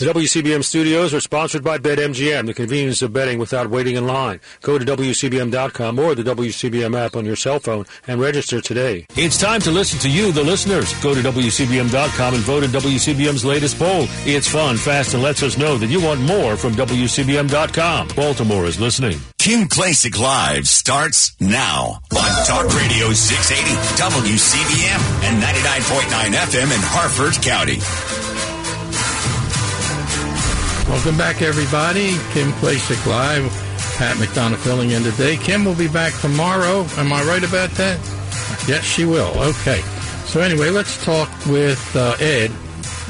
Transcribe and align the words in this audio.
The 0.00 0.06
WCBM 0.06 0.64
studios 0.64 1.12
are 1.12 1.20
sponsored 1.20 1.62
by 1.62 1.76
BetMGM, 1.76 2.46
the 2.46 2.54
convenience 2.54 3.02
of 3.02 3.12
betting 3.12 3.38
without 3.38 3.68
waiting 3.68 3.96
in 3.96 4.06
line. 4.06 4.40
Go 4.62 4.78
to 4.78 4.84
WCBM.com 4.86 5.98
or 5.98 6.14
the 6.14 6.22
WCBM 6.22 6.98
app 6.98 7.16
on 7.16 7.26
your 7.26 7.36
cell 7.36 7.58
phone 7.58 7.84
and 8.06 8.18
register 8.18 8.62
today. 8.62 9.04
It's 9.14 9.36
time 9.36 9.60
to 9.60 9.70
listen 9.70 9.98
to 9.98 10.08
you, 10.08 10.32
the 10.32 10.42
listeners. 10.42 10.94
Go 11.02 11.14
to 11.14 11.20
WCBM.com 11.20 12.32
and 12.32 12.42
vote 12.44 12.62
in 12.62 12.70
WCBM's 12.70 13.44
latest 13.44 13.78
poll. 13.78 14.06
It's 14.24 14.48
fun, 14.48 14.78
fast, 14.78 15.12
and 15.12 15.22
lets 15.22 15.42
us 15.42 15.58
know 15.58 15.76
that 15.76 15.88
you 15.88 16.02
want 16.02 16.22
more 16.22 16.56
from 16.56 16.72
WCBM.com. 16.72 18.08
Baltimore 18.16 18.64
is 18.64 18.80
listening. 18.80 19.18
Kim 19.38 19.68
Klacik 19.68 20.18
Live 20.18 20.66
starts 20.66 21.36
now 21.40 22.00
on 22.16 22.46
Talk 22.46 22.74
Radio 22.74 23.12
680 23.12 23.76
WCBM 24.00 25.00
and 25.28 25.42
99.9 25.42 26.32
FM 26.32 26.74
in 26.74 26.80
Harford 26.84 27.34
County. 27.42 28.29
Welcome 30.90 31.16
back, 31.16 31.40
everybody. 31.40 32.16
Kim 32.32 32.50
Klacik 32.54 33.06
Live. 33.06 33.44
Pat 33.96 34.16
McDonough 34.16 34.56
filling 34.56 34.90
in 34.90 35.04
today. 35.04 35.36
Kim 35.36 35.64
will 35.64 35.76
be 35.76 35.86
back 35.86 36.12
tomorrow. 36.20 36.84
Am 36.96 37.12
I 37.12 37.22
right 37.22 37.44
about 37.44 37.70
that? 37.70 37.96
Yes, 38.66 38.82
she 38.82 39.04
will. 39.04 39.32
Okay. 39.38 39.82
So 40.26 40.40
anyway, 40.40 40.70
let's 40.70 41.02
talk 41.04 41.30
with 41.46 41.80
uh, 41.94 42.16
Ed 42.18 42.50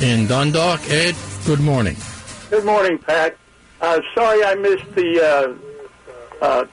in 0.02 0.26
Dundalk. 0.26 0.88
Ed, 0.90 1.16
good 1.46 1.60
morning. 1.60 1.96
Good 2.50 2.66
morning, 2.66 2.98
Pat. 2.98 3.38
Uh, 3.80 4.00
sorry 4.14 4.44
I 4.44 4.54
missed 4.56 4.94
the. 4.94 5.58
Uh, 6.42 6.44
uh, 6.44 6.66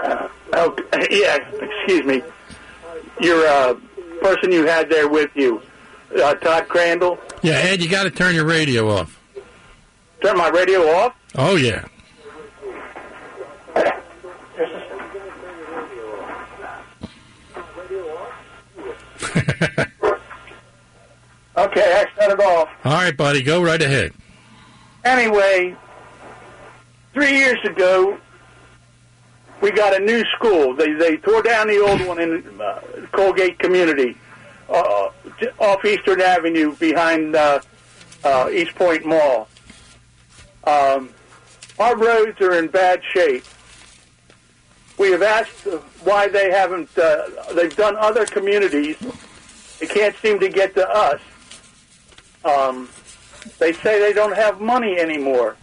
uh, 0.00 0.28
oh, 0.52 0.76
yeah, 1.10 1.36
excuse 1.60 2.04
me. 2.04 2.22
Your 3.20 3.44
uh, 3.44 3.74
person 4.22 4.52
you 4.52 4.66
had 4.66 4.88
there 4.88 5.08
with 5.08 5.30
you, 5.34 5.60
uh, 6.14 6.34
Todd 6.34 6.68
Crandell. 6.68 7.18
Yeah, 7.42 7.54
Ed, 7.54 7.82
you 7.82 7.88
got 7.88 8.04
to 8.04 8.10
turn 8.10 8.36
your 8.36 8.44
radio 8.44 8.88
off. 8.88 9.17
Turn 10.22 10.36
my 10.36 10.48
radio 10.48 10.80
off. 10.90 11.14
Oh 11.36 11.56
yeah. 11.56 11.84
Okay, 21.58 21.92
I 21.92 22.06
shut 22.14 22.30
it 22.30 22.40
off. 22.40 22.68
All 22.84 22.92
right, 22.92 23.16
buddy, 23.16 23.42
go 23.42 23.60
right 23.60 23.82
ahead. 23.82 24.12
Anyway, 25.04 25.74
three 27.12 27.36
years 27.36 27.58
ago, 27.64 28.16
we 29.60 29.72
got 29.72 29.92
a 29.92 29.98
new 29.98 30.24
school. 30.36 30.76
They 30.76 30.92
they 30.92 31.16
tore 31.16 31.42
down 31.42 31.66
the 31.66 31.78
old 31.84 32.00
one 32.06 32.20
in 32.20 32.44
uh, 32.60 32.80
Colgate 33.10 33.58
Community, 33.58 34.16
uh, 34.68 35.08
off 35.58 35.84
Eastern 35.84 36.20
Avenue 36.20 36.76
behind 36.76 37.34
uh, 37.34 37.58
uh, 38.22 38.50
East 38.52 38.76
Point 38.76 39.04
Mall. 39.04 39.48
Um, 40.68 41.08
our 41.78 41.96
roads 41.96 42.38
are 42.42 42.58
in 42.58 42.68
bad 42.68 43.00
shape. 43.02 43.44
We 44.98 45.12
have 45.12 45.22
asked 45.22 45.66
why 46.04 46.28
they 46.28 46.50
haven't. 46.50 46.90
Uh, 46.98 47.28
they've 47.54 47.74
done 47.74 47.96
other 47.96 48.26
communities. 48.26 48.96
They 49.80 49.86
can't 49.86 50.14
seem 50.16 50.38
to 50.40 50.48
get 50.50 50.74
to 50.74 50.86
us. 50.86 51.20
Um, 52.44 52.90
they 53.58 53.72
say 53.72 53.98
they 53.98 54.12
don't 54.12 54.36
have 54.36 54.60
money 54.60 54.98
anymore, 54.98 55.56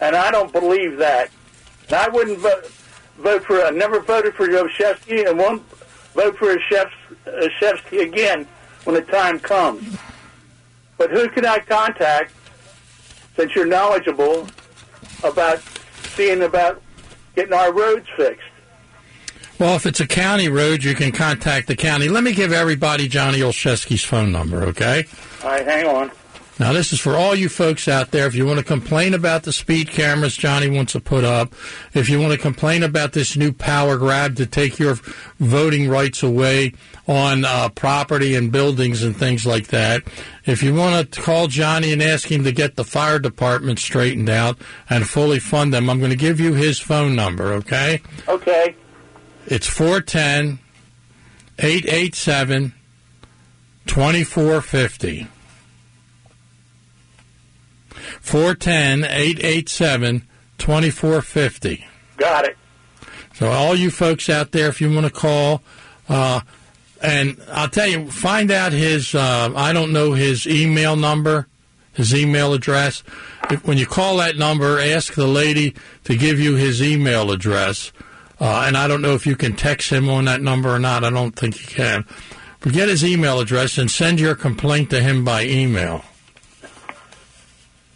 and 0.00 0.14
I 0.14 0.30
don't 0.30 0.52
believe 0.52 0.98
that. 0.98 1.30
I 1.90 2.08
wouldn't 2.08 2.38
vote, 2.38 2.66
vote 3.18 3.44
for. 3.44 3.62
I 3.64 3.70
never 3.70 4.00
voted 4.00 4.34
for 4.34 4.46
Yoshevsky, 4.46 5.26
and 5.26 5.38
won't 5.38 5.62
vote 6.12 6.36
for 6.36 6.54
Yoshevsky 6.54 8.02
again 8.02 8.46
when 8.84 8.94
the 8.94 9.02
time 9.02 9.38
comes. 9.38 9.96
But 10.98 11.10
who 11.10 11.28
can 11.28 11.46
I 11.46 11.60
contact, 11.60 12.32
since 13.38 13.54
you're 13.54 13.66
knowledgeable 13.66 14.48
about 15.22 15.62
seeing 16.16 16.42
about 16.42 16.82
getting 17.36 17.52
our 17.52 17.72
roads 17.72 18.06
fixed? 18.16 18.42
Well, 19.60 19.76
if 19.76 19.86
it's 19.86 20.00
a 20.00 20.06
county 20.06 20.48
road, 20.48 20.82
you 20.82 20.94
can 20.94 21.12
contact 21.12 21.68
the 21.68 21.76
county. 21.76 22.08
Let 22.08 22.24
me 22.24 22.32
give 22.32 22.52
everybody 22.52 23.06
Johnny 23.06 23.38
Olszewski's 23.38 24.04
phone 24.04 24.32
number, 24.32 24.64
okay? 24.64 25.04
All 25.42 25.50
right, 25.50 25.64
hang 25.64 25.86
on. 25.86 26.10
Now, 26.58 26.72
this 26.72 26.92
is 26.92 26.98
for 26.98 27.14
all 27.14 27.36
you 27.36 27.48
folks 27.48 27.86
out 27.86 28.10
there. 28.10 28.26
If 28.26 28.34
you 28.34 28.44
want 28.44 28.58
to 28.58 28.64
complain 28.64 29.14
about 29.14 29.44
the 29.44 29.52
speed 29.52 29.90
cameras 29.90 30.36
Johnny 30.36 30.68
wants 30.68 30.92
to 30.92 31.00
put 31.00 31.22
up, 31.22 31.54
if 31.94 32.08
you 32.08 32.20
want 32.20 32.32
to 32.32 32.38
complain 32.38 32.82
about 32.82 33.12
this 33.12 33.36
new 33.36 33.52
power 33.52 33.96
grab 33.96 34.36
to 34.36 34.46
take 34.46 34.78
your 34.78 34.96
voting 35.38 35.88
rights 35.88 36.24
away 36.24 36.72
on 37.06 37.44
uh, 37.44 37.68
property 37.68 38.34
and 38.34 38.50
buildings 38.50 39.04
and 39.04 39.16
things 39.16 39.46
like 39.46 39.68
that, 39.68 40.02
if 40.46 40.62
you 40.62 40.74
want 40.74 41.12
to 41.12 41.20
call 41.20 41.46
Johnny 41.46 41.92
and 41.92 42.02
ask 42.02 42.30
him 42.30 42.42
to 42.42 42.50
get 42.50 42.74
the 42.74 42.84
fire 42.84 43.20
department 43.20 43.78
straightened 43.78 44.28
out 44.28 44.58
and 44.90 45.08
fully 45.08 45.38
fund 45.38 45.72
them, 45.72 45.88
I'm 45.88 45.98
going 45.98 46.10
to 46.10 46.16
give 46.16 46.40
you 46.40 46.54
his 46.54 46.80
phone 46.80 47.14
number, 47.14 47.52
okay? 47.54 48.00
Okay. 48.26 48.74
It's 49.46 49.68
410 49.68 50.58
887 51.60 52.74
2450. 53.86 55.28
410 58.28 59.04
887 59.04 60.22
2450. 60.58 61.86
Got 62.18 62.44
it. 62.44 62.58
So, 63.32 63.48
all 63.48 63.74
you 63.74 63.90
folks 63.90 64.28
out 64.28 64.52
there, 64.52 64.68
if 64.68 64.82
you 64.82 64.92
want 64.92 65.06
to 65.06 65.12
call, 65.12 65.62
uh, 66.10 66.40
and 67.00 67.40
I'll 67.50 67.70
tell 67.70 67.86
you, 67.86 68.10
find 68.10 68.50
out 68.50 68.72
his, 68.72 69.14
uh, 69.14 69.50
I 69.56 69.72
don't 69.72 69.94
know 69.94 70.12
his 70.12 70.46
email 70.46 70.94
number, 70.94 71.46
his 71.94 72.14
email 72.14 72.52
address. 72.52 73.02
If, 73.50 73.66
when 73.66 73.78
you 73.78 73.86
call 73.86 74.18
that 74.18 74.36
number, 74.36 74.78
ask 74.78 75.14
the 75.14 75.26
lady 75.26 75.74
to 76.04 76.14
give 76.14 76.38
you 76.38 76.56
his 76.56 76.82
email 76.82 77.30
address. 77.30 77.92
Uh, 78.38 78.64
and 78.66 78.76
I 78.76 78.88
don't 78.88 79.00
know 79.00 79.14
if 79.14 79.26
you 79.26 79.36
can 79.36 79.56
text 79.56 79.90
him 79.90 80.10
on 80.10 80.26
that 80.26 80.42
number 80.42 80.68
or 80.68 80.78
not. 80.78 81.02
I 81.02 81.10
don't 81.10 81.34
think 81.34 81.60
you 81.60 81.66
can. 81.66 82.04
But 82.60 82.74
get 82.74 82.88
his 82.88 83.04
email 83.04 83.40
address 83.40 83.78
and 83.78 83.90
send 83.90 84.20
your 84.20 84.34
complaint 84.34 84.90
to 84.90 85.00
him 85.00 85.24
by 85.24 85.44
email. 85.44 86.04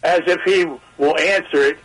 As 0.03 0.21
if 0.27 0.41
he 0.43 0.65
will 0.97 1.17
answer 1.17 1.63
it. 1.63 1.79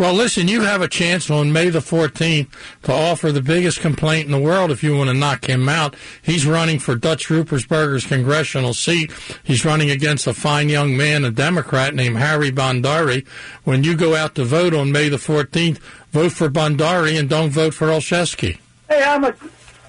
Well, 0.00 0.14
listen, 0.14 0.48
you 0.48 0.62
have 0.62 0.80
a 0.80 0.88
chance 0.88 1.28
on 1.28 1.52
May 1.52 1.68
the 1.68 1.80
14th 1.80 2.48
to 2.84 2.92
offer 2.92 3.32
the 3.32 3.42
biggest 3.42 3.80
complaint 3.80 4.24
in 4.24 4.32
the 4.32 4.40
world 4.40 4.70
if 4.70 4.82
you 4.82 4.96
want 4.96 5.10
to 5.10 5.14
knock 5.14 5.44
him 5.44 5.68
out. 5.68 5.94
He's 6.22 6.46
running 6.46 6.78
for 6.78 6.94
Dutch 6.94 7.28
Ruppersberger's 7.28 8.06
congressional 8.06 8.72
seat. 8.72 9.12
He's 9.44 9.66
running 9.66 9.90
against 9.90 10.26
a 10.26 10.32
fine 10.32 10.70
young 10.70 10.96
man, 10.96 11.22
a 11.26 11.30
Democrat 11.30 11.94
named 11.94 12.16
Harry 12.16 12.50
Bhandari. 12.50 13.26
When 13.64 13.84
you 13.84 13.94
go 13.94 14.16
out 14.16 14.34
to 14.36 14.44
vote 14.44 14.72
on 14.72 14.90
May 14.90 15.10
the 15.10 15.18
14th, 15.18 15.78
vote 16.12 16.32
for 16.32 16.48
Bhandari 16.48 17.18
and 17.18 17.28
don't 17.28 17.50
vote 17.50 17.74
for 17.74 17.88
Olszewski. 17.88 18.58
Hey, 18.88 19.04
I'm 19.04 19.24
a 19.24 19.34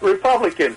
Republican. 0.02 0.76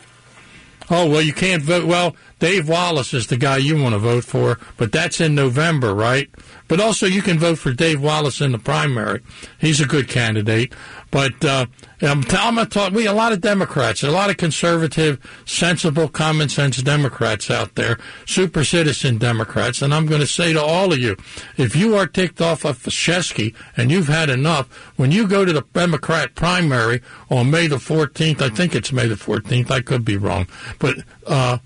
Oh, 0.91 1.09
well, 1.09 1.22
you 1.22 1.33
can't 1.33 1.62
vote. 1.62 1.87
Well, 1.87 2.15
Dave 2.39 2.69
Wallace 2.69 3.15
is 3.15 3.28
the 3.28 3.37
guy 3.37 3.56
you 3.56 3.81
want 3.81 3.95
to 3.95 3.99
vote 3.99 4.25
for, 4.25 4.59
but 4.77 4.93
that's 4.93 5.21
in 5.21 5.34
November, 5.34 5.95
right? 5.95 6.28
But 6.69 6.81
also, 6.81 7.06
you 7.06 7.22
can 7.22 7.39
vote 7.39 7.59
for 7.59 7.72
Dave 7.72 8.03
Wallace 8.03 8.41
in 8.41 8.53
the 8.53 8.59
primary. 8.59 9.21
He's 9.59 9.81
a 9.81 9.87
good 9.87 10.09
candidate. 10.09 10.75
But 11.14 11.44
uh, 11.44 11.66
I'm, 12.02 12.25
t- 12.25 12.36
I'm 12.36 12.56
talk. 12.66 12.92
We 12.92 13.06
a 13.06 13.12
lot 13.12 13.32
of 13.32 13.41
Democrats, 13.41 14.02
a 14.02 14.10
lot 14.10 14.30
of 14.30 14.36
conservative, 14.36 15.20
sensible, 15.47 16.08
common 16.08 16.48
sense 16.48 16.78
Democrats 16.78 17.52
out 17.52 17.76
there, 17.76 17.98
super 18.26 18.64
citizen 18.64 19.19
Democrats, 19.19 19.80
and 19.80 19.94
I'm 19.94 20.06
going 20.06 20.22
to 20.22 20.26
say 20.26 20.52
to 20.52 20.60
all 20.60 20.92
of 20.92 20.98
you, 20.98 21.16
if 21.56 21.76
you 21.76 21.94
are 21.94 22.08
ticked 22.08 22.41
off 22.41 22.64
of 22.64 22.82
Shesky 22.82 23.54
and 23.76 23.92
you've 23.92 24.08
had 24.08 24.28
enough, 24.28 24.66
when 24.97 25.12
you 25.12 25.28
go 25.28 25.44
to 25.44 25.52
the 25.52 25.62
Democrat 25.72 26.34
primary 26.34 27.00
on 27.31 27.48
May 27.48 27.69
the 27.69 27.76
14th, 27.76 28.42
I 28.42 28.48
think 28.48 28.75
it's 28.75 28.91
May 28.91 29.06
the 29.06 29.14
14th. 29.14 29.70
I 29.70 29.82
could 29.82 30.04
be 30.04 30.16
wrong, 30.16 30.48
but. 30.81 30.96
Uh, 31.25 31.58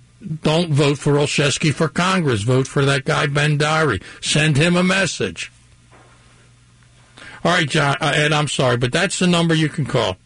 don't 0.42 0.72
vote 0.72 0.98
for 0.98 1.12
Olszewski 1.12 1.72
for 1.72 1.88
Congress. 1.88 2.42
Vote 2.42 2.66
for 2.66 2.84
that 2.84 3.04
guy 3.04 3.28
Bhandari. 3.28 4.03
Send 4.20 4.56
him 4.56 4.75
a 4.75 4.82
message. 4.82 5.53
All 7.45 7.53
right, 7.53 7.69
John, 7.69 7.97
uh, 8.01 8.13
Ed, 8.15 8.33
I'm 8.33 8.49
sorry, 8.49 8.77
but 8.77 8.93
that's 8.93 9.19
the 9.19 9.27
number 9.27 9.55
you 9.55 9.69
can 9.69 9.87
call. 9.87 10.17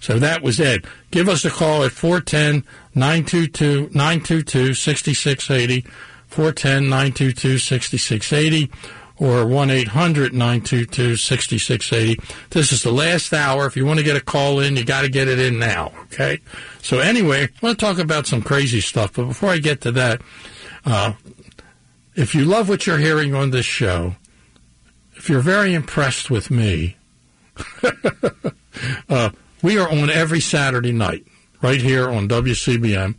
So 0.00 0.18
that 0.18 0.42
was 0.42 0.60
Ed. 0.60 0.86
Give 1.10 1.28
us 1.28 1.44
a 1.44 1.50
call 1.50 1.84
at 1.84 1.92
410 1.92 2.64
922 2.94 3.90
922 3.92 4.74
6680, 4.74 5.80
410 6.28 6.82
922 6.84 7.58
6680, 7.58 8.70
or 9.18 9.46
1 9.46 9.70
800 9.70 10.32
922 10.32 11.16
6680. 11.16 12.20
This 12.50 12.72
is 12.72 12.82
the 12.82 12.92
last 12.92 13.32
hour. 13.32 13.66
If 13.66 13.76
you 13.76 13.84
want 13.84 13.98
to 13.98 14.04
get 14.04 14.16
a 14.16 14.20
call 14.20 14.60
in, 14.60 14.76
you 14.76 14.84
got 14.84 15.02
to 15.02 15.08
get 15.08 15.26
it 15.26 15.40
in 15.40 15.58
now, 15.58 15.92
okay? 16.04 16.40
So, 16.80 17.00
anyway, 17.00 17.44
I 17.44 17.48
want 17.60 17.78
to 17.78 17.84
talk 17.84 17.98
about 17.98 18.26
some 18.26 18.42
crazy 18.42 18.80
stuff, 18.80 19.14
but 19.14 19.24
before 19.24 19.50
I 19.50 19.58
get 19.58 19.80
to 19.82 19.92
that, 19.92 20.22
uh, 20.84 21.14
if 22.14 22.34
you 22.34 22.44
love 22.44 22.68
what 22.68 22.86
you're 22.86 22.98
hearing 22.98 23.34
on 23.34 23.50
this 23.50 23.66
show, 23.66 24.14
if 25.18 25.28
you're 25.28 25.40
very 25.40 25.74
impressed 25.74 26.30
with 26.30 26.50
me, 26.50 26.96
uh, 29.08 29.30
we 29.62 29.78
are 29.78 29.88
on 29.88 30.10
every 30.10 30.40
Saturday 30.40 30.92
night 30.92 31.26
right 31.60 31.80
here 31.80 32.08
on 32.08 32.28
WCBM. 32.28 33.16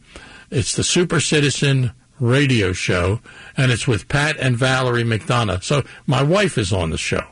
It's 0.49 0.75
the 0.75 0.83
Super 0.83 1.19
Citizen 1.19 1.91
radio 2.19 2.71
show, 2.71 3.19
and 3.57 3.71
it's 3.71 3.85
with 3.85 4.07
Pat 4.07 4.37
and 4.39 4.55
Valerie 4.57 5.03
McDonough. 5.03 5.61
So 5.63 5.83
my 6.07 6.23
wife 6.23 6.57
is 6.57 6.71
on 6.71 6.89
the 6.89 6.97
show. 6.97 7.25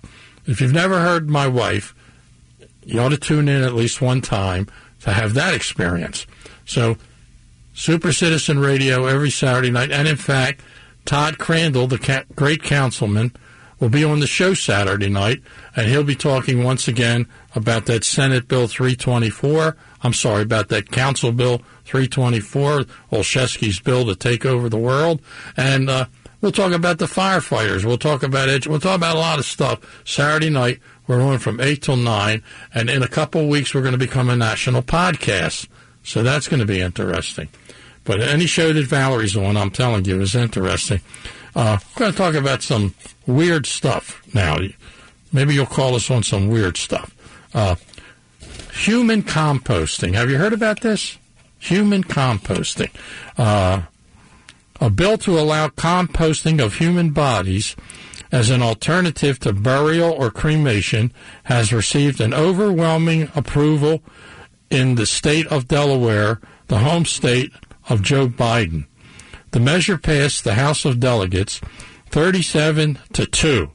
If 0.45 0.59
you've 0.59 0.73
never 0.73 0.99
heard 0.99 1.29
my 1.29 1.47
wife, 1.47 1.95
you 2.83 2.99
ought 2.99 3.09
to 3.09 3.17
tune 3.17 3.47
in 3.47 3.63
at 3.63 3.73
least 3.73 4.01
one 4.01 4.21
time 4.21 4.67
to 5.01 5.11
have 5.11 5.33
that 5.33 5.53
experience. 5.53 6.25
So, 6.65 6.97
Super 7.73 8.11
Citizen 8.11 8.59
Radio 8.59 9.05
every 9.05 9.29
Saturday 9.29 9.71
night, 9.71 9.91
and 9.91 10.07
in 10.07 10.15
fact, 10.15 10.61
Todd 11.05 11.37
Crandell, 11.37 11.87
the 11.87 11.99
ca- 11.99 12.23
great 12.35 12.63
councilman, 12.63 13.33
will 13.79 13.89
be 13.89 14.03
on 14.03 14.19
the 14.19 14.27
show 14.27 14.53
Saturday 14.53 15.09
night, 15.09 15.41
and 15.75 15.88
he'll 15.88 16.03
be 16.03 16.15
talking 16.15 16.63
once 16.63 16.88
again 16.88 17.27
about 17.56 17.85
that 17.85 18.03
Senate 18.03 18.47
Bill 18.47 18.68
324. 18.68 19.75
I'm 20.03 20.13
sorry, 20.13 20.44
about 20.44 20.69
that 20.69 20.91
Council 20.91 21.31
Bill 21.31 21.62
324, 21.85 22.85
Olszewski's 23.12 23.79
bill 23.79 24.06
to 24.06 24.15
take 24.15 24.45
over 24.45 24.69
the 24.69 24.77
world. 24.77 25.21
And 25.56 25.89
uh, 25.89 26.06
we'll 26.41 26.51
talk 26.51 26.71
about 26.71 27.00
the 27.00 27.06
firefighters. 27.06 27.85
We'll 27.85 27.97
talk 27.97 28.24
about 28.24 28.50
it. 28.50 28.68
We'll 28.68 28.79
talk 28.79 28.97
about 28.97 29.15
a 29.15 29.19
lot 29.19 29.39
of 29.39 29.45
stuff 29.45 29.80
Saturday 30.06 30.50
night. 30.50 30.80
We're 31.07 31.21
on 31.21 31.39
from 31.39 31.59
8 31.59 31.81
till 31.81 31.95
9. 31.95 32.44
And 32.73 32.89
in 32.89 33.01
a 33.01 33.07
couple 33.07 33.41
of 33.41 33.47
weeks, 33.47 33.73
we're 33.73 33.81
going 33.81 33.94
to 33.94 33.97
become 33.97 34.30
a 34.30 34.35
national 34.35 34.83
podcast. 34.83 35.68
So 36.03 36.23
that's 36.23 36.47
going 36.47 36.59
to 36.59 36.65
be 36.65 36.81
interesting. 36.81 37.47
But 38.03 38.21
any 38.21 38.45
show 38.45 38.71
that 38.71 38.85
Valerie's 38.85 39.35
on, 39.35 39.57
I'm 39.57 39.71
telling 39.71 40.06
you, 40.06 40.21
is 40.21 40.35
interesting. 40.35 41.01
Uh, 41.57 41.80
we're 41.95 42.00
going 42.00 42.12
to 42.12 42.18
talk 42.18 42.36
about 42.36 42.62
some 42.62 42.94
weird 43.25 43.65
stuff 43.65 44.21
now. 44.31 44.59
Maybe 45.33 45.56
you'll 45.56 45.65
call 45.65 45.95
us 45.95 46.12
on 46.12 46.21
some 46.21 46.50
weird 46.50 46.77
stuff. 46.77 47.15
Uh, 47.51 47.75
human 48.74 49.24
composting. 49.24 50.13
Have 50.13 50.30
you 50.30 50.38
heard 50.38 50.54
about 50.54 50.81
this? 50.81 51.18
Human 51.57 52.04
composting. 52.04 52.92
Uh, 53.39 53.81
a 54.80 54.89
bill 54.92 55.18
to 55.18 55.39
allow 55.39 55.69
composting 55.69 56.63
of 56.63 56.75
human 56.75 57.09
bodies 57.09 57.75
as 58.31 58.51
an 58.51 58.62
alternative 58.62 59.39
to 59.39 59.51
burial 59.51 60.12
or 60.12 60.30
cremation 60.30 61.12
has 61.45 61.74
received 61.74 62.21
an 62.21 62.36
overwhelming 62.36 63.31
approval 63.36 64.04
in 64.69 64.94
the 64.94 65.07
state 65.07 65.48
of 65.48 65.68
Delaware, 65.68 66.39
the 66.68 66.77
home 66.77 67.06
state 67.06 67.51
of 67.89 68.04
Joe 68.04 68.27
Biden. 68.27 68.86
The 69.51 69.59
measure 69.59 69.97
passed 69.97 70.44
the 70.44 70.55
House 70.55 70.85
of 70.85 70.99
Delegates 70.99 71.61
37 72.09 72.99
to 73.13 73.25
2, 73.25 73.71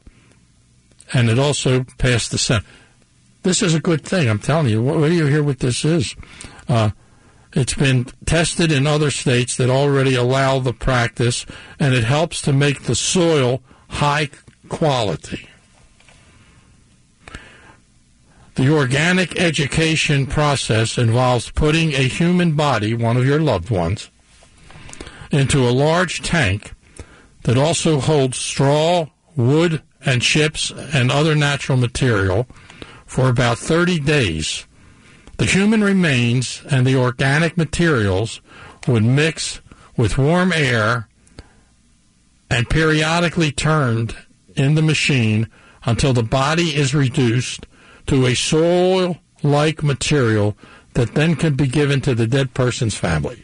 and 1.13 1.29
it 1.29 1.39
also 1.39 1.85
passed 1.97 2.31
the 2.31 2.37
Senate. 2.37 2.65
This 3.43 3.61
is 3.61 3.73
a 3.73 3.79
good 3.79 4.03
thing, 4.03 4.29
I'm 4.29 4.39
telling 4.39 4.69
you. 4.69 4.81
What, 4.81 5.07
do 5.07 5.13
you 5.13 5.25
hear 5.25 5.43
what 5.43 5.59
this 5.59 5.83
is? 5.83 6.15
Uh, 6.67 6.91
it's 7.53 7.73
been 7.73 8.05
tested 8.25 8.71
in 8.71 8.87
other 8.87 9.11
states 9.11 9.57
that 9.57 9.69
already 9.69 10.15
allow 10.15 10.59
the 10.59 10.73
practice, 10.73 11.45
and 11.79 11.93
it 11.93 12.03
helps 12.03 12.41
to 12.43 12.53
make 12.53 12.83
the 12.83 12.95
soil 12.95 13.61
high 13.89 14.29
quality. 14.69 15.49
The 18.55 18.73
organic 18.73 19.39
education 19.39 20.27
process 20.27 20.97
involves 20.97 21.51
putting 21.51 21.93
a 21.93 22.07
human 22.07 22.53
body, 22.53 22.93
one 22.93 23.17
of 23.17 23.25
your 23.25 23.39
loved 23.39 23.69
ones, 23.69 24.09
into 25.33 25.67
a 25.67 25.71
large 25.71 26.21
tank 26.21 26.73
that 27.43 27.57
also 27.57 27.99
holds 27.99 28.37
straw, 28.37 29.07
wood, 29.35 29.81
and 30.05 30.21
chips 30.21 30.71
and 30.71 31.11
other 31.11 31.35
natural 31.35 31.77
material 31.77 32.47
for 33.05 33.29
about 33.29 33.57
30 33.57 33.99
days. 33.99 34.65
The 35.37 35.45
human 35.45 35.83
remains 35.83 36.61
and 36.69 36.85
the 36.85 36.95
organic 36.95 37.57
materials 37.57 38.41
would 38.87 39.03
mix 39.03 39.61
with 39.97 40.17
warm 40.17 40.53
air 40.53 41.07
and 42.49 42.69
periodically 42.69 43.51
turned 43.51 44.15
in 44.55 44.75
the 44.75 44.81
machine 44.81 45.49
until 45.85 46.13
the 46.13 46.23
body 46.23 46.75
is 46.75 46.93
reduced 46.93 47.65
to 48.07 48.27
a 48.27 48.35
soil 48.35 49.17
like 49.41 49.81
material 49.81 50.55
that 50.93 51.15
then 51.15 51.35
can 51.35 51.55
be 51.55 51.67
given 51.67 52.01
to 52.01 52.13
the 52.13 52.27
dead 52.27 52.53
person's 52.53 52.95
family. 52.95 53.42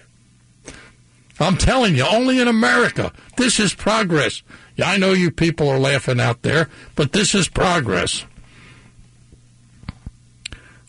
I'm 1.39 1.57
telling 1.57 1.95
you, 1.95 2.05
only 2.05 2.39
in 2.39 2.47
America. 2.47 3.13
This 3.37 3.59
is 3.59 3.73
progress. 3.73 4.41
Yeah, 4.75 4.89
I 4.89 4.97
know 4.97 5.13
you 5.13 5.31
people 5.31 5.69
are 5.69 5.79
laughing 5.79 6.19
out 6.19 6.41
there, 6.41 6.69
but 6.95 7.13
this 7.13 7.33
is 7.33 7.47
progress. 7.47 8.25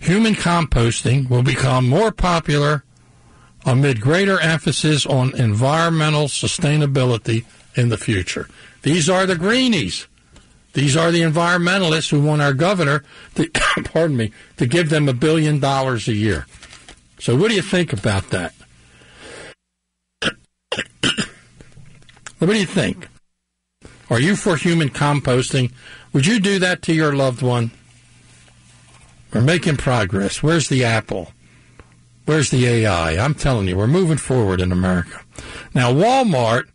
Human 0.00 0.34
composting 0.34 1.28
will 1.28 1.42
become 1.42 1.88
more 1.88 2.10
popular 2.10 2.84
amid 3.66 4.00
greater 4.00 4.40
emphasis 4.40 5.04
on 5.04 5.36
environmental 5.36 6.24
sustainability 6.24 7.44
in 7.76 7.90
the 7.90 7.98
future. 7.98 8.48
These 8.82 9.10
are 9.10 9.26
the 9.26 9.36
greenies. 9.36 10.06
These 10.72 10.96
are 10.96 11.10
the 11.10 11.20
environmentalists 11.20 12.10
who 12.10 12.22
want 12.22 12.42
our 12.42 12.54
governor 12.54 13.04
to, 13.34 13.50
pardon 13.84 14.16
me, 14.16 14.32
to 14.56 14.66
give 14.66 14.88
them 14.88 15.08
a 15.08 15.12
billion 15.12 15.60
dollars 15.60 16.08
a 16.08 16.14
year. 16.14 16.46
So 17.18 17.36
what 17.36 17.48
do 17.48 17.54
you 17.54 17.62
think 17.62 17.92
about 17.92 18.30
that? 18.30 18.54
What 22.38 22.46
do 22.46 22.58
you 22.58 22.66
think? 22.66 23.08
Are 24.08 24.20
you 24.20 24.36
for 24.36 24.56
human 24.56 24.90
composting? 24.90 25.72
Would 26.12 26.26
you 26.26 26.40
do 26.40 26.58
that 26.58 26.82
to 26.82 26.92
your 26.92 27.14
loved 27.14 27.42
one? 27.42 27.70
We're 29.32 29.40
making 29.40 29.76
progress. 29.76 30.42
Where's 30.42 30.68
the 30.68 30.84
Apple? 30.84 31.32
Where's 32.26 32.50
the 32.50 32.66
AI? 32.66 33.16
I'm 33.16 33.34
telling 33.34 33.68
you, 33.68 33.76
we're 33.76 33.86
moving 33.86 34.16
forward 34.16 34.60
in 34.60 34.72
America. 34.72 35.20
Now, 35.74 35.92
Walmart 35.92 36.68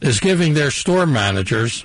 is 0.00 0.20
giving 0.20 0.54
their 0.54 0.70
store 0.70 1.06
managers 1.06 1.84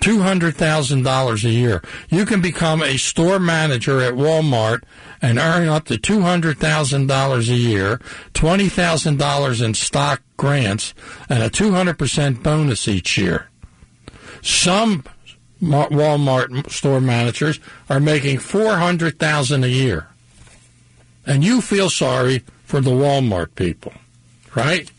$200,000 0.00 1.44
a 1.44 1.50
year. 1.50 1.82
You 2.08 2.24
can 2.24 2.40
become 2.40 2.82
a 2.82 2.96
store 2.96 3.38
manager 3.38 4.00
at 4.00 4.14
Walmart 4.14 4.82
and 5.22 5.38
earn 5.38 5.68
up 5.68 5.86
to 5.86 5.94
$200,000 5.94 7.38
a 7.48 7.54
year, 7.54 8.00
$20,000 8.34 9.64
in 9.64 9.74
stock 9.74 10.22
grants, 10.36 10.94
and 11.28 11.42
a 11.42 11.50
200% 11.50 12.42
bonus 12.42 12.88
each 12.88 13.18
year. 13.18 13.48
Some 14.42 15.04
Walmart 15.62 16.70
store 16.70 17.00
managers 17.00 17.60
are 17.88 18.00
making 18.00 18.38
400,000 18.38 19.64
a 19.64 19.68
year. 19.68 20.06
And 21.26 21.44
you 21.44 21.60
feel 21.60 21.90
sorry 21.90 22.42
for 22.64 22.80
the 22.80 22.90
Walmart 22.90 23.54
people, 23.54 23.92
right? 24.54 24.90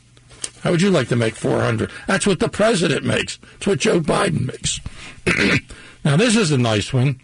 How 0.62 0.72
would 0.72 0.82
you 0.82 0.92
like 0.92 1.08
to 1.08 1.16
make 1.16 1.36
400? 1.36 1.90
That's 2.06 2.28
what 2.28 2.40
the 2.40 2.50
president 2.50 3.04
makes. 3.04 3.38
That's 3.38 3.68
what 3.68 3.80
Joe 3.80 4.00
Biden 4.00 4.46
makes. 4.46 4.80
now, 6.06 6.18
this 6.18 6.36
is 6.36 6.52
a 6.52 6.58
nice 6.58 6.94
one. 6.94 7.20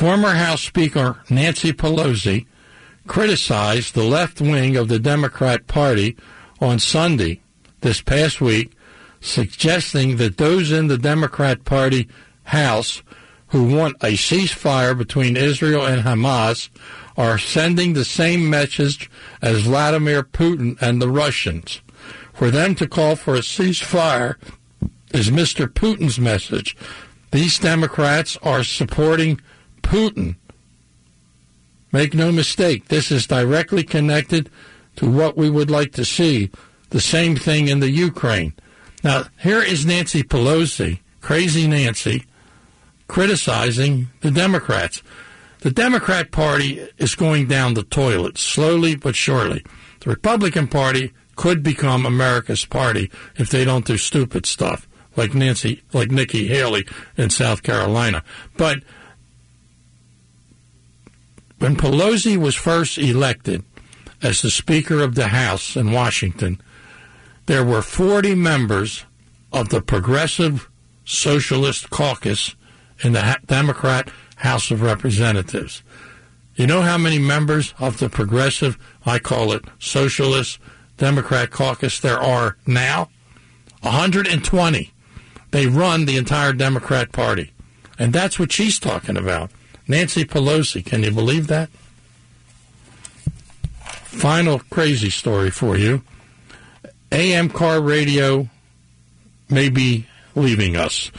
Former 0.00 0.30
House 0.30 0.62
Speaker 0.62 1.18
Nancy 1.28 1.74
Pelosi 1.74 2.46
criticized 3.06 3.92
the 3.92 4.02
left 4.02 4.40
wing 4.40 4.74
of 4.74 4.88
the 4.88 4.98
Democrat 4.98 5.66
Party 5.66 6.16
on 6.58 6.78
Sunday 6.78 7.42
this 7.82 8.00
past 8.00 8.40
week, 8.40 8.72
suggesting 9.20 10.16
that 10.16 10.38
those 10.38 10.72
in 10.72 10.86
the 10.86 10.96
Democrat 10.96 11.66
Party 11.66 12.08
House 12.44 13.02
who 13.48 13.76
want 13.76 13.96
a 13.96 14.14
ceasefire 14.14 14.96
between 14.96 15.36
Israel 15.36 15.84
and 15.84 16.00
Hamas 16.00 16.70
are 17.18 17.36
sending 17.36 17.92
the 17.92 18.06
same 18.06 18.48
message 18.48 19.10
as 19.42 19.64
Vladimir 19.64 20.22
Putin 20.22 20.80
and 20.80 21.02
the 21.02 21.10
Russians. 21.10 21.82
For 22.32 22.50
them 22.50 22.74
to 22.76 22.88
call 22.88 23.16
for 23.16 23.34
a 23.34 23.40
ceasefire 23.40 24.36
is 25.12 25.28
Mr. 25.28 25.66
Putin's 25.66 26.18
message. 26.18 26.74
These 27.32 27.58
Democrats 27.58 28.38
are 28.42 28.64
supporting 28.64 29.42
Putin. 29.82 30.36
Make 31.92 32.14
no 32.14 32.30
mistake, 32.30 32.88
this 32.88 33.10
is 33.10 33.26
directly 33.26 33.82
connected 33.82 34.50
to 34.96 35.10
what 35.10 35.36
we 35.36 35.50
would 35.50 35.70
like 35.70 35.92
to 35.92 36.04
see. 36.04 36.50
The 36.90 37.00
same 37.00 37.36
thing 37.36 37.68
in 37.68 37.80
the 37.80 37.90
Ukraine. 37.90 38.52
Now, 39.02 39.24
here 39.38 39.62
is 39.62 39.86
Nancy 39.86 40.22
Pelosi, 40.22 41.00
crazy 41.20 41.66
Nancy, 41.66 42.24
criticizing 43.08 44.08
the 44.20 44.30
Democrats. 44.30 45.02
The 45.60 45.70
Democrat 45.70 46.30
Party 46.30 46.86
is 46.98 47.14
going 47.14 47.46
down 47.46 47.74
the 47.74 47.82
toilet 47.82 48.38
slowly 48.38 48.96
but 48.96 49.14
surely. 49.14 49.64
The 50.00 50.10
Republican 50.10 50.68
Party 50.68 51.12
could 51.36 51.62
become 51.62 52.04
America's 52.04 52.64
party 52.64 53.10
if 53.36 53.50
they 53.50 53.64
don't 53.64 53.86
do 53.86 53.96
stupid 53.96 54.46
stuff 54.46 54.88
like 55.16 55.34
Nancy, 55.34 55.82
like 55.92 56.10
Nikki 56.10 56.46
Haley 56.48 56.86
in 57.16 57.30
South 57.30 57.62
Carolina. 57.62 58.22
But 58.56 58.82
when 61.60 61.76
Pelosi 61.76 62.36
was 62.36 62.54
first 62.54 62.96
elected 62.96 63.62
as 64.22 64.40
the 64.40 64.50
Speaker 64.50 65.00
of 65.02 65.14
the 65.14 65.28
House 65.28 65.76
in 65.76 65.92
Washington, 65.92 66.60
there 67.46 67.64
were 67.64 67.82
40 67.82 68.34
members 68.34 69.04
of 69.52 69.68
the 69.68 69.82
Progressive 69.82 70.70
Socialist 71.04 71.90
Caucus 71.90 72.56
in 73.02 73.12
the 73.12 73.38
Democrat 73.46 74.10
House 74.36 74.70
of 74.70 74.80
Representatives. 74.80 75.82
You 76.54 76.66
know 76.66 76.80
how 76.80 76.96
many 76.96 77.18
members 77.18 77.74
of 77.78 77.98
the 77.98 78.08
progressive, 78.08 78.78
I 79.04 79.18
call 79.18 79.52
it 79.52 79.64
socialist, 79.78 80.58
Democrat 80.96 81.50
caucus 81.50 82.00
there 82.00 82.18
are 82.18 82.56
now? 82.66 83.10
120. 83.82 84.92
They 85.50 85.66
run 85.66 86.04
the 86.06 86.16
entire 86.16 86.52
Democrat 86.52 87.12
Party. 87.12 87.52
And 87.98 88.12
that's 88.12 88.38
what 88.38 88.52
she's 88.52 88.78
talking 88.78 89.16
about. 89.16 89.50
Nancy 89.90 90.24
Pelosi. 90.24 90.86
Can 90.86 91.02
you 91.02 91.10
believe 91.10 91.48
that? 91.48 91.68
Final 94.04 94.60
crazy 94.70 95.10
story 95.10 95.50
for 95.50 95.76
you. 95.76 96.02
AM 97.10 97.48
car 97.48 97.80
radio 97.80 98.48
may 99.48 99.68
be 99.68 100.06
leaving 100.36 100.76
us. 100.76 101.10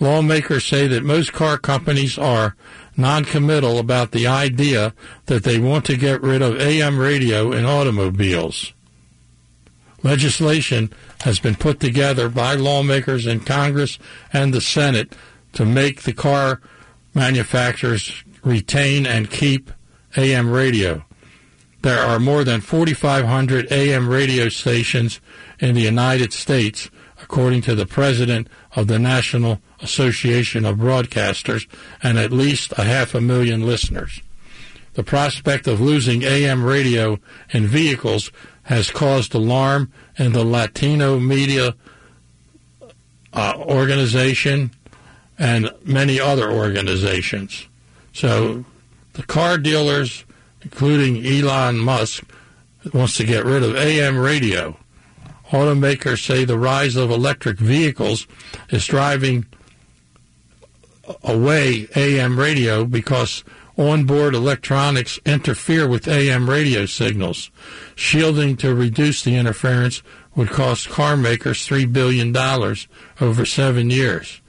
Lawmakers 0.00 0.66
say 0.66 0.86
that 0.86 1.02
most 1.02 1.32
car 1.32 1.56
companies 1.56 2.18
are 2.18 2.56
noncommittal 2.94 3.78
about 3.78 4.12
the 4.12 4.26
idea 4.26 4.92
that 5.26 5.44
they 5.44 5.58
want 5.58 5.86
to 5.86 5.96
get 5.96 6.20
rid 6.20 6.42
of 6.42 6.60
AM 6.60 6.98
radio 6.98 7.52
in 7.52 7.64
automobiles. 7.64 8.74
Legislation 10.02 10.92
has 11.22 11.40
been 11.40 11.54
put 11.54 11.80
together 11.80 12.28
by 12.28 12.54
lawmakers 12.54 13.26
in 13.26 13.40
Congress 13.40 13.98
and 14.30 14.52
the 14.52 14.60
Senate 14.60 15.14
to 15.54 15.64
make 15.64 16.02
the 16.02 16.12
car 16.12 16.60
manufacturers 17.14 18.24
retain 18.44 19.06
and 19.06 19.30
keep 19.30 19.70
AM 20.16 20.50
radio. 20.50 21.04
There 21.82 21.98
are 21.98 22.20
more 22.20 22.44
than 22.44 22.60
4,500 22.60 23.72
AM 23.72 24.08
radio 24.08 24.48
stations 24.48 25.20
in 25.58 25.74
the 25.74 25.80
United 25.80 26.32
States, 26.32 26.90
according 27.22 27.62
to 27.62 27.74
the 27.74 27.86
president 27.86 28.48
of 28.76 28.86
the 28.86 28.98
National 28.98 29.60
Association 29.80 30.64
of 30.64 30.76
Broadcasters, 30.76 31.66
and 32.02 32.18
at 32.18 32.32
least 32.32 32.72
a 32.76 32.84
half 32.84 33.14
a 33.14 33.20
million 33.20 33.64
listeners. 33.64 34.20
The 34.94 35.04
prospect 35.04 35.66
of 35.66 35.80
losing 35.80 36.22
AM 36.22 36.64
radio 36.64 37.18
in 37.50 37.66
vehicles 37.66 38.30
has 38.64 38.90
caused 38.90 39.34
alarm 39.34 39.90
in 40.18 40.32
the 40.32 40.44
Latino 40.44 41.18
media 41.18 41.74
uh, 43.32 43.54
organization 43.56 44.72
and 45.40 45.72
many 45.82 46.20
other 46.20 46.52
organizations. 46.52 47.66
So 48.12 48.66
the 49.14 49.22
car 49.22 49.56
dealers, 49.56 50.24
including 50.60 51.26
Elon 51.26 51.78
Musk, 51.78 52.22
wants 52.92 53.16
to 53.16 53.24
get 53.24 53.46
rid 53.46 53.62
of 53.62 53.74
AM 53.74 54.18
radio. 54.18 54.76
Automakers 55.48 56.24
say 56.24 56.44
the 56.44 56.58
rise 56.58 56.94
of 56.94 57.10
electric 57.10 57.58
vehicles 57.58 58.26
is 58.68 58.86
driving 58.86 59.46
away 61.24 61.88
AM 61.96 62.38
radio 62.38 62.84
because 62.84 63.42
onboard 63.78 64.34
electronics 64.34 65.18
interfere 65.24 65.88
with 65.88 66.06
AM 66.06 66.50
radio 66.50 66.84
signals. 66.84 67.50
Shielding 67.96 68.58
to 68.58 68.74
reduce 68.74 69.22
the 69.22 69.36
interference 69.36 70.02
would 70.36 70.50
cost 70.50 70.90
car 70.90 71.16
makers 71.16 71.66
$3 71.66 71.90
billion 71.90 72.36
over 73.20 73.46
seven 73.46 73.88
years. 73.88 74.39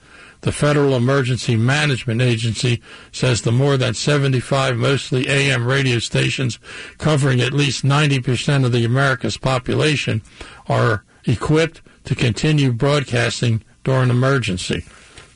The 0.42 0.52
Federal 0.52 0.94
Emergency 0.94 1.56
Management 1.56 2.20
Agency 2.20 2.82
says 3.12 3.42
the 3.42 3.52
more 3.52 3.76
than 3.76 3.94
75 3.94 4.76
mostly 4.76 5.28
AM 5.28 5.66
radio 5.66 5.98
stations 6.00 6.58
covering 6.98 7.40
at 7.40 7.52
least 7.52 7.84
90% 7.84 8.64
of 8.64 8.72
the 8.72 8.84
America's 8.84 9.36
population 9.36 10.20
are 10.68 11.04
equipped 11.24 11.80
to 12.04 12.16
continue 12.16 12.72
broadcasting 12.72 13.62
during 13.84 14.10
emergency. 14.10 14.84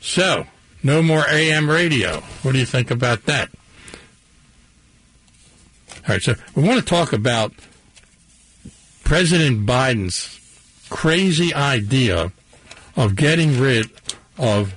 So, 0.01 0.45
no 0.83 1.01
more 1.01 1.25
AM 1.29 1.69
radio. 1.69 2.19
What 2.41 2.51
do 2.51 2.59
you 2.59 2.65
think 2.65 2.91
about 2.91 3.25
that? 3.25 3.49
All 6.07 6.15
right, 6.15 6.21
so 6.21 6.35
we 6.53 6.63
want 6.63 6.79
to 6.79 6.85
talk 6.85 7.13
about 7.13 7.53
President 9.05 9.65
Biden's 9.65 10.33
crazy 10.89 11.53
idea 11.53 12.33
of 12.97 13.15
getting 13.15 13.59
rid 13.59 13.89
of 14.37 14.76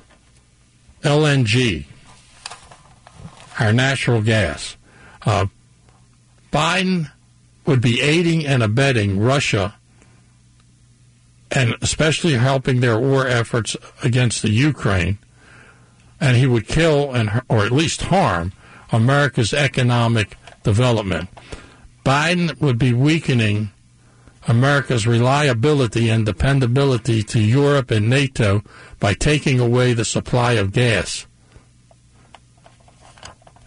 LNG, 1.03 1.87
our 3.59 3.73
natural 3.73 4.23
gas. 4.23 4.77
Uh, 5.23 5.47
Biden 6.53 7.11
would 7.67 7.81
be 7.81 8.01
aiding 8.01 8.47
and 8.47 8.63
abetting 8.63 9.19
Russia 9.19 9.77
and 11.51 11.75
especially 11.81 12.35
helping 12.35 12.81
their 12.81 12.99
war 12.99 13.27
efforts 13.27 13.77
against 14.03 14.43
the 14.43 14.51
Ukraine. 14.51 15.19
And 16.21 16.37
he 16.37 16.47
would 16.47 16.69
kill 16.69 17.13
and 17.13 17.43
or 17.49 17.65
at 17.65 17.73
least 17.73 18.03
harm 18.03 18.53
America's 18.93 19.53
economic 19.53 20.37
development. 20.63 21.29
Biden 22.05 22.61
would 22.61 22.79
be 22.79 22.93
weakening 22.93 23.71
America's 24.49 25.07
reliability 25.07 26.09
and 26.09 26.25
dependability 26.25 27.23
to 27.23 27.41
Europe 27.41 27.91
and 27.91 28.09
NATO 28.09 28.63
by 28.99 29.15
taking 29.15 29.61
away 29.61 29.93
the 29.93 30.05
supply 30.05 30.53
of 30.53 30.73
gas. 30.73 31.27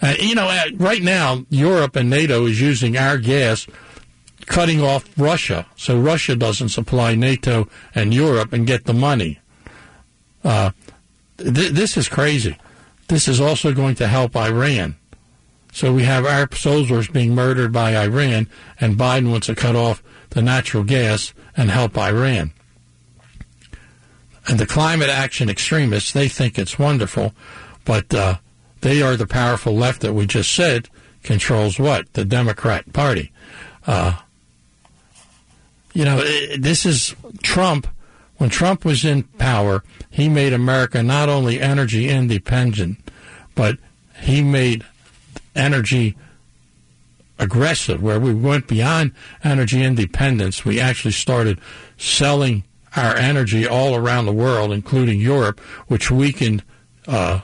And, 0.02 0.18
you 0.20 0.36
know, 0.36 0.52
right 0.76 1.02
now, 1.02 1.46
Europe 1.50 1.96
and 1.96 2.10
NATO 2.10 2.46
is 2.46 2.60
using 2.60 2.98
our 2.98 3.18
gas, 3.18 3.68
cutting 4.46 4.82
off 4.82 5.08
Russia, 5.18 5.66
so 5.78 5.98
Russia 5.98 6.36
doesn't 6.36 6.70
supply 6.70 7.16
NATO 7.16 7.70
and 7.96 8.14
Europe 8.14 8.52
and 8.52 8.68
get 8.68 8.86
the 8.86 8.94
money. 8.94 9.40
Uh, 10.44 10.72
th- 11.38 11.72
this 11.72 11.96
is 11.96 12.10
crazy. 12.10 12.58
This 13.08 13.28
is 13.28 13.40
also 13.40 13.74
going 13.74 13.96
to 13.96 14.08
help 14.08 14.36
Iran. 14.36 14.98
So 15.72 15.94
we 15.94 16.04
have 16.04 16.26
our 16.26 16.48
soldiers 16.54 17.08
being 17.08 17.34
murdered 17.34 17.72
by 17.72 17.96
Iran, 17.96 18.48
and 18.80 18.98
Biden 18.98 19.32
wants 19.32 19.48
to 19.48 19.56
cut 19.56 19.76
off 19.76 20.04
the 20.34 20.42
natural 20.42 20.84
gas 20.84 21.34
and 21.56 21.70
help 21.70 21.98
Iran. 21.98 22.52
And 24.48 24.60
the 24.60 24.66
climate 24.66 25.10
action 25.10 25.50
extremists, 25.50 26.12
they 26.12 26.28
think 26.28 26.58
it's 26.58 26.78
wonderful, 26.78 27.34
but 27.86 28.14
uh, 28.14 28.38
they 28.82 29.02
are 29.02 29.16
the 29.16 29.28
powerful 29.28 29.76
left 29.76 30.02
that 30.02 30.14
we 30.14 30.26
just 30.26 30.52
said 30.52 30.90
controls 31.22 31.80
what? 31.80 32.12
The 32.14 32.26
Democrat 32.26 32.92
Party. 32.92 33.32
Uh, 33.88 34.20
you 35.94 36.04
know, 36.04 36.18
this 36.58 36.86
is 36.86 37.16
Trump. 37.44 37.88
When 38.38 38.50
Trump 38.50 38.84
was 38.84 39.06
in 39.06 39.24
power, 39.24 39.84
he 40.10 40.28
made 40.28 40.52
America 40.52 41.04
not 41.04 41.30
only 41.30 41.62
energy 41.62 42.10
independent, 42.10 42.98
but 43.56 43.78
he 44.22 44.42
made 44.42 44.84
energy 45.56 46.18
aggressive, 47.40 48.02
where 48.02 48.20
we 48.20 48.34
went 48.34 48.68
beyond 48.68 49.12
energy 49.44 49.84
independence. 49.84 50.64
We 50.64 50.80
actually 50.80 51.12
started 51.12 51.60
selling 51.98 52.64
our 52.96 53.16
energy 53.16 53.68
all 53.68 53.96
around 53.96 54.26
the 54.26 54.34
world, 54.34 54.72
including 54.72 55.20
Europe, 55.20 55.60
which 55.88 56.12
weakened 56.12 56.64
uh, 57.08 57.42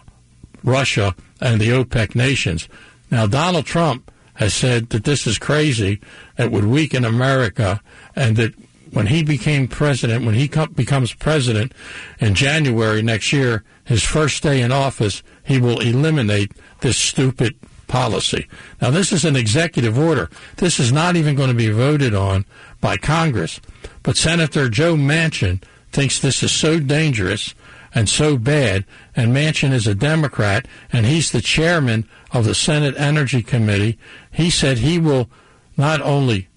Russia 0.64 1.16
and 1.42 1.60
the 1.60 1.70
OPEC 1.70 2.16
nations. 2.16 2.68
Now, 3.10 3.26
Donald 3.26 3.66
Trump 3.66 4.12
has 4.36 4.54
said 4.54 4.90
that 4.90 5.04
this 5.04 5.28
is 5.28 5.38
crazy, 5.38 6.00
it 6.38 6.52
would 6.52 6.66
weaken 6.66 7.04
America, 7.04 7.82
and 8.16 8.38
that 8.38 8.54
when 8.92 9.08
he 9.08 9.24
became 9.24 9.68
president, 9.68 10.26
when 10.26 10.36
he 10.36 10.48
com- 10.48 10.72
becomes 10.72 11.14
president 11.14 11.74
in 12.20 12.36
January 12.36 13.02
next 13.02 13.34
year, 13.34 13.64
his 13.84 14.04
first 14.04 14.42
day 14.42 14.62
in 14.62 14.72
office, 14.72 15.24
he 15.44 15.60
will 15.60 15.80
eliminate 15.80 16.52
this 16.82 16.98
stupid 16.98 17.56
policy. 17.90 18.48
Now, 18.82 18.92
this 18.92 19.12
is 19.12 19.26
an 19.26 19.36
executive 19.36 20.00
order. 20.00 20.30
This 20.56 20.80
is 20.80 20.94
not 20.94 21.18
even 21.18 21.36
going 21.36 21.50
to 21.50 21.56
be 21.56 21.70
voted 21.70 22.16
on 22.16 22.46
by 22.80 22.96
Congress. 22.96 23.60
But 24.04 24.16
Senator 24.16 24.70
Joe 24.70 24.96
Manchin 24.96 25.62
thinks 25.92 26.20
this 26.20 26.42
is 26.42 26.54
so 26.54 26.80
dangerous 26.80 27.54
and 27.94 28.08
so 28.08 28.38
bad, 28.38 28.86
and 29.16 29.34
Manchin 29.34 29.74
is 29.74 29.88
a 29.88 29.96
Democrat, 29.96 30.68
and 30.94 31.06
he's 31.06 31.32
the 31.32 31.42
chairman 31.42 32.08
of 32.32 32.46
the 32.46 32.54
Senate 32.54 32.96
Energy 32.98 33.42
Committee. 33.42 33.98
He 34.32 34.50
said 34.50 34.78
he 34.78 35.00
will 35.00 35.28
not 35.76 36.00
only 36.02 36.48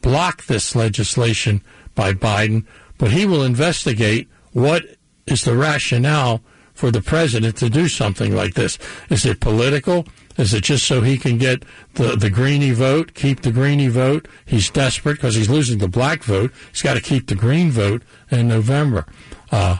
block 0.00 0.46
this 0.46 0.74
legislation 0.74 1.62
by 1.94 2.12
Biden, 2.14 2.64
but 2.96 3.10
he 3.10 3.26
will 3.26 3.42
investigate 3.42 4.28
what 4.52 4.84
is 5.26 5.44
the 5.44 5.56
rationale 5.56 6.42
for 6.72 6.90
the 6.90 7.02
president 7.02 7.56
to 7.56 7.70
do 7.70 7.88
something 7.88 8.34
like 8.34 8.54
this. 8.54 8.78
Is 9.10 9.24
it 9.24 9.40
political? 9.40 10.06
Is 10.36 10.52
it 10.52 10.64
just 10.64 10.86
so 10.86 11.00
he 11.00 11.16
can 11.16 11.38
get 11.38 11.64
the, 11.94 12.16
the 12.16 12.30
greeny 12.30 12.72
vote, 12.72 13.14
keep 13.14 13.42
the 13.42 13.52
greeny 13.52 13.88
vote? 13.88 14.26
He's 14.44 14.68
desperate 14.70 15.14
because 15.14 15.36
he's 15.36 15.48
losing 15.48 15.78
the 15.78 15.88
black 15.88 16.24
vote. 16.24 16.52
He's 16.70 16.82
got 16.82 16.94
to 16.94 17.00
keep 17.00 17.28
the 17.28 17.34
green 17.34 17.70
vote 17.70 18.02
in 18.30 18.48
November. 18.48 19.06
Uh, 19.52 19.78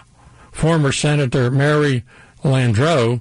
former 0.52 0.92
Senator 0.92 1.50
Mary 1.50 2.04
Landrieu 2.42 3.20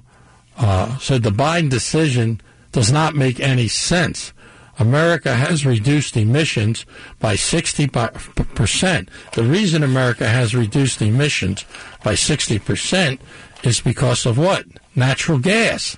uh, 0.56 0.98
said 0.98 1.22
the 1.22 1.30
Biden 1.30 1.68
decision 1.68 2.40
does 2.72 2.92
not 2.92 3.14
make 3.14 3.40
any 3.40 3.68
sense. 3.68 4.32
America 4.78 5.34
has 5.34 5.64
reduced 5.64 6.16
emissions 6.16 6.84
by 7.20 7.34
60%. 7.34 9.08
The 9.32 9.42
reason 9.42 9.82
America 9.82 10.28
has 10.28 10.54
reduced 10.54 11.00
emissions 11.00 11.64
by 12.02 12.14
60% 12.14 13.20
is 13.62 13.80
because 13.80 14.26
of 14.26 14.36
what? 14.36 14.66
Natural 14.94 15.38
gas. 15.38 15.96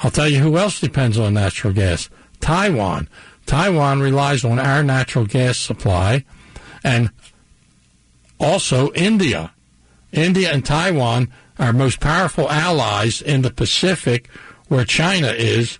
I'll 0.00 0.10
tell 0.10 0.28
you 0.28 0.40
who 0.40 0.56
else 0.56 0.80
depends 0.80 1.18
on 1.18 1.34
natural 1.34 1.72
gas 1.72 2.08
Taiwan. 2.40 3.08
Taiwan 3.46 4.00
relies 4.00 4.44
on 4.44 4.58
our 4.58 4.82
natural 4.82 5.26
gas 5.26 5.58
supply, 5.58 6.24
and 6.82 7.10
also 8.38 8.92
India. 8.92 9.52
India 10.12 10.52
and 10.52 10.64
Taiwan 10.64 11.32
are 11.58 11.72
most 11.72 12.00
powerful 12.00 12.50
allies 12.50 13.20
in 13.20 13.42
the 13.42 13.50
Pacific 13.50 14.28
where 14.68 14.84
China 14.84 15.28
is. 15.28 15.78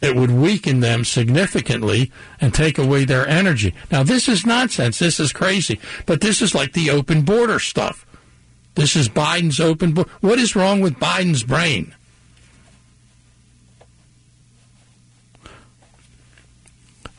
It 0.00 0.14
would 0.14 0.30
weaken 0.30 0.80
them 0.80 1.04
significantly 1.04 2.12
and 2.40 2.54
take 2.54 2.78
away 2.78 3.04
their 3.04 3.26
energy. 3.26 3.74
Now, 3.90 4.04
this 4.04 4.28
is 4.28 4.46
nonsense. 4.46 4.98
This 4.98 5.18
is 5.18 5.32
crazy. 5.32 5.80
But 6.06 6.20
this 6.20 6.40
is 6.40 6.54
like 6.54 6.72
the 6.72 6.90
open 6.90 7.22
border 7.22 7.58
stuff. 7.58 8.06
This 8.76 8.94
is 8.94 9.08
Biden's 9.08 9.58
open 9.58 9.94
border. 9.94 10.10
What 10.20 10.38
is 10.38 10.54
wrong 10.54 10.80
with 10.80 11.00
Biden's 11.00 11.42
brain? 11.42 11.94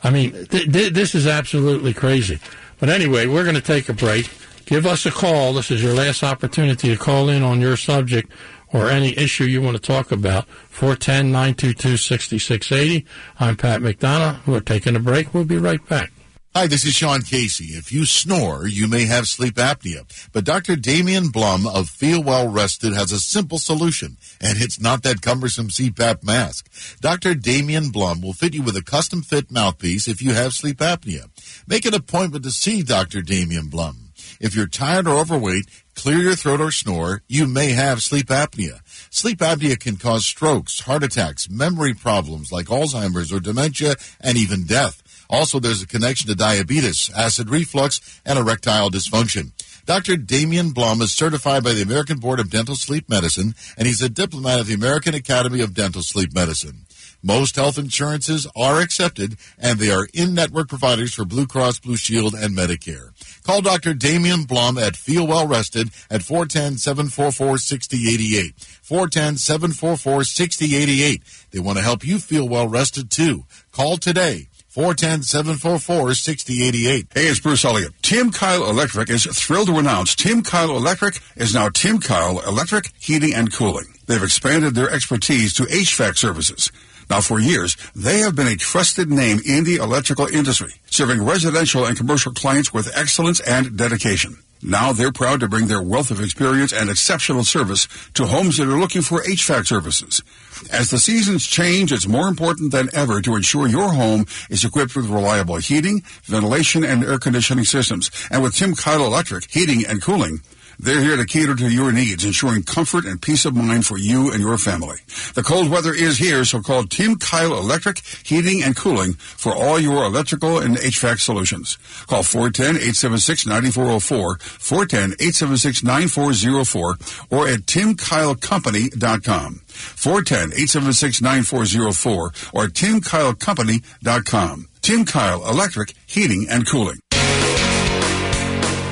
I 0.02 0.10
mean, 0.10 0.32
th- 0.32 0.72
th- 0.72 0.92
this 0.92 1.14
is 1.14 1.26
absolutely 1.26 1.94
crazy. 1.94 2.38
But 2.78 2.88
anyway, 2.88 3.26
we're 3.26 3.44
going 3.44 3.56
to 3.56 3.60
take 3.60 3.88
a 3.88 3.92
break 3.92 4.30
give 4.70 4.86
us 4.86 5.04
a 5.04 5.10
call. 5.10 5.52
This 5.52 5.72
is 5.72 5.82
your 5.82 5.94
last 5.94 6.22
opportunity 6.22 6.88
to 6.90 6.96
call 6.96 7.28
in 7.28 7.42
on 7.42 7.60
your 7.60 7.76
subject 7.76 8.30
or 8.72 8.88
any 8.88 9.18
issue 9.18 9.42
you 9.42 9.60
want 9.60 9.76
to 9.76 9.82
talk 9.82 10.12
about. 10.12 10.46
410 10.68 11.32
922 11.32 11.96
6680. 11.96 13.04
I'm 13.40 13.56
Pat 13.56 13.80
McDonough. 13.80 14.46
We're 14.46 14.60
taking 14.60 14.94
a 14.94 15.00
break. 15.00 15.34
We'll 15.34 15.44
be 15.44 15.58
right 15.58 15.84
back. 15.88 16.12
Hi, 16.52 16.66
this 16.66 16.84
is 16.84 16.94
Sean 16.94 17.22
Casey. 17.22 17.76
If 17.76 17.92
you 17.92 18.04
snore, 18.04 18.66
you 18.66 18.88
may 18.88 19.04
have 19.04 19.28
sleep 19.28 19.54
apnea. 19.54 20.02
But 20.32 20.44
Dr. 20.44 20.74
Damian 20.74 21.28
Blum 21.28 21.64
of 21.64 21.88
Feel 21.88 22.24
Well 22.24 22.48
Rested 22.48 22.92
has 22.92 23.12
a 23.12 23.20
simple 23.20 23.58
solution, 23.58 24.16
and 24.40 24.60
it's 24.60 24.80
not 24.80 25.04
that 25.04 25.22
cumbersome 25.22 25.68
CPAP 25.68 26.24
mask. 26.24 26.68
Dr. 27.00 27.36
Damian 27.36 27.90
Blum 27.90 28.20
will 28.20 28.32
fit 28.32 28.52
you 28.52 28.64
with 28.64 28.76
a 28.76 28.82
custom 28.82 29.22
fit 29.22 29.52
mouthpiece 29.52 30.08
if 30.08 30.20
you 30.20 30.34
have 30.34 30.52
sleep 30.52 30.78
apnea. 30.78 31.30
Make 31.68 31.84
an 31.84 31.94
appointment 31.94 32.42
to 32.42 32.50
see 32.50 32.82
Dr. 32.82 33.22
Damian 33.22 33.68
Blum. 33.68 34.08
If 34.40 34.56
you're 34.56 34.66
tired 34.66 35.06
or 35.06 35.20
overweight, 35.20 35.66
clear 35.94 36.18
your 36.18 36.34
throat 36.34 36.60
or 36.60 36.72
snore, 36.72 37.22
you 37.28 37.46
may 37.46 37.70
have 37.72 38.02
sleep 38.02 38.26
apnea. 38.26 38.80
Sleep 39.08 39.38
apnea 39.38 39.78
can 39.78 39.98
cause 39.98 40.26
strokes, 40.26 40.80
heart 40.80 41.04
attacks, 41.04 41.48
memory 41.48 41.94
problems 41.94 42.50
like 42.50 42.66
Alzheimer's 42.66 43.32
or 43.32 43.38
dementia, 43.38 43.94
and 44.20 44.36
even 44.36 44.64
death. 44.64 45.00
Also, 45.30 45.58
there's 45.58 45.80
a 45.80 45.86
connection 45.86 46.28
to 46.28 46.34
diabetes, 46.34 47.10
acid 47.16 47.48
reflux, 47.48 48.20
and 48.26 48.38
erectile 48.38 48.90
dysfunction. 48.90 49.52
Dr. 49.86 50.16
Damian 50.16 50.72
Blum 50.72 51.00
is 51.00 51.12
certified 51.12 51.64
by 51.64 51.72
the 51.72 51.82
American 51.82 52.18
Board 52.18 52.40
of 52.40 52.50
Dental 52.50 52.74
Sleep 52.74 53.08
Medicine, 53.08 53.54
and 53.78 53.86
he's 53.86 54.02
a 54.02 54.08
diplomat 54.08 54.58
of 54.60 54.66
the 54.66 54.74
American 54.74 55.14
Academy 55.14 55.62
of 55.62 55.72
Dental 55.72 56.02
Sleep 56.02 56.34
Medicine. 56.34 56.84
Most 57.22 57.56
health 57.56 57.76
insurances 57.76 58.46
are 58.56 58.80
accepted, 58.80 59.36
and 59.58 59.78
they 59.78 59.90
are 59.90 60.08
in-network 60.14 60.68
providers 60.68 61.12
for 61.12 61.26
Blue 61.26 61.46
Cross 61.46 61.80
Blue 61.80 61.96
Shield 61.96 62.34
and 62.34 62.56
Medicare. 62.56 63.10
Call 63.42 63.60
Dr. 63.60 63.92
Damian 63.94 64.44
Blum 64.44 64.78
at 64.78 64.96
Feel 64.96 65.26
Well 65.26 65.46
Rested 65.46 65.90
at 66.10 66.22
410-744-6088. 66.22 68.54
410-744-6088. 68.88 71.50
They 71.50 71.58
want 71.58 71.76
to 71.78 71.84
help 71.84 72.06
you 72.06 72.18
feel 72.18 72.48
well 72.48 72.68
rested 72.68 73.10
too. 73.10 73.44
Call 73.70 73.98
today. 73.98 74.48
410-744-6088. 74.74 77.06
Hey, 77.12 77.26
it's 77.26 77.40
Bruce 77.40 77.64
Elliott. 77.64 77.92
Tim 78.02 78.30
Kyle 78.30 78.70
Electric 78.70 79.10
is 79.10 79.26
thrilled 79.26 79.66
to 79.66 79.78
announce 79.78 80.14
Tim 80.14 80.42
Kyle 80.42 80.76
Electric 80.76 81.18
is 81.34 81.52
now 81.54 81.68
Tim 81.68 81.98
Kyle 81.98 82.38
Electric 82.46 82.92
Heating 83.00 83.34
and 83.34 83.52
Cooling. 83.52 83.86
They've 84.06 84.22
expanded 84.22 84.76
their 84.76 84.88
expertise 84.90 85.52
to 85.54 85.64
HVAC 85.64 86.16
services. 86.16 86.70
Now, 87.08 87.20
for 87.20 87.40
years, 87.40 87.76
they 87.96 88.20
have 88.20 88.36
been 88.36 88.46
a 88.46 88.54
trusted 88.54 89.10
name 89.10 89.40
in 89.44 89.64
the 89.64 89.74
electrical 89.76 90.28
industry, 90.28 90.74
serving 90.86 91.24
residential 91.24 91.84
and 91.84 91.96
commercial 91.96 92.32
clients 92.32 92.72
with 92.72 92.96
excellence 92.96 93.40
and 93.40 93.76
dedication. 93.76 94.36
Now 94.62 94.92
they're 94.92 95.12
proud 95.12 95.40
to 95.40 95.48
bring 95.48 95.68
their 95.68 95.80
wealth 95.80 96.10
of 96.10 96.20
experience 96.20 96.72
and 96.72 96.90
exceptional 96.90 97.44
service 97.44 97.88
to 98.14 98.26
homes 98.26 98.58
that 98.58 98.68
are 98.68 98.78
looking 98.78 99.00
for 99.00 99.22
HVAC 99.22 99.66
services. 99.66 100.22
As 100.70 100.90
the 100.90 100.98
seasons 100.98 101.46
change, 101.46 101.92
it's 101.92 102.06
more 102.06 102.28
important 102.28 102.70
than 102.70 102.90
ever 102.92 103.22
to 103.22 103.36
ensure 103.36 103.66
your 103.66 103.92
home 103.92 104.26
is 104.50 104.64
equipped 104.64 104.94
with 104.94 105.06
reliable 105.06 105.56
heating, 105.56 106.02
ventilation, 106.24 106.84
and 106.84 107.02
air 107.02 107.18
conditioning 107.18 107.64
systems. 107.64 108.10
And 108.30 108.42
with 108.42 108.54
Tim 108.54 108.74
Kyle 108.74 109.06
Electric 109.06 109.50
Heating 109.50 109.86
and 109.86 110.02
Cooling, 110.02 110.40
they're 110.82 111.00
here 111.00 111.16
to 111.16 111.26
cater 111.26 111.54
to 111.54 111.68
your 111.68 111.92
needs, 111.92 112.24
ensuring 112.24 112.62
comfort 112.62 113.04
and 113.04 113.20
peace 113.20 113.44
of 113.44 113.54
mind 113.54 113.84
for 113.86 113.98
you 113.98 114.32
and 114.32 114.40
your 114.40 114.56
family. 114.58 114.96
The 115.34 115.42
cold 115.42 115.70
weather 115.70 115.92
is 115.92 116.16
here, 116.18 116.44
so 116.44 116.60
call 116.60 116.84
Tim 116.84 117.16
Kyle 117.16 117.58
Electric 117.58 117.98
Heating 118.24 118.62
and 118.62 118.74
Cooling 118.74 119.12
for 119.14 119.54
all 119.54 119.78
your 119.78 120.04
electrical 120.04 120.58
and 120.58 120.76
HVAC 120.76 121.20
solutions. 121.20 121.76
Call 122.06 122.22
410-876-9404, 122.22 124.38
410-876-9404, 124.40 127.26
or 127.30 127.48
at 127.48 127.60
timkylecompany.com. 127.60 129.60
410-876-9404 129.70 132.54
or 132.54 132.66
timkylecompany.com. 132.66 134.66
Tim 134.82 135.04
Kyle 135.04 135.46
Electric 135.46 135.92
Heating 136.06 136.46
and 136.48 136.66
Cooling. 136.66 137.00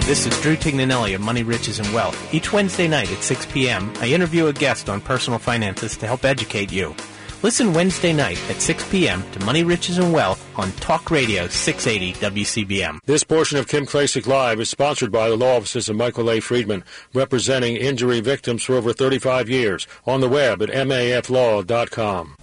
This 0.09 0.27
is 0.27 0.41
Drew 0.41 0.57
Tignanelli 0.57 1.15
of 1.15 1.21
Money, 1.21 1.43
Riches, 1.43 1.81
and 1.81 1.93
Wealth. 1.93 2.33
Each 2.33 2.51
Wednesday 2.51 2.89
night 2.89 3.13
at 3.13 3.23
6 3.23 3.45
p.m., 3.53 3.93
I 4.01 4.07
interview 4.07 4.47
a 4.47 4.55
guest 4.55 4.89
on 4.89 5.03
personal 5.03 5.39
finances 5.39 5.99
to 5.99 6.07
help 6.07 6.25
educate 6.25 6.73
you. 6.73 6.97
Listen 7.43 7.75
Wednesday 7.75 8.15
night 8.15 8.41
at 8.49 8.63
6 8.63 8.89
p.m. 8.91 9.23
to 9.33 9.45
Money, 9.45 9.65
Riches, 9.65 9.99
and 9.99 10.11
Wealth 10.11 10.43
on 10.59 10.73
Talk 10.73 11.11
Radio 11.11 11.47
680 11.47 12.19
WCBM. 12.25 13.01
This 13.05 13.23
portion 13.23 13.59
of 13.59 13.69
Kim 13.69 13.85
Klacik 13.85 14.27
Live 14.27 14.61
is 14.61 14.71
sponsored 14.71 15.13
by 15.13 15.29
the 15.29 15.37
law 15.37 15.59
offices 15.59 15.91
of 15.91 15.97
Michael 15.97 16.31
A. 16.31 16.41
Friedman, 16.41 16.85
representing 17.13 17.77
injury 17.77 18.21
victims 18.21 18.65
for 18.65 18.77
over 18.77 18.95
35 18.95 19.51
years. 19.51 19.87
On 20.07 20.23
the 20.23 20.29
web 20.31 20.63
at 20.63 20.71
maflaw.com. 20.71 22.37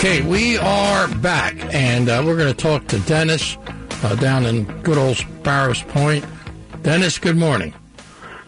Okay, 0.00 0.22
we 0.22 0.56
are 0.56 1.14
back, 1.16 1.54
and 1.74 2.08
uh, 2.08 2.22
we're 2.24 2.38
going 2.38 2.48
to 2.48 2.58
talk 2.58 2.86
to 2.86 2.98
Dennis 3.00 3.58
uh, 4.02 4.14
down 4.14 4.46
in 4.46 4.64
good 4.80 4.96
old 4.96 5.18
Sparrows 5.18 5.82
Point. 5.82 6.24
Dennis, 6.82 7.18
good 7.18 7.36
morning. 7.36 7.74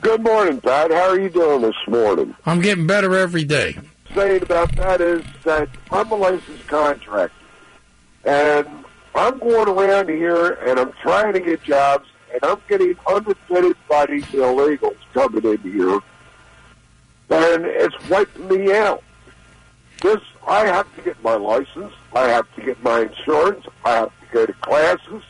Good 0.01 0.23
morning, 0.23 0.63
Pat. 0.63 0.91
How 0.91 1.11
are 1.11 1.21
you 1.21 1.29
doing 1.29 1.61
this 1.61 1.77
morning? 1.87 2.35
I'm 2.47 2.63
getting 2.63 2.87
better 2.87 3.15
every 3.15 3.45
day. 3.45 3.77
Saying 4.15 4.45
about 4.45 4.75
that 4.77 5.03
is 5.03 5.27
that 5.45 5.69
I'm 5.91 6.11
a 6.11 6.15
licensed 6.15 6.67
contractor, 6.69 7.37
and 8.25 8.67
I'm 9.15 9.39
going 9.39 9.69
around 9.69 10.09
here 10.09 10.53
and 10.67 10.81
I'm 10.81 10.93
trying 11.03 11.35
to 11.35 11.41
get 11.41 11.63
jobs, 11.65 12.09
and 12.33 12.43
I'm 12.45 12.63
getting 12.67 12.95
underfitted 12.95 13.75
by 13.91 14.07
these 14.07 14.25
illegals 14.25 14.97
coming 15.13 15.45
in 15.45 15.59
here, 15.59 16.01
and 17.29 17.67
it's 17.67 18.09
wiping 18.09 18.49
me 18.49 18.75
out. 18.75 19.05
This 20.03 20.21
I 20.47 20.67
have 20.67 20.95
to 20.97 21.03
get 21.03 21.23
my 21.23 21.35
license. 21.37 21.93
I 22.15 22.29
have 22.29 22.53
to 22.57 22.63
get 22.63 22.83
my 22.83 23.01
insurance. 23.01 23.65
I 23.85 23.93
have 23.93 24.09
to 24.21 24.27
go 24.33 24.47
to 24.47 24.53
classes. 24.55 25.23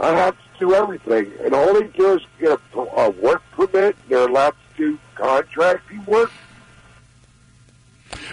I 0.00 0.14
have 0.14 0.34
to 0.34 0.58
do 0.58 0.74
everything. 0.74 1.32
And 1.44 1.54
all 1.54 1.74
they 1.74 1.88
do 1.88 2.14
is 2.14 2.22
get 2.38 2.58
a, 2.74 2.78
a 2.78 3.10
work 3.10 3.42
permit. 3.52 3.96
They're 4.08 4.28
allowed 4.28 4.54
to 4.76 4.76
do 4.76 4.98
contracting 5.16 6.04
work. 6.06 6.30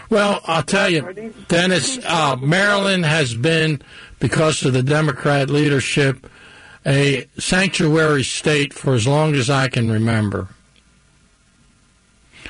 Well, 0.10 0.42
I'll 0.46 0.64
tell 0.64 0.90
you, 0.90 1.34
Dennis, 1.48 2.00
uh, 2.06 2.36
Maryland 2.36 3.06
has 3.06 3.34
been, 3.34 3.82
because 4.20 4.64
of 4.64 4.74
the 4.74 4.84
Democrat 4.84 5.50
leadership, 5.50 6.30
a 6.86 7.28
sanctuary 7.40 8.24
state 8.24 8.74
for 8.74 8.94
as 8.94 9.08
long 9.08 9.34
as 9.34 9.50
I 9.50 9.70
can 9.70 9.90
remember. 9.90 10.50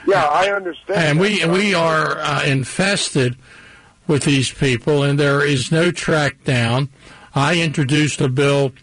Yeah, 0.07 0.25
I 0.25 0.51
understand. 0.51 0.99
And 0.99 1.19
we 1.19 1.45
we 1.45 1.73
are 1.73 2.17
uh, 2.17 2.43
infested 2.45 3.37
with 4.07 4.23
these 4.23 4.51
people, 4.51 5.03
and 5.03 5.19
there 5.19 5.45
is 5.45 5.71
no 5.71 5.91
track 5.91 6.43
down. 6.43 6.89
I 7.33 7.59
introduced 7.61 8.21
a 8.21 8.29
bill 8.29 8.73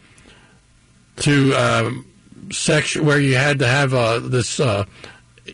to 1.16 1.54
um, 1.54 2.06
section 2.50 3.04
where 3.04 3.20
you 3.20 3.36
had 3.36 3.58
to 3.58 3.66
have 3.66 3.92
uh, 3.94 4.18
this 4.18 4.58
uh, 4.58 4.86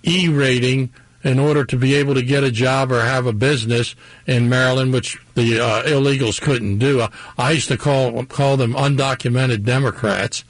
E 0.02 0.28
rating 0.28 0.92
in 1.24 1.40
order 1.40 1.64
to 1.64 1.76
be 1.76 1.96
able 1.96 2.14
to 2.14 2.22
get 2.22 2.44
a 2.44 2.50
job 2.52 2.92
or 2.92 3.00
have 3.00 3.26
a 3.26 3.32
business 3.32 3.96
in 4.26 4.48
Maryland, 4.48 4.92
which 4.92 5.18
the 5.34 5.58
uh, 5.58 5.82
illegals 5.82 6.40
couldn't 6.40 6.78
do. 6.78 7.04
I 7.36 7.50
used 7.50 7.68
to 7.68 7.76
call 7.76 8.24
call 8.26 8.56
them 8.56 8.74
undocumented 8.74 9.64
Democrats, 9.64 10.44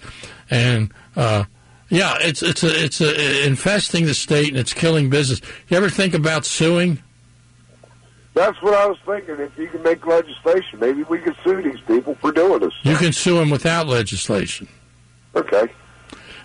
and 0.50 0.92
uh, 1.16 1.44
yeah, 1.88 2.16
it's 2.20 2.42
it's 2.42 2.62
a, 2.62 2.84
it's 2.84 3.00
a, 3.00 3.46
infesting 3.46 4.06
the 4.06 4.14
state 4.14 4.48
and 4.48 4.56
it's 4.56 4.74
killing 4.74 5.10
business. 5.10 5.40
You 5.68 5.76
ever 5.76 5.90
think 5.90 6.14
about 6.14 6.44
suing? 6.44 7.02
That's 8.34 8.60
what 8.60 8.74
I 8.74 8.86
was 8.86 8.98
thinking. 9.06 9.36
If 9.36 9.56
you 9.56 9.66
can 9.68 9.82
make 9.82 10.06
legislation, 10.06 10.78
maybe 10.78 11.04
we 11.04 11.18
could 11.18 11.36
sue 11.42 11.62
these 11.62 11.80
people 11.86 12.14
for 12.16 12.32
doing 12.32 12.60
this. 12.60 12.74
You 12.82 12.96
can 12.96 13.12
sue 13.12 13.38
them 13.38 13.48
without 13.48 13.86
legislation. 13.86 14.68
Okay. 15.34 15.68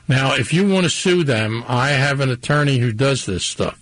Now, 0.08 0.34
if 0.34 0.54
you 0.54 0.68
want 0.68 0.86
to 0.86 0.90
sue 0.90 1.24
them, 1.24 1.64
I 1.68 1.90
have 1.90 2.22
an 2.22 2.30
attorney 2.30 2.78
who 2.78 2.94
does 2.94 3.26
this 3.26 3.44
stuff. 3.44 3.82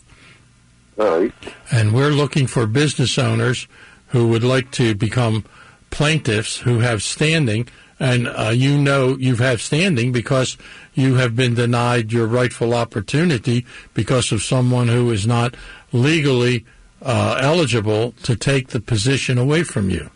All 1.00 1.20
right. 1.20 1.34
And 1.72 1.94
we're 1.94 2.10
looking 2.10 2.48
for 2.48 2.66
business 2.68 3.18
owners 3.18 3.68
who 4.08 4.28
would 4.30 4.44
like 4.44 4.72
to 4.72 4.96
become 4.96 5.46
plaintiffs 5.92 6.58
who 6.58 6.80
have 6.80 7.04
standing. 7.04 7.68
And 8.00 8.28
uh, 8.28 8.52
you 8.54 8.78
know 8.78 9.18
you 9.18 9.36
have 9.38 9.62
standing 9.62 10.12
because 10.12 10.58
you 10.94 11.16
have 11.16 11.36
been 11.36 11.54
denied 11.54 12.14
your 12.14 12.28
rightful 12.28 12.74
opportunity 12.74 13.66
because 13.94 14.32
of 14.32 14.42
someone 14.42 14.88
who 14.88 15.12
is 15.12 15.28
not 15.28 15.56
legally 15.92 16.66
uh, 17.02 17.38
eligible 17.42 18.14
to 18.24 18.36
take 18.36 18.70
the 18.70 18.80
position 18.80 19.38
away 19.38 19.64
from 19.64 19.90
you. 19.90 20.10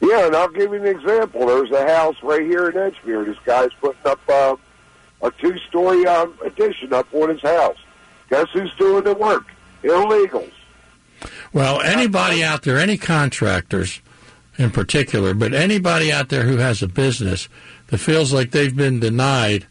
Yeah, 0.00 0.26
and 0.26 0.36
I'll 0.36 0.48
give 0.48 0.72
you 0.72 0.82
an 0.82 0.86
example. 0.86 1.46
There's 1.46 1.70
a 1.72 1.86
house 1.86 2.16
right 2.22 2.42
here 2.42 2.70
in 2.70 2.74
Edgemere. 2.74 3.26
This 3.26 3.36
guy's 3.44 3.70
putting 3.80 4.06
up 4.06 4.20
uh, 4.28 4.56
a 5.20 5.30
two-story 5.32 6.06
um, 6.06 6.34
addition 6.42 6.92
up 6.94 7.12
on 7.12 7.28
his 7.28 7.42
house. 7.42 7.76
Guess 8.30 8.46
who's 8.52 8.72
doing 8.78 9.04
the 9.04 9.14
work? 9.14 9.44
Illegals. 9.82 10.52
Well, 11.52 11.82
anybody 11.82 12.42
out 12.42 12.62
there, 12.62 12.78
any 12.78 12.96
contractors 12.96 14.00
in 14.60 14.70
particular, 14.70 15.32
but 15.32 15.54
anybody 15.54 16.12
out 16.12 16.28
there 16.28 16.42
who 16.42 16.58
has 16.58 16.82
a 16.82 16.86
business 16.86 17.48
that 17.86 17.96
feels 17.96 18.30
like 18.30 18.50
they've 18.50 18.76
been 18.76 19.00
denied 19.00 19.66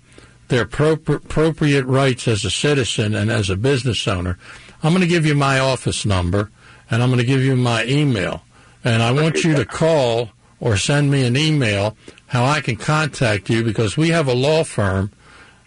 their 0.48 0.64
appropriate 0.64 1.86
rights 1.86 2.28
as 2.28 2.44
a 2.44 2.50
citizen 2.50 3.14
and 3.14 3.30
as 3.30 3.52
a 3.52 3.56
business 3.56 4.08
owner, 4.08 4.40
I'm 4.82 4.92
going 4.92 5.02
to 5.02 5.08
give 5.08 5.28
you 5.28 5.36
my 5.36 5.60
office 5.60 6.08
number 6.08 6.50
and 6.90 7.04
I'm 7.04 7.10
going 7.10 7.20
to 7.20 7.26
give 7.26 7.44
you 7.44 7.56
my 7.56 7.86
email. 7.86 8.42
And 8.84 9.04
I 9.04 9.12
want 9.12 9.44
you 9.44 9.54
to 9.56 9.66
call 9.66 10.30
or 10.60 10.76
send 10.76 11.12
me 11.12 11.24
an 11.24 11.38
email 11.38 11.96
how 12.26 12.44
I 12.46 12.60
can 12.60 12.76
contact 12.76 13.48
you 13.48 13.64
because 13.64 13.96
we 13.96 14.10
have 14.10 14.28
a 14.28 14.34
law 14.34 14.64
firm 14.64 15.12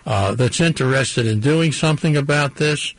uh, 0.04 0.34
that's 0.34 0.60
interested 0.60 1.28
in 1.28 1.38
doing 1.38 1.70
something 1.70 2.16
about 2.16 2.56
this. 2.56 2.92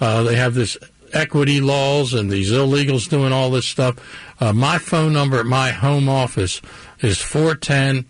Uh, 0.00 0.22
they 0.22 0.36
have 0.36 0.52
this 0.52 0.76
equity 1.12 1.60
laws 1.60 2.14
and 2.14 2.30
these 2.30 2.50
illegals 2.50 3.08
doing 3.08 3.32
all 3.32 3.50
this 3.50 3.66
stuff. 3.66 3.96
Uh, 4.42 4.52
my 4.52 4.76
phone 4.76 5.12
number 5.12 5.38
at 5.38 5.46
my 5.46 5.70
home 5.70 6.08
office 6.08 6.60
is 6.98 7.20
410 7.20 8.04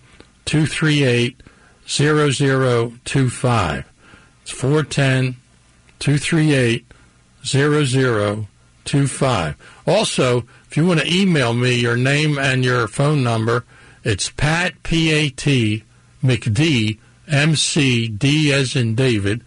238 0.47 1.39
0025. 1.87 3.93
It's 4.41 4.51
410 4.51 5.37
238 5.99 6.87
0025. 7.45 9.57
Also, 9.87 10.47
if 10.71 10.79
you 10.79 10.87
want 10.87 11.01
to 11.01 11.15
email 11.15 11.53
me 11.53 11.75
your 11.75 11.99
name 11.99 12.39
and 12.39 12.65
your 12.65 12.89
phone 12.89 13.23
number, 13.23 13.67
it's 14.03 14.31
Pat, 14.31 14.83
P-A-T, 14.83 15.85
McD, 16.25 16.99
M-C-D 17.29 18.53
as 18.55 18.75
in 18.75 18.95
David, 18.95 19.43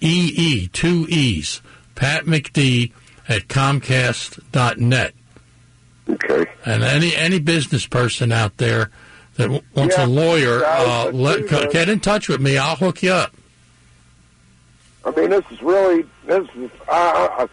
E-E, 0.00 0.68
two 0.68 1.06
E's, 1.10 1.60
Pat 1.94 2.24
McD 2.24 2.92
at 3.28 3.46
Comcast.net. 3.48 5.12
Okay. 6.14 6.46
And 6.64 6.82
any 6.82 7.14
any 7.14 7.38
business 7.38 7.86
person 7.86 8.32
out 8.32 8.56
there 8.56 8.90
that 9.36 9.50
wants 9.74 9.96
Yeah, 9.96 10.04
a 10.04 10.06
lawyer, 10.06 10.64
uh, 10.64 11.10
let, 11.12 11.50
know- 11.50 11.70
get 11.70 11.88
in 11.88 12.00
touch 12.00 12.28
with 12.28 12.40
me. 12.40 12.58
I'll 12.58 12.76
hook 12.76 13.02
you 13.02 13.12
up. 13.12 13.34
I 15.04 15.10
mean, 15.12 15.30
this 15.30 15.44
is 15.50 15.62
really 15.62 16.04
this 16.26 16.46
is. 16.56 16.70
I, 16.90 17.28
I, 17.38 17.48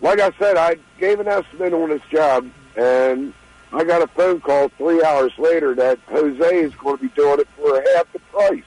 like 0.00 0.20
I 0.20 0.30
said, 0.38 0.56
I 0.56 0.76
gave 0.98 1.20
an 1.20 1.28
estimate 1.28 1.72
on 1.72 1.90
this 1.90 2.02
job, 2.10 2.50
and 2.76 3.32
I 3.72 3.84
got 3.84 4.02
a 4.02 4.06
phone 4.08 4.40
call 4.40 4.68
three 4.70 5.02
hours 5.04 5.32
later 5.38 5.74
that 5.76 5.98
Jose 6.08 6.56
is 6.56 6.74
going 6.74 6.96
to 6.98 7.02
be 7.02 7.08
doing 7.14 7.40
it 7.40 7.48
for 7.56 7.84
half 7.94 8.12
the 8.12 8.18
price. 8.30 8.64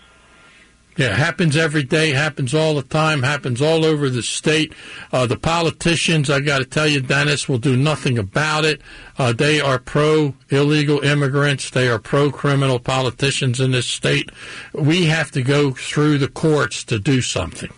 Yeah, 1.02 1.16
happens 1.16 1.58
every 1.58 1.82
day, 1.82 2.12
happens 2.12 2.54
all 2.54 2.76
the 2.76 2.84
time, 2.84 3.24
happens 3.24 3.60
all 3.60 3.86
over 3.86 4.08
the 4.08 4.22
state. 4.22 4.72
Uh, 5.12 5.26
the 5.26 5.36
politicians, 5.36 6.30
I 6.30 6.42
got 6.42 6.60
to 6.60 6.66
tell 6.66 6.86
you, 6.86 7.02
Dennis, 7.02 7.50
will 7.50 7.58
do 7.58 7.76
nothing 7.76 8.20
about 8.20 8.66
it. 8.66 8.82
Uh, 9.18 9.34
they 9.34 9.60
are 9.60 9.80
pro 9.80 10.36
illegal 10.50 11.00
immigrants. 11.00 11.72
They 11.72 11.88
are 11.88 11.98
pro 11.98 12.30
criminal 12.30 12.78
politicians 12.78 13.60
in 13.60 13.72
this 13.72 13.88
state. 13.88 14.30
We 14.74 15.06
have 15.06 15.32
to 15.32 15.42
go 15.42 15.72
through 15.72 16.20
the 16.20 16.28
courts 16.28 16.84
to 16.84 17.00
do 17.00 17.24
something. 17.24 17.72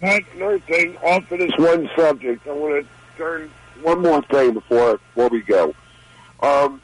That's 0.00 0.24
another 0.36 0.60
thing. 0.60 0.96
Off 0.98 1.28
of 1.32 1.40
this 1.40 1.58
one 1.58 1.90
subject, 1.96 2.46
I 2.46 2.52
want 2.52 2.86
to 2.86 3.18
turn 3.18 3.50
one 3.82 4.00
more 4.00 4.22
thing 4.22 4.52
before 4.52 4.98
before 4.98 5.28
we 5.28 5.40
go. 5.40 5.74
Um, 6.38 6.80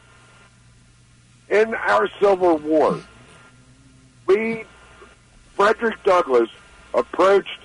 in 1.49 1.77
our 1.77 2.09
Civil 2.19 2.59
War, 2.59 2.99
we 4.27 4.65
Frederick 5.59 6.01
Douglass 6.05 6.49
approached 6.95 7.59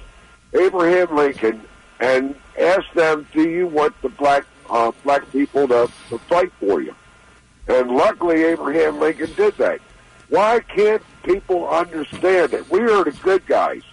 Abraham 0.53 1.15
Lincoln 1.15 1.61
and 1.99 2.35
asked 2.59 2.93
them, 2.95 3.27
"Do 3.31 3.47
you 3.47 3.67
want 3.67 3.93
the 4.01 4.09
black 4.09 4.45
uh, 4.69 4.91
black 5.03 5.31
people 5.31 5.67
to, 5.67 5.89
to 6.09 6.17
fight 6.17 6.51
for 6.59 6.81
you?" 6.81 6.95
And 7.67 7.91
luckily, 7.91 8.43
Abraham 8.43 8.99
Lincoln 8.99 9.31
did 9.35 9.55
that. 9.57 9.79
Why 10.29 10.59
can't 10.61 11.03
people 11.21 11.69
understand 11.69 12.53
it? 12.53 12.69
We 12.71 12.81
are 12.81 13.03
the 13.03 13.15
good 13.21 13.45
guys. 13.45 13.83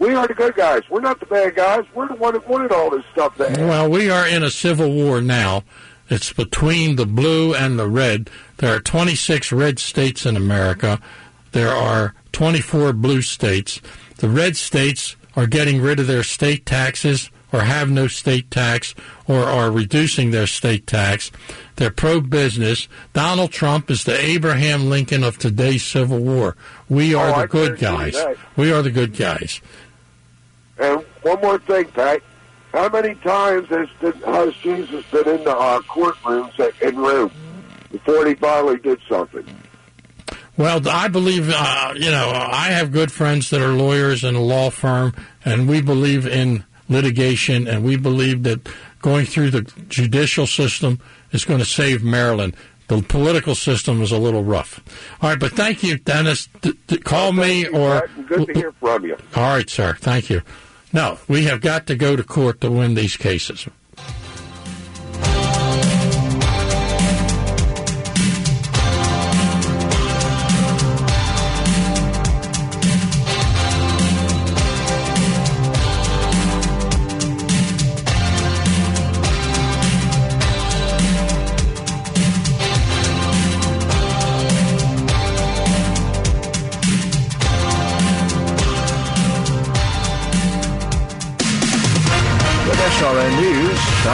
We 0.00 0.12
are 0.14 0.26
the 0.26 0.34
good 0.34 0.56
guys. 0.56 0.82
We're 0.90 1.00
not 1.00 1.20
the 1.20 1.26
bad 1.26 1.54
guys. 1.54 1.84
We're 1.94 2.08
the 2.08 2.14
one 2.14 2.34
that 2.34 2.48
wanted 2.48 2.72
all 2.72 2.90
this 2.90 3.04
stuff. 3.12 3.38
Well, 3.38 3.88
we 3.88 4.10
are 4.10 4.26
in 4.26 4.42
a 4.42 4.50
civil 4.50 4.92
war 4.92 5.20
now. 5.20 5.62
It's 6.10 6.32
between 6.32 6.96
the 6.96 7.06
blue 7.06 7.54
and 7.54 7.78
the 7.78 7.88
red. 7.88 8.28
There 8.58 8.74
are 8.74 8.80
26 8.80 9.52
red 9.52 9.78
states 9.78 10.26
in 10.26 10.36
America. 10.36 11.00
There 11.54 11.70
are 11.70 12.14
24 12.32 12.92
blue 12.94 13.22
states. 13.22 13.80
The 14.16 14.28
red 14.28 14.56
states 14.56 15.14
are 15.36 15.46
getting 15.46 15.80
rid 15.80 16.00
of 16.00 16.08
their 16.08 16.24
state 16.24 16.66
taxes 16.66 17.30
or 17.52 17.60
have 17.60 17.88
no 17.88 18.08
state 18.08 18.50
tax 18.50 18.92
or 19.28 19.44
are 19.44 19.70
reducing 19.70 20.32
their 20.32 20.48
state 20.48 20.84
tax. 20.88 21.30
They're 21.76 21.92
pro 21.92 22.20
business. 22.20 22.88
Donald 23.12 23.52
Trump 23.52 23.88
is 23.88 24.02
the 24.02 24.18
Abraham 24.20 24.90
Lincoln 24.90 25.22
of 25.22 25.38
today's 25.38 25.84
Civil 25.84 26.18
War. 26.18 26.56
We 26.88 27.14
are 27.14 27.28
Oh, 27.28 27.32
the 27.36 27.42
I 27.42 27.46
good 27.46 27.78
guys. 27.78 28.16
We 28.56 28.72
are 28.72 28.82
the 28.82 28.90
good 28.90 29.16
guys. 29.16 29.60
And 30.78 31.04
one 31.22 31.40
more 31.40 31.60
thing, 31.60 31.84
Pat. 31.84 32.20
How 32.72 32.88
many 32.88 33.14
times 33.14 33.68
has, 33.68 33.88
has 34.24 34.54
Jesus 34.56 35.04
been 35.12 35.28
in 35.28 35.44
the 35.44 35.56
uh, 35.56 35.78
courtrooms 35.82 36.82
in 36.82 36.96
Rome 36.96 37.30
before 37.92 38.26
he 38.26 38.34
finally 38.34 38.78
did 38.78 38.98
something? 39.08 39.46
Well, 40.56 40.88
I 40.88 41.08
believe, 41.08 41.50
uh, 41.52 41.94
you 41.96 42.10
know, 42.10 42.30
I 42.32 42.68
have 42.68 42.92
good 42.92 43.10
friends 43.10 43.50
that 43.50 43.60
are 43.60 43.72
lawyers 43.72 44.22
in 44.22 44.36
a 44.36 44.40
law 44.40 44.70
firm, 44.70 45.12
and 45.44 45.68
we 45.68 45.80
believe 45.82 46.26
in 46.26 46.64
litigation, 46.88 47.66
and 47.66 47.82
we 47.84 47.96
believe 47.96 48.44
that 48.44 48.68
going 49.02 49.26
through 49.26 49.50
the 49.50 49.62
judicial 49.88 50.46
system 50.46 51.00
is 51.32 51.44
going 51.44 51.58
to 51.58 51.64
save 51.64 52.04
Maryland. 52.04 52.56
The 52.86 53.02
political 53.02 53.54
system 53.54 54.00
is 54.02 54.12
a 54.12 54.18
little 54.18 54.44
rough. 54.44 54.80
All 55.20 55.30
right, 55.30 55.40
but 55.40 55.52
thank 55.52 55.82
you, 55.82 55.96
Dennis. 55.98 56.48
D- 56.60 56.78
d- 56.86 56.98
call 56.98 57.32
me 57.32 57.66
or. 57.66 58.02
Pat, 58.02 58.26
good 58.28 58.46
to 58.46 58.52
hear 58.54 58.72
from 58.72 59.04
you. 59.04 59.16
All 59.34 59.54
right, 59.54 59.68
sir. 59.68 59.96
Thank 59.98 60.30
you. 60.30 60.42
No, 60.92 61.18
we 61.26 61.44
have 61.44 61.60
got 61.60 61.86
to 61.88 61.96
go 61.96 62.14
to 62.14 62.22
court 62.22 62.60
to 62.60 62.70
win 62.70 62.94
these 62.94 63.16
cases. 63.16 63.66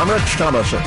Rich 0.08 0.32
Thomaston. 0.32 0.82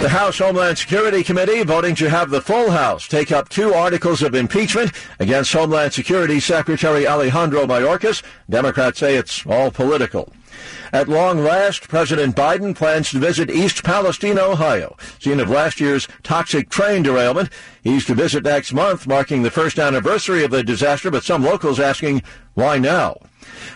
The 0.00 0.08
House 0.08 0.38
Homeland 0.38 0.78
Security 0.78 1.22
Committee 1.22 1.62
voting 1.62 1.94
to 1.96 2.08
have 2.08 2.30
the 2.30 2.40
full 2.40 2.70
House 2.70 3.06
take 3.06 3.30
up 3.30 3.48
two 3.48 3.74
articles 3.74 4.22
of 4.22 4.34
impeachment 4.34 4.92
against 5.20 5.52
Homeland 5.52 5.92
Security 5.92 6.40
Secretary 6.40 7.06
Alejandro 7.06 7.66
Mayorkas. 7.66 8.22
Democrats 8.48 8.98
say 8.98 9.16
it's 9.16 9.44
all 9.46 9.70
political. 9.70 10.32
At 10.92 11.08
long 11.08 11.44
last, 11.44 11.88
President 11.88 12.34
Biden 12.34 12.74
plans 12.74 13.10
to 13.10 13.18
visit 13.18 13.50
East 13.50 13.84
Palestine, 13.84 14.38
Ohio, 14.38 14.96
scene 15.18 15.40
of 15.40 15.50
last 15.50 15.78
year's 15.78 16.08
toxic 16.22 16.70
train 16.70 17.02
derailment. 17.02 17.50
He's 17.82 18.06
to 18.06 18.14
visit 18.14 18.44
next 18.44 18.72
month, 18.72 19.06
marking 19.06 19.42
the 19.42 19.50
first 19.50 19.78
anniversary 19.78 20.42
of 20.42 20.50
the 20.50 20.62
disaster, 20.62 21.10
but 21.10 21.24
some 21.24 21.44
locals 21.44 21.78
asking, 21.78 22.22
why 22.54 22.78
now? 22.78 23.18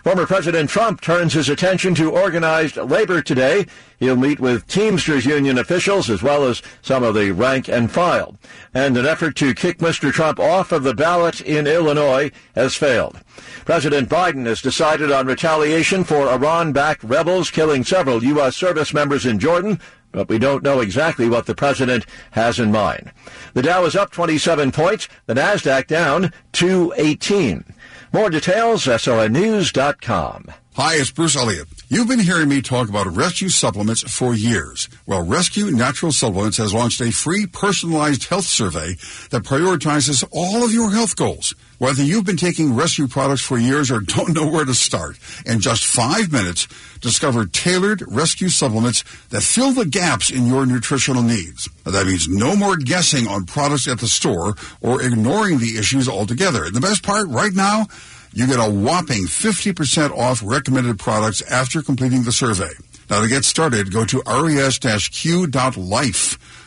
Former 0.05 0.27
President 0.27 0.71
Trump 0.71 1.01
turns 1.01 1.33
his 1.33 1.49
attention 1.49 1.95
to 1.97 2.11
organized 2.11 2.77
labor 2.77 3.23
today. 3.23 3.67
He'll 3.99 4.17
meet 4.17 4.41
with 4.41 4.67
Teamsters 4.67 5.27
Union 5.27 5.59
officials 5.59 6.09
as 6.09 6.23
well 6.23 6.45
as 6.45 6.63
some 6.83 7.03
of 7.03 7.15
the 7.15 7.33
rank 7.33 7.69
and 7.69 7.91
file. 7.91 8.37
And 8.73 8.97
an 8.97 9.07
effort 9.07 9.37
to 9.37 9.55
kick 9.55 9.79
Mr. 9.79 10.13
Trump 10.13 10.41
off 10.41 10.73
of 10.73 10.83
the 10.83 10.95
ballot 10.95 11.41
in 11.41 11.67
Illinois 11.67 12.31
has 12.55 12.75
failed. 12.75 13.19
President 13.65 14.09
Biden 14.09 14.47
has 14.47 14.63
decided 14.63 15.13
on 15.13 15.27
retaliation 15.27 16.05
for 16.05 16.29
Iran-backed 16.29 17.05
rebels 17.05 17.51
killing 17.51 17.85
several 17.85 18.25
U.S. 18.25 18.57
service 18.57 18.95
members 18.95 19.27
in 19.27 19.39
Jordan, 19.39 19.81
but 20.13 20.29
we 20.29 20.39
don't 20.39 20.65
know 20.65 20.81
exactly 20.81 21.29
what 21.29 21.47
the 21.47 21.55
president 21.55 22.07
has 22.33 22.59
in 22.59 22.73
mind. 22.73 23.13
The 23.55 23.63
Dow 23.63 23.85
is 23.85 23.95
up 23.95 24.11
27 24.11 24.73
points, 24.73 25.09
the 25.27 25.35
Nasdaq 25.35 25.87
down 25.87 26.33
218. 26.53 27.65
More 28.13 28.29
details, 28.31 28.87
SRNnews.com. 28.87 30.47
Hi, 30.75 30.95
it's 30.97 31.11
Bruce 31.13 31.37
Elliott. 31.37 31.69
You've 31.93 32.07
been 32.07 32.21
hearing 32.21 32.49
me 32.49 32.63
talk 32.63 32.89
about 32.89 33.17
rescue 33.17 33.49
supplements 33.49 34.03
for 34.03 34.33
years. 34.33 34.89
Well, 35.07 35.27
Rescue 35.27 35.73
Natural 35.73 36.13
Supplements 36.13 36.59
has 36.59 36.73
launched 36.73 37.01
a 37.01 37.11
free 37.11 37.47
personalized 37.47 38.29
health 38.29 38.45
survey 38.45 38.95
that 39.31 39.43
prioritizes 39.43 40.23
all 40.31 40.65
of 40.65 40.73
your 40.73 40.93
health 40.93 41.17
goals. 41.17 41.53
Whether 41.79 42.05
you've 42.05 42.27
been 42.27 42.37
taking 42.37 42.77
rescue 42.77 43.09
products 43.09 43.41
for 43.41 43.59
years 43.59 43.91
or 43.91 43.99
don't 43.99 44.37
know 44.37 44.49
where 44.49 44.65
to 44.65 44.73
start, 44.73 45.19
in 45.45 45.59
just 45.59 45.85
five 45.85 46.31
minutes, 46.31 46.69
discover 47.01 47.45
tailored 47.45 48.05
rescue 48.07 48.51
supplements 48.51 49.03
that 49.31 49.43
fill 49.43 49.73
the 49.73 49.85
gaps 49.85 50.31
in 50.31 50.47
your 50.47 50.67
nutritional 50.67 51.25
needs. 51.25 51.69
That 51.85 52.07
means 52.07 52.29
no 52.29 52.55
more 52.55 52.77
guessing 52.77 53.27
on 53.27 53.47
products 53.47 53.89
at 53.89 53.99
the 53.99 54.07
store 54.07 54.55
or 54.81 55.03
ignoring 55.03 55.59
the 55.59 55.77
issues 55.77 56.09
altogether. 56.09 56.63
And 56.63 56.77
the 56.77 56.81
best 56.81 57.03
part 57.03 57.27
right 57.27 57.53
now, 57.53 57.89
you 58.33 58.47
get 58.47 58.59
a 58.59 58.71
whopping 58.71 59.25
50% 59.25 60.17
off 60.17 60.41
recommended 60.45 60.99
products 60.99 61.43
after 61.43 61.83
completing 61.83 62.23
the 62.23 62.33
survey. 62.33 62.71
Now 63.09 63.21
to 63.23 63.29
get 63.29 63.45
started, 63.45 63.93
go 63.93 64.05
to 64.05 64.23
res-q.life. 64.27 64.79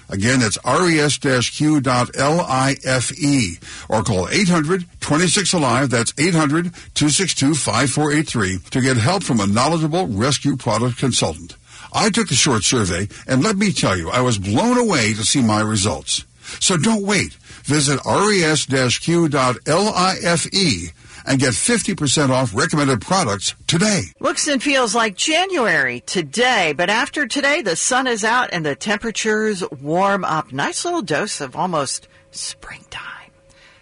Again, 0.09 0.41
that's 0.41 0.57
res-q.life 0.65 2.09
or 3.89 4.03
call 4.03 4.27
800-26-ALIVE. 4.27 5.89
That's 5.89 6.11
800-262-5483 6.13 8.69
to 8.69 8.81
get 8.81 8.97
help 8.97 9.23
from 9.23 9.39
a 9.39 9.47
knowledgeable 9.47 10.07
rescue 10.07 10.57
product 10.57 10.97
consultant. 10.97 11.55
I 11.93 12.09
took 12.09 12.27
the 12.27 12.35
short 12.35 12.63
survey 12.63 13.07
and 13.27 13.41
let 13.41 13.55
me 13.55 13.71
tell 13.71 13.97
you, 13.97 14.09
I 14.09 14.19
was 14.21 14.37
blown 14.37 14.77
away 14.77 15.13
to 15.13 15.23
see 15.23 15.41
my 15.41 15.61
results. 15.61 16.25
So 16.59 16.75
don't 16.75 17.05
wait. 17.05 17.37
Visit 17.63 18.01
res-q.life 18.05 19.57
and 21.25 21.39
get 21.39 21.53
50% 21.53 22.29
off 22.29 22.55
recommended 22.55 23.01
products 23.01 23.55
today. 23.67 24.03
Looks 24.19 24.47
and 24.47 24.61
feels 24.61 24.93
like 24.93 25.15
January 25.15 26.01
today, 26.01 26.73
but 26.75 26.89
after 26.89 27.27
today, 27.27 27.61
the 27.61 27.75
sun 27.75 28.07
is 28.07 28.23
out 28.23 28.49
and 28.51 28.65
the 28.65 28.75
temperatures 28.75 29.63
warm 29.81 30.23
up. 30.25 30.51
Nice 30.51 30.85
little 30.85 31.01
dose 31.01 31.41
of 31.41 31.55
almost 31.55 32.07
springtime. 32.31 33.09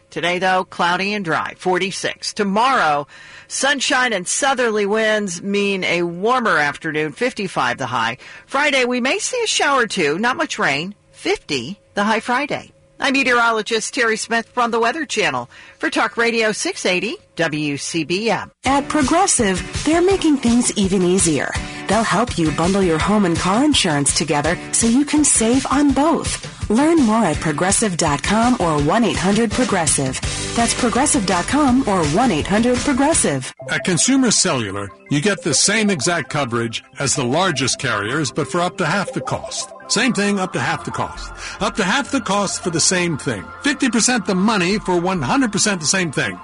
Today, 0.09 0.39
though, 0.39 0.65
cloudy 0.65 1.13
and 1.13 1.23
dry, 1.23 1.53
46. 1.57 2.33
Tomorrow, 2.33 3.07
sunshine 3.47 4.11
and 4.11 4.27
southerly 4.27 4.85
winds 4.85 5.41
mean 5.41 5.85
a 5.85 6.03
warmer 6.03 6.57
afternoon, 6.57 7.13
55 7.13 7.77
the 7.77 7.85
high. 7.85 8.17
Friday, 8.45 8.83
we 8.83 8.99
may 8.99 9.19
see 9.19 9.41
a 9.41 9.47
shower 9.47 9.83
or 9.83 9.87
two, 9.87 10.19
not 10.19 10.35
much 10.35 10.59
rain, 10.59 10.95
50 11.13 11.79
the 11.93 12.03
high 12.03 12.19
Friday. 12.19 12.73
I'm 13.03 13.13
meteorologist 13.13 13.95
Terry 13.95 14.15
Smith 14.15 14.47
from 14.49 14.69
the 14.69 14.79
Weather 14.79 15.07
Channel 15.07 15.49
for 15.79 15.89
Talk 15.89 16.17
Radio 16.17 16.51
680 16.51 17.17
WCBM. 17.35 18.51
At 18.63 18.87
Progressive, 18.89 19.83
they're 19.83 20.03
making 20.03 20.37
things 20.37 20.71
even 20.77 21.01
easier. 21.01 21.49
They'll 21.87 22.03
help 22.03 22.37
you 22.37 22.51
bundle 22.51 22.83
your 22.83 22.99
home 22.99 23.25
and 23.25 23.35
car 23.35 23.65
insurance 23.65 24.13
together 24.13 24.55
so 24.71 24.85
you 24.85 25.03
can 25.03 25.23
save 25.25 25.65
on 25.71 25.93
both. 25.93 26.69
Learn 26.69 26.97
more 26.97 27.25
at 27.25 27.37
progressive.com 27.37 28.53
or 28.53 28.77
1-800-PROGRESSIVE. 28.77 30.55
That's 30.55 30.79
progressive.com 30.79 31.81
or 31.81 32.03
1-800-PROGRESSIVE. 32.03 33.53
At 33.71 33.83
Consumer 33.83 34.29
Cellular, 34.29 34.89
you 35.09 35.21
get 35.21 35.41
the 35.41 35.55
same 35.55 35.89
exact 35.89 36.29
coverage 36.29 36.83
as 36.99 37.15
the 37.15 37.25
largest 37.25 37.79
carriers, 37.79 38.31
but 38.31 38.47
for 38.47 38.61
up 38.61 38.77
to 38.77 38.85
half 38.85 39.11
the 39.11 39.21
cost. 39.21 39.73
Same 39.91 40.13
thing, 40.13 40.39
up 40.39 40.53
to 40.53 40.59
half 40.61 40.85
the 40.85 40.91
cost. 40.91 41.33
Up 41.61 41.75
to 41.75 41.83
half 41.83 42.11
the 42.11 42.21
cost 42.21 42.63
for 42.63 42.69
the 42.69 42.79
same 42.79 43.17
thing. 43.17 43.43
50% 43.63 44.25
the 44.25 44.33
money 44.33 44.79
for 44.79 44.93
100% 44.93 45.79
the 45.81 45.85
same 45.85 46.13
thing. 46.13 46.39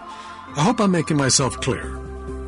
I 0.58 0.64
hope 0.64 0.82
I'm 0.82 0.92
making 0.92 1.16
myself 1.16 1.62
clear. 1.62 2.07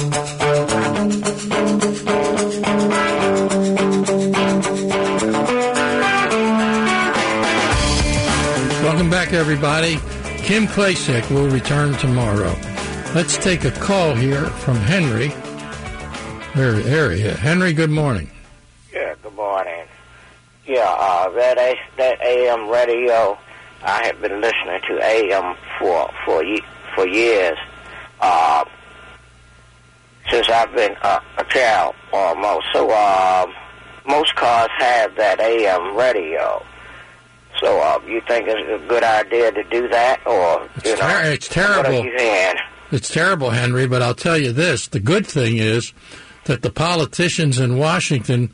Welcome 0.02 0.32
back, 9.12 9.32
everybody. 9.34 9.98
Kim 10.38 10.66
Klacik 10.66 11.30
will 11.30 11.50
return 11.50 11.94
tomorrow. 11.98 12.56
Let's 13.14 13.38
take 13.38 13.64
a 13.64 13.70
call 13.70 14.16
here 14.16 14.46
from 14.48 14.78
Henry. 14.78 15.28
He 16.56 17.22
is. 17.22 17.38
Henry, 17.38 17.72
good 17.72 17.92
morning. 17.92 18.32
Yeah, 18.92 19.14
good 19.22 19.36
morning. 19.36 19.86
Yeah, 20.66 20.96
uh, 20.98 21.30
that 21.30 21.60
A, 21.60 21.76
that 21.98 22.20
AM 22.24 22.70
radio, 22.70 23.38
I 23.84 24.08
have 24.08 24.20
been 24.20 24.42
listening 24.42 24.82
to 24.88 25.00
AM 25.00 25.56
for 25.78 26.10
for 26.26 26.44
for 26.96 27.08
years. 27.08 27.60
Uh, 28.20 28.66
since 30.30 30.50
I've 30.50 30.74
been 30.76 30.96
uh, 31.02 31.20
a 31.38 31.44
child, 31.46 31.96
almost. 32.14 32.68
So, 32.74 32.92
um, 32.92 33.54
most 34.08 34.36
cars 34.36 34.70
have 34.80 35.16
that 35.16 35.40
AM 35.40 35.96
radio. 35.96 36.64
So, 37.60 37.80
uh, 37.80 38.00
you 38.08 38.22
think 38.28 38.48
it's 38.48 38.84
a 38.84 38.88
good 38.88 39.04
idea 39.04 39.52
to 39.52 39.64
do 39.66 39.88
that, 39.90 40.26
or 40.26 40.68
you 40.84 40.96
know, 40.96 41.02
ter- 41.02 41.32
it's 41.32 41.48
terrible. 41.48 42.10
It's 42.92 43.10
terrible, 43.10 43.52
Henry, 43.52 43.88
but 43.88 44.02
I'll 44.02 44.14
tell 44.14 44.38
you 44.38 44.52
this. 44.52 44.88
The 44.88 45.00
good 45.00 45.26
thing 45.26 45.58
is 45.58 45.94
that 46.46 46.62
the 46.62 46.72
politicians 46.72 47.60
in 47.60 47.78
Washington, 47.78 48.54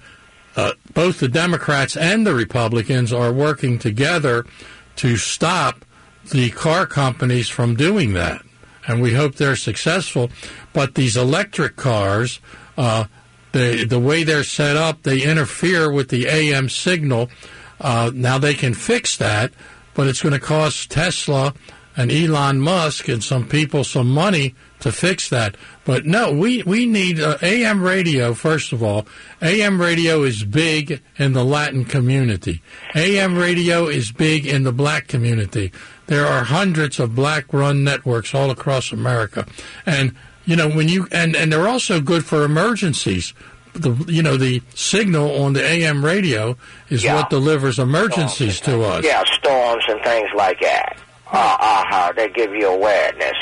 uh, 0.55 0.73
both 0.93 1.19
the 1.19 1.27
Democrats 1.27 1.97
and 1.97 2.27
the 2.27 2.35
Republicans, 2.35 3.11
are 3.11 3.31
working 3.33 3.79
together 3.79 4.45
to 4.97 5.17
stop 5.17 5.83
the 6.31 6.49
car 6.51 6.85
companies 6.85 7.49
from 7.49 7.75
doing 7.75 8.13
that. 8.13 8.43
And 8.87 9.01
we 9.01 9.13
hope 9.13 9.35
they're 9.35 9.55
successful. 9.55 10.31
But 10.73 10.95
these 10.95 11.17
electric 11.17 11.75
cars, 11.75 12.39
uh, 12.77 13.05
the 13.51 13.85
the 13.85 13.99
way 13.99 14.23
they're 14.23 14.43
set 14.43 14.77
up, 14.77 15.03
they 15.03 15.21
interfere 15.21 15.91
with 15.91 16.09
the 16.09 16.27
AM 16.27 16.69
signal. 16.69 17.29
Uh, 17.79 18.11
now 18.13 18.37
they 18.37 18.53
can 18.53 18.73
fix 18.73 19.17
that, 19.17 19.51
but 19.93 20.07
it's 20.07 20.21
going 20.21 20.33
to 20.33 20.39
cost 20.39 20.89
Tesla 20.89 21.53
and 21.95 22.11
Elon 22.11 22.59
Musk 22.59 23.07
and 23.07 23.23
some 23.23 23.47
people 23.47 23.83
some 23.83 24.09
money 24.09 24.53
to 24.79 24.91
fix 24.91 25.29
that. 25.29 25.57
But 25.83 26.05
no, 26.05 26.31
we 26.31 26.61
we 26.63 26.85
need 26.85 27.19
uh, 27.19 27.37
AM 27.41 27.81
radio 27.81 28.33
first 28.35 28.71
of 28.71 28.83
all. 28.83 29.07
AM 29.41 29.81
radio 29.81 30.23
is 30.23 30.43
big 30.43 31.01
in 31.17 31.33
the 31.33 31.43
Latin 31.43 31.85
community. 31.85 32.61
AM 32.95 33.35
radio 33.35 33.87
is 33.87 34.11
big 34.11 34.45
in 34.45 34.63
the 34.63 34.71
black 34.71 35.07
community. 35.07 35.71
There 36.07 36.25
are 36.25 36.43
hundreds 36.43 36.99
of 36.99 37.15
black 37.15 37.53
run 37.53 37.83
networks 37.83 38.33
all 38.33 38.49
across 38.49 38.91
America. 38.91 39.45
And 39.85 40.15
you 40.45 40.55
know, 40.55 40.69
when 40.69 40.87
you 40.87 41.07
and 41.11 41.35
and 41.35 41.51
they're 41.51 41.67
also 41.67 41.99
good 42.01 42.25
for 42.25 42.43
emergencies. 42.43 43.33
The 43.73 43.91
you 44.11 44.23
know, 44.23 44.37
the 44.37 44.61
signal 44.73 45.43
on 45.43 45.53
the 45.53 45.63
AM 45.63 46.03
radio 46.03 46.57
is 46.89 47.03
Yeah. 47.03 47.15
what 47.15 47.29
delivers 47.29 47.77
emergencies 47.77 48.59
to 48.61 48.81
us. 48.83 49.03
Yeah, 49.05 49.23
storms 49.33 49.83
and 49.87 50.01
things 50.03 50.29
like 50.35 50.59
that. 50.61 50.97
Uh, 51.31 51.57
uh, 51.59 51.83
how 51.87 52.11
they 52.13 52.29
give 52.29 52.53
you 52.55 52.67
awareness. 52.67 53.35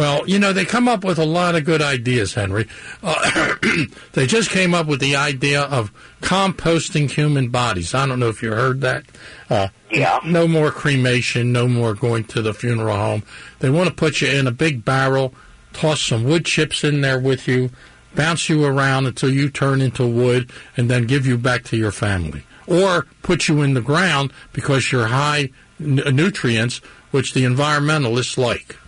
Well, 0.00 0.26
you 0.26 0.38
know, 0.38 0.54
they 0.54 0.64
come 0.64 0.88
up 0.88 1.04
with 1.04 1.18
a 1.18 1.26
lot 1.26 1.56
of 1.56 1.66
good 1.66 1.82
ideas, 1.82 2.32
Henry. 2.32 2.66
Uh, 3.02 3.54
they 4.14 4.26
just 4.26 4.48
came 4.48 4.72
up 4.72 4.86
with 4.86 4.98
the 4.98 5.16
idea 5.16 5.60
of 5.60 5.92
composting 6.22 7.10
human 7.10 7.50
bodies. 7.50 7.92
I 7.92 8.06
don't 8.06 8.18
know 8.18 8.30
if 8.30 8.42
you 8.42 8.50
heard 8.50 8.80
that. 8.80 9.04
Uh, 9.50 9.68
yeah. 9.90 10.18
No 10.24 10.48
more 10.48 10.70
cremation, 10.70 11.52
no 11.52 11.68
more 11.68 11.92
going 11.92 12.24
to 12.28 12.40
the 12.40 12.54
funeral 12.54 12.96
home. 12.96 13.24
They 13.58 13.68
want 13.68 13.90
to 13.90 13.94
put 13.94 14.22
you 14.22 14.28
in 14.28 14.46
a 14.46 14.50
big 14.50 14.86
barrel, 14.86 15.34
toss 15.74 16.00
some 16.00 16.24
wood 16.24 16.46
chips 16.46 16.82
in 16.82 17.02
there 17.02 17.20
with 17.20 17.46
you, 17.46 17.68
bounce 18.14 18.48
you 18.48 18.64
around 18.64 19.04
until 19.04 19.28
you 19.28 19.50
turn 19.50 19.82
into 19.82 20.06
wood, 20.06 20.50
and 20.78 20.90
then 20.90 21.06
give 21.06 21.26
you 21.26 21.36
back 21.36 21.64
to 21.64 21.76
your 21.76 21.92
family. 21.92 22.44
Or 22.66 23.06
put 23.22 23.48
you 23.48 23.60
in 23.60 23.74
the 23.74 23.82
ground 23.82 24.32
because 24.54 24.92
you're 24.92 25.08
high 25.08 25.50
n- 25.78 26.00
nutrients, 26.16 26.78
which 27.10 27.34
the 27.34 27.44
environmentalists 27.44 28.38
like. 28.38 28.78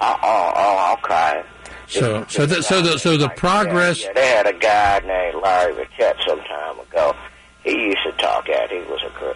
Oh, 0.00 0.18
oh, 0.22 0.52
oh 0.56 0.96
okay. 0.98 1.42
So, 1.90 2.24
so 2.28 2.46
the, 2.46 2.62
so 2.62 2.80
the 2.80 2.98
so 2.98 3.16
the 3.16 3.28
progress. 3.30 4.04
Yeah, 4.04 4.12
they 4.14 4.28
had 4.28 4.46
a 4.46 4.52
guy 4.52 5.00
named 5.00 5.42
Larry 5.42 5.74
Riquette 5.74 6.24
some 6.26 6.38
time 6.38 6.78
ago. 6.78 7.16
He 7.64 7.72
used 7.72 7.98
to 8.06 8.12
talk 8.12 8.48
at. 8.48 8.70
He 8.70 8.78
was 8.78 9.02
a 9.02 9.34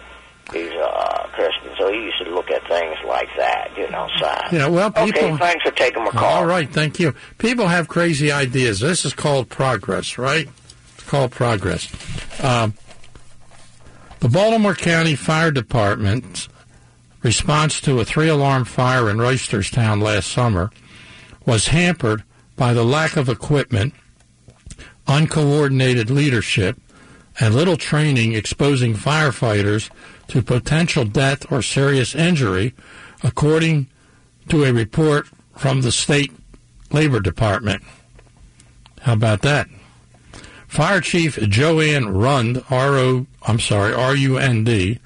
he's 0.53 0.71
a 0.71 0.85
uh, 0.85 1.27
Christian, 1.33 1.71
so 1.77 1.91
he 1.91 1.99
used 1.99 2.17
to 2.19 2.29
look 2.29 2.49
at 2.49 2.65
things 2.67 2.95
like 3.05 3.27
that. 3.37 3.71
You 3.77 3.89
know, 3.91 4.07
science. 4.19 4.53
Yeah, 4.53 4.67
well, 4.67 4.89
people. 4.89 5.21
Okay, 5.21 5.37
thanks 5.37 5.63
for 5.63 5.71
taking 5.71 6.05
my 6.05 6.11
call. 6.11 6.23
All 6.23 6.45
right, 6.45 6.69
thank 6.71 6.97
you. 6.97 7.13
People 7.39 7.67
have 7.67 7.89
crazy 7.89 8.31
ideas. 8.31 8.79
This 8.79 9.03
is 9.03 9.13
called 9.13 9.49
progress, 9.49 10.17
right? 10.17 10.47
It's 10.93 11.03
called 11.03 11.31
progress. 11.31 11.91
Um, 12.41 12.73
the 14.21 14.29
Baltimore 14.29 14.75
County 14.75 15.15
Fire 15.15 15.51
Department's 15.51 16.47
response 17.25 17.81
to 17.81 17.99
a 17.99 18.05
three-alarm 18.05 18.63
fire 18.65 19.09
in 19.09 19.17
Reisterstown 19.17 19.99
last 19.99 20.31
summer 20.31 20.69
was 21.43 21.69
hampered 21.69 22.23
by 22.55 22.71
the 22.71 22.83
lack 22.83 23.17
of 23.17 23.27
equipment, 23.27 23.95
uncoordinated 25.07 26.11
leadership, 26.11 26.79
and 27.39 27.55
little 27.55 27.77
training 27.77 28.33
exposing 28.33 28.93
firefighters 28.93 29.89
to 30.27 30.43
potential 30.43 31.03
death 31.03 31.51
or 31.51 31.63
serious 31.63 32.13
injury, 32.13 32.75
according 33.23 33.87
to 34.47 34.63
a 34.63 34.71
report 34.71 35.27
from 35.57 35.81
the 35.81 35.91
state 35.91 36.31
labor 36.91 37.19
department. 37.19 37.81
How 39.01 39.13
about 39.13 39.41
that? 39.41 39.67
Fire 40.67 41.01
Chief 41.01 41.39
Joanne 41.49 42.07
Rund, 42.07 42.63
R-O, 42.69 43.25
I'm 43.47 43.59
sorry, 43.59 43.95
R-U-N-D, 43.95 44.99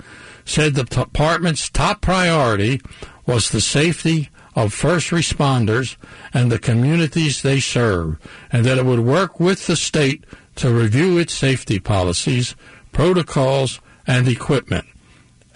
said 0.49 0.73
the 0.73 0.83
department's 0.83 1.69
top 1.69 2.01
priority 2.01 2.81
was 3.27 3.49
the 3.49 3.61
safety 3.61 4.29
of 4.55 4.73
first 4.73 5.11
responders 5.11 5.95
and 6.33 6.51
the 6.51 6.57
communities 6.57 7.41
they 7.41 7.59
serve, 7.59 8.17
and 8.51 8.65
that 8.65 8.79
it 8.79 8.85
would 8.85 8.99
work 8.99 9.39
with 9.39 9.67
the 9.67 9.75
state 9.75 10.25
to 10.55 10.73
review 10.73 11.19
its 11.19 11.33
safety 11.33 11.79
policies, 11.79 12.55
protocols, 12.91 13.79
and 14.07 14.27
equipment, 14.27 14.85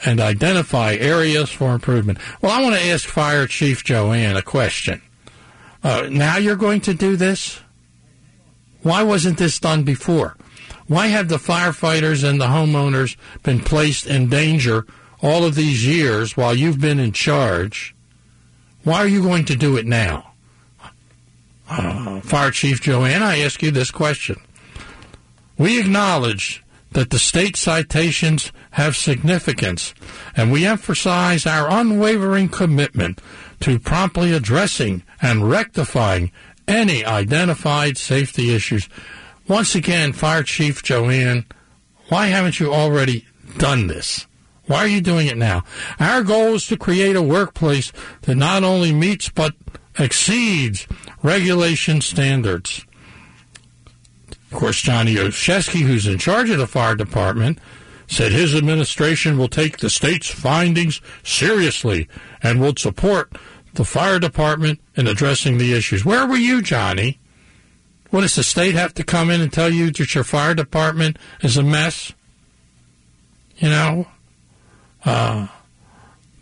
and 0.06 0.22
identify 0.22 0.94
areas 0.94 1.50
for 1.50 1.74
improvement. 1.74 2.20
Well, 2.42 2.52
I 2.52 2.62
want 2.62 2.76
to 2.76 2.86
ask 2.86 3.10
Fire 3.10 3.48
Chief 3.48 3.84
Joanne 3.84 4.38
a 4.38 4.44
question. 4.44 5.02
Uh, 5.84 6.08
now 6.10 6.38
you're 6.38 6.56
going 6.56 6.82
to 6.82 6.94
do 6.94 7.16
this? 7.16 7.60
Why 8.84 9.02
wasn't 9.02 9.40
this 9.40 9.60
done 9.60 9.84
before? 9.84 10.38
Why 10.88 11.08
have 11.08 11.30
the 11.30 11.38
firefighters 11.38 12.28
and 12.28 12.40
the 12.40 12.48
homeowners 12.48 13.16
been 13.42 13.60
placed 13.60 14.06
in 14.06 14.30
danger 14.30 14.86
all 15.22 15.46
of 15.46 15.56
these 15.56 15.86
years 15.86 16.36
while 16.36 16.54
you've 16.54 16.82
been 16.82 17.00
in 17.00 17.14
charge? 17.14 17.96
Why 18.84 18.98
are 18.98 19.08
you 19.08 19.22
going 19.22 19.46
to 19.46 19.56
do 19.56 19.78
it 19.78 19.86
now? 19.86 20.34
Uh, 21.70 22.20
Fire 22.22 22.52
Chief 22.52 22.82
Joanne, 22.82 23.24
I 23.24 23.40
ask 23.40 23.64
you 23.64 23.72
this 23.72 23.92
question. 23.92 24.40
We 25.58 25.80
acknowledge 25.80 26.64
that 26.92 27.10
the 27.10 27.20
state 27.20 27.56
citations 27.56 28.52
have 28.72 28.96
significance, 28.96 29.94
and 30.36 30.52
we 30.52 30.66
emphasize 30.66 31.46
our 31.46 31.70
unwavering 31.70 32.50
commitment 32.50 33.22
to 33.62 33.80
promptly 33.80 34.34
addressing 34.34 35.04
and 35.22 35.50
rectifying 35.50 36.32
any 36.68 37.06
identified 37.06 37.98
safety 37.98 38.54
issues. 38.54 38.88
Once 39.48 39.76
again, 39.76 40.14
Fire 40.14 40.44
Chief 40.44 40.82
Joanne, 40.84 41.46
why 42.08 42.28
haven't 42.28 42.60
you 42.60 42.74
already 42.74 43.26
done 43.58 43.88
this? 43.88 44.26
Why 44.66 44.78
are 44.78 44.88
you 44.88 45.02
doing 45.02 45.28
it 45.28 45.38
now? 45.38 45.64
Our 46.00 46.24
goal 46.24 46.56
is 46.56 46.68
to 46.68 46.78
create 46.78 47.16
a 47.16 47.22
workplace 47.22 47.92
that 48.22 48.36
not 48.36 48.64
only 48.64 48.94
meets 48.94 49.28
but 49.28 49.54
exceeds 50.00 50.88
regulation 51.22 52.00
standards. 52.00 52.86
Of 54.30 54.60
course, 54.60 54.82
Johnny 54.82 55.16
Olszewski, 55.16 55.82
who's 55.82 56.08
in 56.08 56.18
charge 56.18 56.50
of 56.50 56.60
the 56.60 56.68
fire 56.68 56.96
department, 56.96 57.60
said 58.08 58.32
his 58.32 58.56
administration 58.56 59.38
will 59.38 59.48
take 59.50 59.78
the 59.78 59.90
state's 59.90 60.30
findings 60.30 61.02
seriously 61.24 62.08
and 62.42 62.62
will 62.62 62.76
support 62.76 63.34
the 63.74 63.86
fire 63.86 64.20
department 64.20 64.80
in 64.96 65.08
addressing 65.08 65.58
the 65.58 65.74
issues. 65.74 66.06
Where 66.06 66.28
were 66.28 66.38
you, 66.38 66.62
Johnny? 66.62 67.20
What 68.14 68.22
does 68.22 68.36
the 68.36 68.44
state 68.44 68.76
have 68.76 68.94
to 68.94 69.04
come 69.04 69.32
in 69.32 69.42
and 69.42 69.52
tell 69.52 69.72
you 69.74 69.90
that 69.90 70.14
your 70.14 70.24
fire 70.24 70.54
department 70.54 71.18
is 71.42 71.58
a 71.58 71.64
mess? 71.64 72.14
You 73.58 73.70
know, 73.70 74.08
uh, 75.04 75.48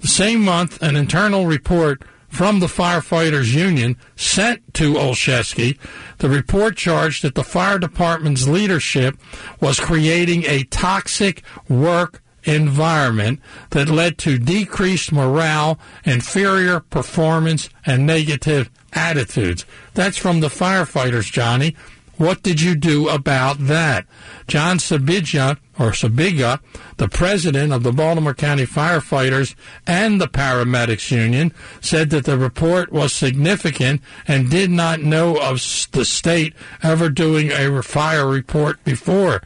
the 0.01 0.07
same 0.09 0.41
month, 0.41 0.83
an 0.83 0.97
internal 0.97 1.45
report 1.45 2.03
from 2.27 2.59
the 2.59 2.65
firefighters 2.65 3.53
union 3.53 3.95
sent 4.17 4.73
to 4.73 4.95
Olszewski. 4.95 5.77
The 6.17 6.27
report 6.27 6.75
charged 6.75 7.23
that 7.23 7.35
the 7.35 7.43
fire 7.45 7.79
department's 7.79 8.49
leadership 8.49 9.17
was 9.61 9.79
creating 9.79 10.43
a 10.47 10.65
toxic 10.65 11.41
work 11.69 12.21
environment 12.43 13.39
that 13.71 13.89
led 13.89 14.17
to 14.19 14.37
decreased 14.37 15.11
morale, 15.11 15.79
inferior 16.03 16.79
performance, 16.79 17.69
and 17.85 18.05
negative 18.05 18.69
attitudes. 18.93 19.65
That's 19.93 20.17
from 20.17 20.39
the 20.39 20.47
firefighters, 20.47 21.31
Johnny. 21.31 21.75
What 22.21 22.43
did 22.43 22.61
you 22.61 22.75
do 22.75 23.09
about 23.09 23.57
that? 23.65 24.05
John 24.45 24.77
Sabija, 24.77 25.57
or 25.79 25.89
Sabiga, 25.89 26.59
the 26.97 27.09
president 27.09 27.73
of 27.73 27.81
the 27.81 27.91
Baltimore 27.91 28.35
County 28.35 28.67
Firefighters 28.67 29.55
and 29.87 30.21
the 30.21 30.27
Paramedics 30.27 31.09
Union, 31.09 31.51
said 31.81 32.11
that 32.11 32.25
the 32.25 32.37
report 32.37 32.91
was 32.91 33.11
significant 33.11 34.03
and 34.27 34.51
did 34.51 34.69
not 34.69 35.01
know 35.01 35.41
of 35.41 35.55
the 35.93 36.05
state 36.05 36.53
ever 36.83 37.09
doing 37.09 37.51
a 37.51 37.81
fire 37.81 38.27
report 38.27 38.83
before. 38.83 39.41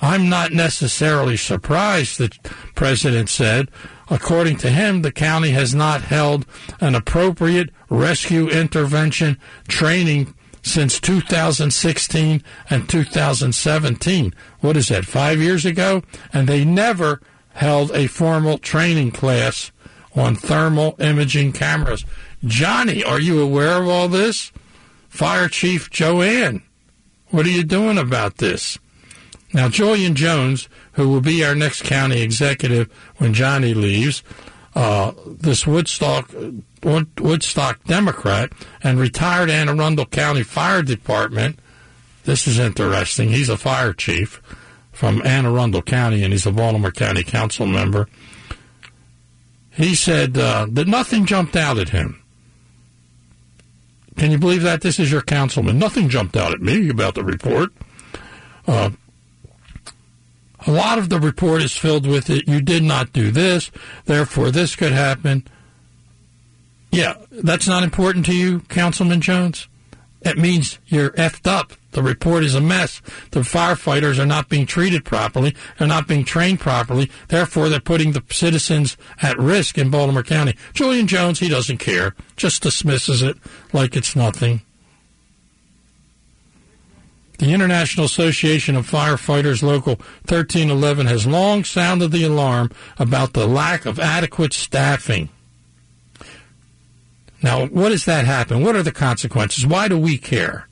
I'm 0.00 0.28
not 0.28 0.52
necessarily 0.52 1.36
surprised, 1.36 2.18
the 2.18 2.30
president 2.76 3.28
said. 3.28 3.72
According 4.08 4.58
to 4.58 4.70
him, 4.70 5.02
the 5.02 5.10
county 5.10 5.50
has 5.50 5.74
not 5.74 6.02
held 6.02 6.46
an 6.80 6.94
appropriate 6.94 7.70
rescue 7.88 8.48
intervention 8.48 9.36
training 9.66 10.32
since 10.62 11.00
2016 11.00 12.42
and 12.68 12.88
2017. 12.88 14.34
What 14.60 14.76
is 14.76 14.88
that, 14.88 15.04
five 15.04 15.40
years 15.40 15.64
ago? 15.64 16.02
And 16.32 16.48
they 16.48 16.64
never 16.64 17.20
held 17.54 17.90
a 17.92 18.06
formal 18.06 18.58
training 18.58 19.10
class 19.12 19.72
on 20.14 20.36
thermal 20.36 20.96
imaging 20.98 21.52
cameras. 21.52 22.04
Johnny, 22.44 23.02
are 23.04 23.20
you 23.20 23.40
aware 23.40 23.80
of 23.80 23.88
all 23.88 24.08
this? 24.08 24.52
Fire 25.08 25.48
Chief 25.48 25.90
Joanne, 25.90 26.62
what 27.28 27.46
are 27.46 27.50
you 27.50 27.64
doing 27.64 27.98
about 27.98 28.38
this? 28.38 28.78
Now, 29.52 29.68
Julian 29.68 30.14
Jones, 30.14 30.68
who 30.92 31.08
will 31.08 31.20
be 31.20 31.44
our 31.44 31.54
next 31.54 31.82
county 31.82 32.22
executive 32.22 32.88
when 33.16 33.34
Johnny 33.34 33.74
leaves, 33.74 34.22
uh, 34.74 35.12
this 35.26 35.66
Woodstock 35.66 36.32
Wood- 36.32 36.62
Woodstock 36.82 37.84
Democrat 37.84 38.52
and 38.82 38.98
retired 38.98 39.50
Anne 39.50 39.68
Arundel 39.68 40.06
County 40.06 40.42
Fire 40.42 40.82
Department. 40.82 41.58
This 42.24 42.46
is 42.46 42.58
interesting. 42.58 43.30
He's 43.30 43.48
a 43.48 43.56
fire 43.56 43.92
chief 43.92 44.42
from 44.92 45.22
Anne 45.24 45.46
Arundel 45.46 45.82
County, 45.82 46.22
and 46.22 46.32
he's 46.32 46.46
a 46.46 46.52
Baltimore 46.52 46.90
County 46.90 47.22
Council 47.22 47.66
member. 47.66 48.08
He 49.70 49.94
said 49.94 50.36
uh, 50.36 50.66
that 50.70 50.88
nothing 50.88 51.24
jumped 51.26 51.56
out 51.56 51.78
at 51.78 51.90
him. 51.90 52.22
Can 54.16 54.30
you 54.30 54.38
believe 54.38 54.62
that? 54.62 54.82
This 54.82 54.98
is 54.98 55.10
your 55.10 55.22
councilman. 55.22 55.78
Nothing 55.78 56.08
jumped 56.08 56.36
out 56.36 56.52
at 56.52 56.60
me 56.60 56.90
about 56.90 57.14
the 57.14 57.24
report. 57.24 57.70
Uh, 58.66 58.90
a 60.66 60.70
lot 60.70 60.98
of 60.98 61.08
the 61.08 61.18
report 61.18 61.62
is 61.62 61.74
filled 61.74 62.06
with 62.06 62.28
it. 62.28 62.46
You 62.46 62.60
did 62.60 62.82
not 62.82 63.12
do 63.12 63.30
this, 63.30 63.70
therefore 64.04 64.50
this 64.50 64.76
could 64.76 64.92
happen. 64.92 65.46
Yeah, 66.90 67.14
that's 67.30 67.68
not 67.68 67.82
important 67.84 68.26
to 68.26 68.36
you, 68.36 68.60
Councilman 68.60 69.20
Jones? 69.20 69.68
It 70.22 70.36
means 70.36 70.78
you're 70.86 71.10
effed 71.10 71.46
up. 71.46 71.72
The 71.92 72.02
report 72.02 72.44
is 72.44 72.54
a 72.54 72.60
mess. 72.60 73.00
The 73.30 73.40
firefighters 73.40 74.18
are 74.18 74.26
not 74.26 74.48
being 74.48 74.66
treated 74.66 75.04
properly. 75.04 75.56
They're 75.78 75.88
not 75.88 76.06
being 76.06 76.24
trained 76.24 76.60
properly. 76.60 77.10
Therefore, 77.28 77.68
they're 77.68 77.80
putting 77.80 78.12
the 78.12 78.22
citizens 78.30 78.96
at 79.22 79.38
risk 79.38 79.78
in 79.78 79.90
Baltimore 79.90 80.22
County. 80.22 80.56
Julian 80.74 81.06
Jones, 81.06 81.38
he 81.38 81.48
doesn't 81.48 81.78
care. 81.78 82.14
Just 82.36 82.62
dismisses 82.62 83.22
it 83.22 83.38
like 83.72 83.96
it's 83.96 84.14
nothing. 84.14 84.60
The 87.38 87.54
International 87.54 88.04
Association 88.04 88.76
of 88.76 88.88
Firefighters 88.88 89.62
Local 89.62 89.94
1311 90.28 91.06
has 91.06 91.26
long 91.26 91.64
sounded 91.64 92.12
the 92.12 92.24
alarm 92.24 92.70
about 92.98 93.32
the 93.32 93.46
lack 93.46 93.86
of 93.86 93.98
adequate 93.98 94.52
staffing. 94.52 95.30
Now, 97.42 97.66
what 97.66 97.90
does 97.90 98.04
that 98.04 98.26
happen? 98.26 98.62
What 98.62 98.76
are 98.76 98.82
the 98.82 98.92
consequences? 98.92 99.66
Why 99.66 99.88
do 99.88 99.98
we 99.98 100.18
care? 100.18 100.68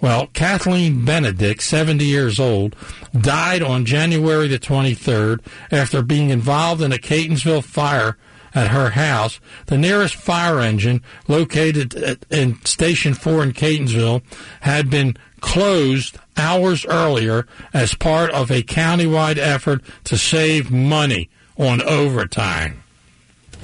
Well, 0.00 0.28
Kathleen 0.28 1.04
Benedict, 1.04 1.62
70 1.62 2.04
years 2.04 2.40
old, 2.40 2.74
died 3.18 3.62
on 3.62 3.84
January 3.84 4.48
the 4.48 4.58
23rd 4.58 5.44
after 5.70 6.00
being 6.00 6.30
involved 6.30 6.80
in 6.80 6.90
a 6.90 6.96
Catonsville 6.96 7.64
fire 7.64 8.16
at 8.54 8.68
her 8.68 8.90
house. 8.90 9.40
The 9.66 9.76
nearest 9.76 10.14
fire 10.14 10.58
engine, 10.58 11.02
located 11.28 11.94
at, 11.94 12.24
in 12.30 12.64
Station 12.64 13.12
4 13.12 13.42
in 13.42 13.52
Catonsville, 13.52 14.22
had 14.60 14.88
been 14.88 15.16
closed 15.40 16.18
hours 16.36 16.86
earlier 16.86 17.46
as 17.72 17.94
part 17.94 18.30
of 18.30 18.50
a 18.50 18.62
countywide 18.62 19.38
effort 19.38 19.82
to 20.04 20.16
save 20.16 20.70
money 20.70 21.28
on 21.58 21.82
overtime. 21.82 22.82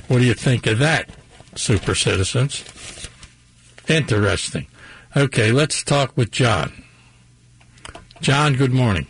What 0.08 0.18
do 0.18 0.24
you 0.24 0.34
think 0.34 0.66
of 0.66 0.78
that, 0.78 1.10
super 1.58 1.94
citizens? 1.94 3.08
Interesting. 3.88 4.66
Okay, 5.16 5.52
let's 5.52 5.82
talk 5.82 6.16
with 6.16 6.30
John. 6.30 6.84
John, 8.20 8.54
good 8.54 8.72
morning. 8.72 9.06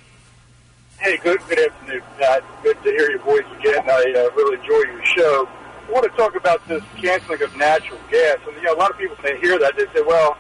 Hey, 0.99 1.17
good 1.19 1.41
good 1.49 1.59
afternoon, 1.59 2.03
Pat. 2.19 2.43
Good 2.63 2.83
to 2.83 2.91
hear 2.91 3.11
your 3.11 3.21
voice 3.21 3.45
again. 3.59 3.89
I 3.89 4.13
uh, 4.17 4.35
really 4.35 4.59
enjoy 4.59 4.91
your 4.91 5.05
show. 5.05 5.49
I 5.89 5.93
want 5.93 6.05
to 6.05 6.17
talk 6.17 6.35
about 6.35 6.67
this 6.67 6.83
canceling 6.97 7.43
of 7.43 7.57
natural 7.57 8.01
gas. 8.11 8.39
And 8.47 8.57
you 8.57 8.63
know, 8.63 8.75
a 8.75 8.79
lot 8.79 8.91
of 8.91 8.99
people 8.99 9.17
may 9.23 9.39
hear 9.41 9.59
that 9.59 9.77
they 9.77 9.87
say, 9.95 10.03
"Well, 10.07 10.37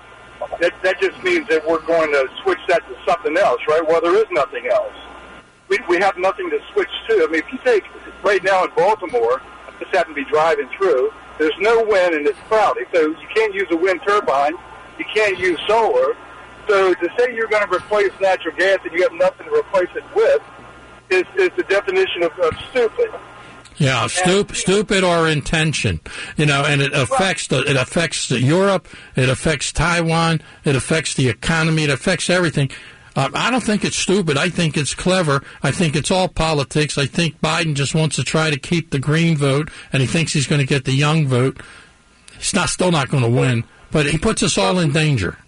that 0.60 0.72
that 0.82 1.00
just 1.00 1.22
means 1.22 1.46
that 1.48 1.66
we're 1.66 1.84
going 1.86 2.10
to 2.12 2.28
switch 2.42 2.58
that 2.68 2.86
to 2.88 2.96
something 3.06 3.36
else, 3.36 3.60
right?" 3.68 3.86
Well, 3.86 4.00
there 4.00 4.16
is 4.16 4.26
nothing 4.32 4.66
else. 4.66 4.94
We 5.68 5.78
we 5.88 5.98
have 5.98 6.16
nothing 6.18 6.50
to 6.50 6.58
switch 6.72 6.90
to. 7.08 7.14
I 7.14 7.26
mean, 7.30 7.42
if 7.46 7.52
you 7.52 7.58
take 7.64 7.84
right 8.24 8.42
now 8.42 8.64
in 8.64 8.70
Baltimore, 8.76 9.40
I 9.68 9.78
just 9.78 9.94
happen 9.94 10.14
to 10.14 10.24
be 10.24 10.28
driving 10.30 10.68
through. 10.76 11.12
There's 11.38 11.54
no 11.58 11.84
wind 11.84 12.14
and 12.14 12.26
it's 12.26 12.38
cloudy, 12.48 12.82
so 12.92 13.08
you 13.08 13.28
can't 13.34 13.54
use 13.54 13.66
a 13.70 13.76
wind 13.76 14.00
turbine. 14.06 14.54
You 14.98 15.04
can't 15.12 15.38
use 15.38 15.58
solar. 15.66 16.16
So 16.68 16.94
to 16.94 17.08
say 17.18 17.34
you're 17.34 17.48
going 17.48 17.66
to 17.66 17.74
replace 17.74 18.12
natural 18.20 18.56
gas 18.56 18.78
and 18.84 18.92
you 18.92 19.02
have 19.02 19.12
nothing 19.12 19.46
to 19.46 19.54
replace 19.54 19.90
it 19.94 20.04
with 20.14 20.42
is, 21.10 21.24
is 21.36 21.50
the 21.56 21.62
definition 21.64 22.22
of, 22.22 22.32
of 22.38 22.54
stupid. 22.70 23.10
Yeah, 23.78 24.06
stup- 24.06 24.54
stupid 24.54 25.04
or 25.04 25.28
intention, 25.28 26.00
you 26.36 26.46
know, 26.46 26.64
and 26.64 26.80
it 26.80 26.94
affects 26.94 27.48
the, 27.48 27.60
it 27.60 27.76
affects 27.76 28.28
the 28.28 28.40
Europe, 28.40 28.88
it 29.16 29.28
affects 29.28 29.70
Taiwan, 29.70 30.40
it 30.64 30.74
affects 30.74 31.12
the 31.12 31.28
economy, 31.28 31.84
it 31.84 31.90
affects 31.90 32.30
everything. 32.30 32.70
Um, 33.16 33.32
I 33.34 33.50
don't 33.50 33.62
think 33.62 33.82
it's 33.84 33.96
stupid. 33.96 34.36
I 34.36 34.50
think 34.50 34.76
it's 34.76 34.94
clever. 34.94 35.42
I 35.62 35.70
think 35.70 35.96
it's 35.96 36.10
all 36.10 36.28
politics. 36.28 36.98
I 36.98 37.06
think 37.06 37.40
Biden 37.40 37.74
just 37.74 37.94
wants 37.94 38.16
to 38.16 38.24
try 38.24 38.50
to 38.50 38.58
keep 38.58 38.90
the 38.90 38.98
green 38.98 39.38
vote, 39.38 39.70
and 39.90 40.02
he 40.02 40.06
thinks 40.06 40.34
he's 40.34 40.46
going 40.46 40.60
to 40.60 40.66
get 40.66 40.84
the 40.84 40.92
young 40.92 41.26
vote. 41.26 41.58
He's 42.36 42.52
not 42.52 42.68
still 42.68 42.92
not 42.92 43.08
going 43.08 43.22
to 43.22 43.30
win, 43.30 43.64
but 43.90 44.04
he 44.04 44.18
puts 44.18 44.42
us 44.42 44.58
all 44.58 44.78
in 44.78 44.92
danger. 44.92 45.38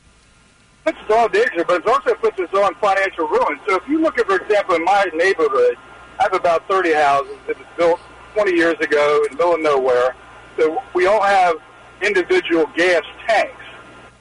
puts 0.85 0.99
us 0.99 1.11
all 1.11 1.27
in 1.27 1.33
danger, 1.33 1.65
but 1.67 1.83
it 1.83 1.87
also 1.87 2.15
puts 2.15 2.41
us 2.41 2.49
all 2.55 2.69
in 2.69 2.75
financial 2.77 3.29
ruin. 3.29 3.61
So 3.69 3.77
if 3.77 3.87
you 3.87 4.01
look 4.01 4.19
at, 4.19 4.27
for 4.27 4.37
example, 4.37 4.77
in 4.77 4.85
my 4.85 5.07
neighborhood, 5.13 5.77
I 6.19 6.23
have 6.23 6.35
about 6.35 6.67
30 6.69 6.95
houses 6.95 7.37
that 7.47 7.59
was 7.59 7.67
built 7.77 8.01
20 8.33 8.53
years 8.53 8.79
ago 8.81 9.25
in 9.31 9.37
the 9.37 9.45
middle 9.45 9.55
of 9.57 9.61
nowhere. 9.61 10.17
So 10.57 10.83
we 10.95 11.07
all 11.07 11.23
have 11.23 11.57
individual 12.01 12.65
gas 12.75 13.03
tanks 13.27 13.53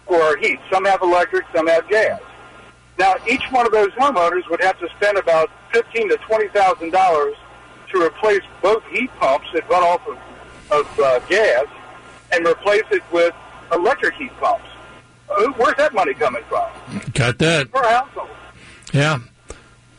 for 0.05 0.21
our 0.21 0.35
heat. 0.35 0.59
Some 0.69 0.83
have 0.83 1.01
electric, 1.01 1.45
some 1.53 1.67
have 1.67 1.87
gas. 1.87 2.19
Now, 2.99 3.15
each 3.29 3.43
one 3.51 3.65
of 3.65 3.71
those 3.71 3.91
homeowners 3.91 4.49
would 4.49 4.61
have 4.61 4.79
to 4.79 4.89
spend 4.97 5.17
about 5.17 5.49
fifteen 5.71 6.09
to 6.09 6.17
twenty 6.17 6.47
thousand 6.49 6.91
dollars 6.91 7.35
to 7.91 8.01
replace 8.01 8.41
both 8.61 8.83
heat 8.87 9.09
pumps 9.19 9.47
that 9.53 9.67
run 9.69 9.83
off 9.83 10.05
of, 10.07 10.17
of 10.71 10.99
uh, 10.99 11.19
gas 11.27 11.65
and 12.31 12.45
replace 12.45 12.83
it 12.91 13.03
with 13.11 13.33
electric 13.71 14.15
heat 14.15 14.35
pumps. 14.39 14.65
Uh, 15.29 15.45
Where's 15.57 15.75
that 15.77 15.93
money 15.93 16.13
coming 16.13 16.43
from? 16.49 16.69
Got 17.13 17.37
that? 17.39 17.71
Per 17.71 17.83
household. 17.83 18.29
Yeah. 18.93 19.19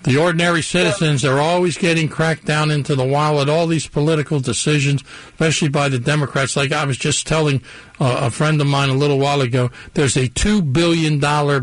The 0.04 0.16
ordinary 0.16 0.62
citizens 0.62 1.24
are 1.24 1.38
always 1.38 1.76
getting 1.76 2.08
cracked 2.08 2.44
down 2.44 2.70
into 2.70 2.94
the 2.94 3.04
wallet. 3.04 3.48
All 3.48 3.66
these 3.66 3.86
political 3.86 4.38
decisions, 4.40 5.02
especially 5.30 5.68
by 5.68 5.88
the 5.88 5.98
Democrats. 5.98 6.56
Like 6.56 6.72
I 6.72 6.84
was 6.84 6.96
just 6.96 7.26
telling 7.26 7.62
uh, 8.00 8.18
a 8.22 8.30
friend 8.30 8.60
of 8.60 8.66
mine 8.68 8.90
a 8.90 8.94
little 8.94 9.18
while 9.18 9.40
ago, 9.40 9.70
there's 9.94 10.16
a 10.16 10.28
two 10.28 10.62
billion 10.62 11.18
dollar 11.18 11.62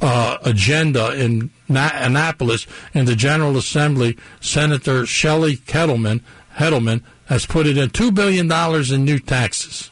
uh, 0.00 0.38
agenda 0.44 1.12
in 1.12 1.50
Na- 1.68 1.90
Annapolis 1.94 2.66
in 2.94 3.04
the 3.04 3.16
General 3.16 3.56
Assembly. 3.56 4.16
Senator 4.40 5.06
Shelley 5.06 5.56
Kettleman, 5.56 6.22
Hettleman 6.56 7.02
has 7.26 7.46
put 7.46 7.66
it 7.66 7.76
in 7.76 7.90
two 7.90 8.12
billion 8.12 8.48
dollars 8.48 8.90
in 8.90 9.04
new 9.04 9.18
taxes. 9.18 9.90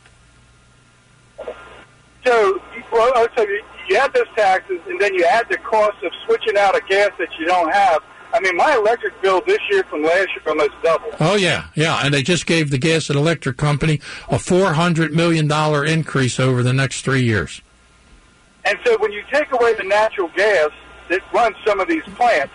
So, 2.25 2.61
well, 2.93 3.13
I 3.17 3.23
would 3.23 3.31
say 3.37 3.47
you 3.89 3.97
add 3.97 4.15
those 4.15 4.29
taxes, 4.35 4.81
and 4.87 4.99
then 5.01 5.15
you 5.15 5.25
add 5.25 5.47
the 5.51 5.59
cost 5.59 6.03
of 6.03 6.13
switching 6.25 6.57
out 6.57 6.75
a 6.75 6.81
gas 6.89 7.11
that 7.19 7.29
you 7.39 7.45
don't 7.47 7.71
have. 7.73 8.03
I 8.33 8.41
mean, 8.41 8.57
my 8.57 8.75
electric 8.75 9.21
bill 9.23 9.43
this 9.47 9.61
year 9.71 9.85
from 9.85 10.03
last 10.03 10.29
year 10.29 10.43
almost 10.47 10.73
doubled. 10.83 11.15
Oh 11.21 11.37
yeah, 11.37 11.67
yeah, 11.75 12.01
and 12.03 12.13
they 12.13 12.23
just 12.23 12.47
gave 12.47 12.71
the 12.71 12.79
gas 12.79 13.09
and 13.09 13.19
electric 13.19 13.57
company 13.57 14.01
a 14.29 14.39
four 14.39 14.73
hundred 14.73 15.13
million 15.13 15.47
dollar 15.47 15.85
increase 15.85 16.41
over 16.41 16.63
the 16.63 16.73
next 16.73 17.03
three 17.03 17.23
years. 17.23 17.63
And 18.65 18.79
so 18.85 18.97
when 18.99 19.13
you 19.13 19.23
take 19.33 19.53
away 19.53 19.75
the 19.75 19.85
natural 19.85 20.31
gas 20.37 20.71
that 21.11 21.21
runs 21.33 21.57
some 21.67 21.81
of 21.81 21.89
these 21.89 22.03
plants, 22.17 22.53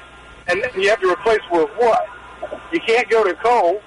and 0.48 0.64
then 0.64 0.72
you 0.82 0.90
have 0.90 1.00
to 1.02 1.10
replace 1.12 1.42
with 1.52 1.70
what? 1.78 2.08
You 2.72 2.80
can't 2.80 3.08
go 3.10 3.24
to 3.24 3.34
coal. 3.36 3.82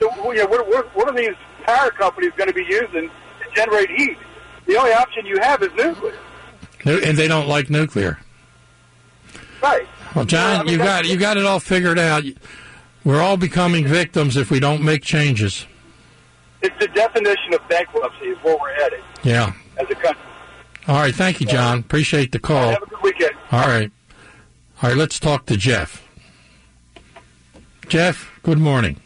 So, 0.00 0.32
you 0.32 0.38
know, 0.42 0.46
what, 0.46 0.66
what, 0.68 0.94
what 0.96 1.08
are 1.08 1.14
these 1.14 1.34
power 1.64 1.90
companies 1.90 2.32
going 2.36 2.48
to 2.48 2.54
be 2.54 2.64
using 2.64 3.08
to 3.10 3.54
generate 3.54 3.90
heat? 3.90 4.16
The 4.66 4.76
only 4.76 4.92
option 4.92 5.26
you 5.26 5.38
have 5.40 5.62
is 5.62 5.70
nuclear. 5.74 6.14
And 6.84 7.16
they 7.18 7.28
don't 7.28 7.48
like 7.48 7.68
nuclear. 7.70 8.18
Right. 9.62 9.86
Well, 10.14 10.24
John, 10.24 10.68
you 10.68 10.78
got 10.78 11.06
you 11.06 11.16
got 11.16 11.36
it 11.36 11.44
all 11.44 11.60
figured 11.60 11.98
out. 11.98 12.22
We're 13.04 13.20
all 13.20 13.36
becoming 13.36 13.86
victims 13.86 14.36
if 14.36 14.50
we 14.50 14.60
don't 14.60 14.82
make 14.82 15.02
changes. 15.02 15.66
It's 16.62 16.78
the 16.80 16.88
definition 16.88 17.54
of 17.54 17.66
bankruptcy 17.68 18.26
is 18.26 18.38
where 18.42 18.56
we're 18.56 18.74
headed 18.74 19.00
Yeah. 19.22 19.52
as 19.78 19.88
a 19.90 19.94
country. 19.94 20.22
All 20.88 20.96
right. 20.96 21.14
Thank 21.14 21.40
you, 21.40 21.46
John. 21.46 21.80
Appreciate 21.80 22.32
the 22.32 22.38
call. 22.38 22.70
Have 22.70 22.82
a 22.82 22.86
good 22.86 23.02
weekend. 23.02 23.32
All 23.50 23.66
right. 23.66 23.90
All 24.82 24.90
right. 24.90 24.96
Let's 24.96 25.18
talk 25.18 25.46
to 25.46 25.56
Jeff. 25.56 26.06
Jeff, 27.88 28.40
good 28.42 28.58
morning. 28.58 29.00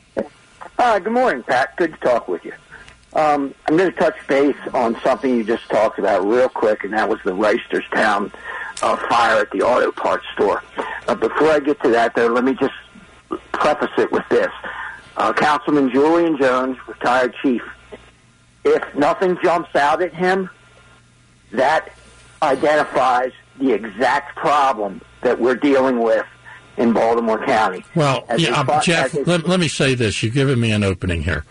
Hi, 0.78 0.99
good 0.99 1.12
morning, 1.12 1.43
Pat. 1.43 1.76
Good 1.76 1.93
to 1.93 2.01
talk 2.01 2.28
with 2.28 2.45
you. 2.45 2.55
Um, 3.12 3.55
I'm 3.66 3.76
going 3.76 3.91
to 3.91 3.99
touch 3.99 4.16
base 4.26 4.57
on 4.72 4.99
something 5.03 5.35
you 5.35 5.45
just 5.45 5.68
talked 5.68 5.99
about 5.99 6.26
real 6.26 6.49
quick, 6.49 6.85
and 6.85 6.93
that 6.95 7.09
was 7.09 7.18
the 7.24 7.33
Reisterstown 7.33 8.33
uh, 8.83 8.97
fire 9.09 9.41
at 9.41 9.51
the 9.51 9.62
auto 9.62 9.93
parts 9.93 10.24
store. 10.33 10.62
Uh, 11.09 11.14
before 11.14 11.49
I 11.51 11.61
get 11.61 11.83
to 11.83 11.91
that, 11.91 12.14
though, 12.14 12.28
let 12.28 12.45
me 12.45 12.55
just 12.55 12.72
preface 13.53 13.91
it 13.99 14.11
with 14.12 14.26
this. 14.31 14.51
Uh, 15.16 15.33
Councilman 15.33 15.91
Julian 15.91 16.39
Jones, 16.39 16.78
retired 16.87 17.35
chief, 17.43 17.62
if 18.64 18.95
nothing 18.95 19.37
jumps 19.43 19.74
out 19.74 20.03
at 20.03 20.14
him, 20.14 20.49
that 21.53 21.92
identifies 22.42 23.32
the 23.59 23.72
exact 23.72 24.36
problem 24.36 25.01
that 25.22 25.38
we're 25.38 25.57
dealing 25.57 26.01
with 26.01 26.26
in 26.76 26.92
Baltimore 26.92 27.44
County. 27.44 27.84
Well, 27.94 28.24
As 28.28 28.40
yeah, 28.40 28.59
um, 28.59 28.66
fi- 28.66 28.80
Jeff, 28.80 29.26
let, 29.26 29.46
let 29.46 29.61
me 29.61 29.68
say 29.68 29.94
this. 29.94 30.22
You've 30.22 30.34
given 30.34 30.59
me 30.59 30.72
an 30.72 30.82
opening 30.82 31.22
here. 31.22 31.44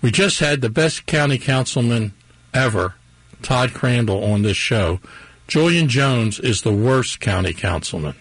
We 0.00 0.10
just 0.12 0.38
had 0.38 0.60
the 0.60 0.70
best 0.70 1.06
county 1.06 1.38
councilman 1.38 2.12
ever, 2.54 2.94
Todd 3.42 3.70
Crandell, 3.70 4.32
on 4.32 4.42
this 4.42 4.56
show. 4.56 5.00
Julian 5.48 5.88
Jones 5.88 6.38
is 6.38 6.62
the 6.62 6.72
worst 6.72 7.20
county 7.20 7.52
councilman. 7.52 8.14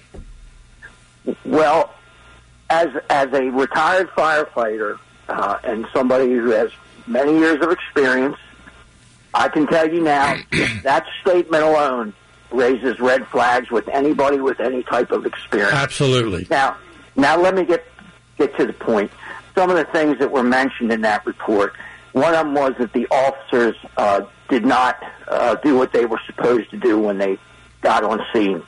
Well, 1.45 1.93
as 2.69 2.87
as 3.09 3.31
a 3.33 3.49
retired 3.49 4.09
firefighter 4.11 4.97
uh, 5.27 5.59
and 5.63 5.85
somebody 5.93 6.31
who 6.33 6.49
has 6.51 6.71
many 7.05 7.37
years 7.37 7.61
of 7.61 7.71
experience, 7.71 8.37
I 9.37 9.49
can 9.49 9.67
tell 9.67 9.87
you 9.91 10.01
now 10.01 10.35
that 10.83 11.05
statement 11.21 11.63
alone 11.63 12.13
raises 12.51 12.99
red 12.99 13.27
flags 13.27 13.69
with 13.69 13.87
anybody 13.89 14.39
with 14.39 14.59
any 14.59 14.83
type 14.83 15.11
of 15.11 15.25
experience. 15.25 15.73
Absolutely. 15.73 16.47
Now, 16.49 16.77
now 17.15 17.39
let 17.39 17.55
me 17.55 17.63
get 17.65 17.85
get 18.37 18.57
to 18.57 18.65
the 18.65 18.73
point. 18.73 19.11
Some 19.55 19.69
of 19.69 19.77
the 19.77 19.85
things 19.85 20.19
that 20.19 20.31
were 20.31 20.43
mentioned 20.43 20.91
in 20.91 21.01
that 21.01 21.25
report. 21.25 21.73
One 22.13 22.33
of 22.33 22.45
them 22.45 22.53
was 22.55 22.73
that 22.79 22.93
the 22.93 23.07
officers 23.11 23.75
uh, 23.95 24.21
did 24.49 24.65
not 24.65 25.03
uh, 25.27 25.55
do 25.55 25.77
what 25.77 25.93
they 25.93 26.05
were 26.05 26.21
supposed 26.25 26.71
to 26.71 26.77
do 26.77 26.99
when 26.99 27.17
they 27.17 27.37
got 27.81 28.03
on 28.03 28.21
scene. 28.33 28.63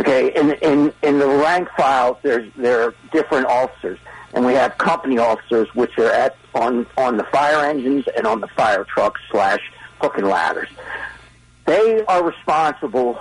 Okay, 0.00 0.34
in 0.34 0.52
in 0.54 0.92
in 1.02 1.18
the 1.18 1.26
rank 1.26 1.68
files, 1.76 2.18
there's 2.22 2.52
there 2.56 2.82
are 2.82 2.94
different 3.12 3.46
officers, 3.46 3.98
and 4.34 4.44
we 4.44 4.52
have 4.52 4.76
company 4.76 5.18
officers 5.18 5.68
which 5.74 5.96
are 5.98 6.10
at 6.10 6.36
on 6.54 6.86
on 6.98 7.16
the 7.16 7.24
fire 7.24 7.64
engines 7.64 8.04
and 8.16 8.26
on 8.26 8.40
the 8.40 8.48
fire 8.48 8.84
trucks 8.84 9.20
slash 9.30 9.60
hook 10.04 10.18
and 10.18 10.28
ladders. 10.28 10.68
They 11.64 12.04
are 12.04 12.22
responsible 12.22 13.18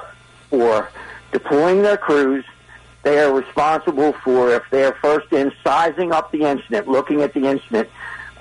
for 0.49 0.89
deploying 1.31 1.81
their 1.81 1.95
crews. 1.97 2.43
They 3.03 3.19
are 3.19 3.34
responsible 3.34 4.11
for 4.23 4.53
if 4.53 4.63
they're 4.69 4.93
first 5.01 5.31
in 5.31 5.51
sizing 5.63 6.11
up 6.11 6.31
the 6.34 6.41
incident, 6.41 6.88
looking 6.89 7.21
at 7.21 7.34
the 7.34 7.45
incident, 7.47 7.89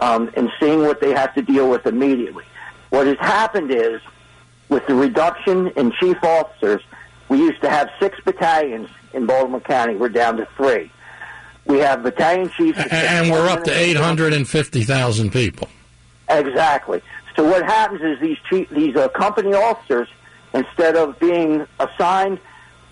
um, 0.00 0.30
and 0.36 0.50
seeing 0.58 0.80
what 0.82 1.00
they 1.00 1.10
have 1.10 1.32
to 1.34 1.42
deal 1.42 1.70
with 1.70 1.86
immediately. 1.86 2.44
What 2.90 3.06
has 3.06 3.18
happened 3.18 3.70
is, 3.70 4.00
with 4.68 4.86
the 4.86 4.94
reduction 4.94 5.68
in 5.68 5.92
chief 6.00 6.16
officers, 6.22 6.82
we 7.28 7.38
used 7.38 7.60
to 7.62 7.70
have 7.70 7.88
six 8.00 8.18
battalions 8.24 8.88
in 9.12 9.26
Baltimore 9.26 9.60
County. 9.60 9.94
We're 9.94 10.08
down 10.08 10.36
to 10.38 10.48
three. 10.56 10.90
We 11.64 11.78
have 11.78 12.02
battalion 12.02 12.50
chiefs, 12.50 12.78
A- 12.78 12.92
and 13.12 13.30
we're 13.30 13.48
up 13.48 13.62
to 13.64 13.72
850,000 13.72 15.30
people. 15.30 15.68
Exactly. 16.28 17.02
So 17.36 17.44
what 17.44 17.64
happens 17.64 18.02
is 18.02 18.20
these 18.20 18.38
chief, 18.48 18.68
these 18.70 18.96
uh, 18.96 19.08
company 19.08 19.54
officers, 19.54 20.08
instead 20.54 20.96
of 20.96 21.18
being 21.18 21.66
assigned 21.80 22.38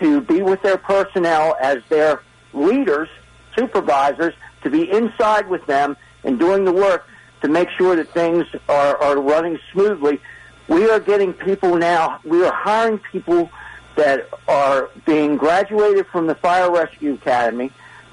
to 0.01 0.21
be 0.23 0.43
with 0.43 0.63
their 0.63 0.79
personnel 0.79 1.57
as 1.61 1.79
their 1.89 2.23
leaders, 2.55 3.09
supervisors, 3.57 4.35
to 4.63 4.71
be 4.71 4.91
inside 4.91 5.49
with 5.49 5.65
them 5.67 5.97
and 6.25 6.39
doing 6.39 6.65
the 6.65 6.73
work 6.73 7.07
to 7.43 7.49
make 7.49 7.69
sure 7.77 7.97
that 7.97 8.09
things 8.11 8.47
are, 8.69 8.97
are 9.03 9.21
running 9.21 9.59
smoothly. 9.73 10.21
We 10.69 10.89
are 10.89 11.01
getting 11.01 11.33
people 11.33 11.77
now. 11.77 12.21
We 12.25 12.45
are 12.45 12.53
hiring 12.53 12.99
people 12.99 13.51
that 13.97 14.29
are 14.49 14.89
being 15.05 15.37
graduated 15.37 16.07
from 16.07 16.27
the 16.27 16.35
Fire 16.37 16.71
Rescue 16.71 17.15
Academy, 17.15 17.71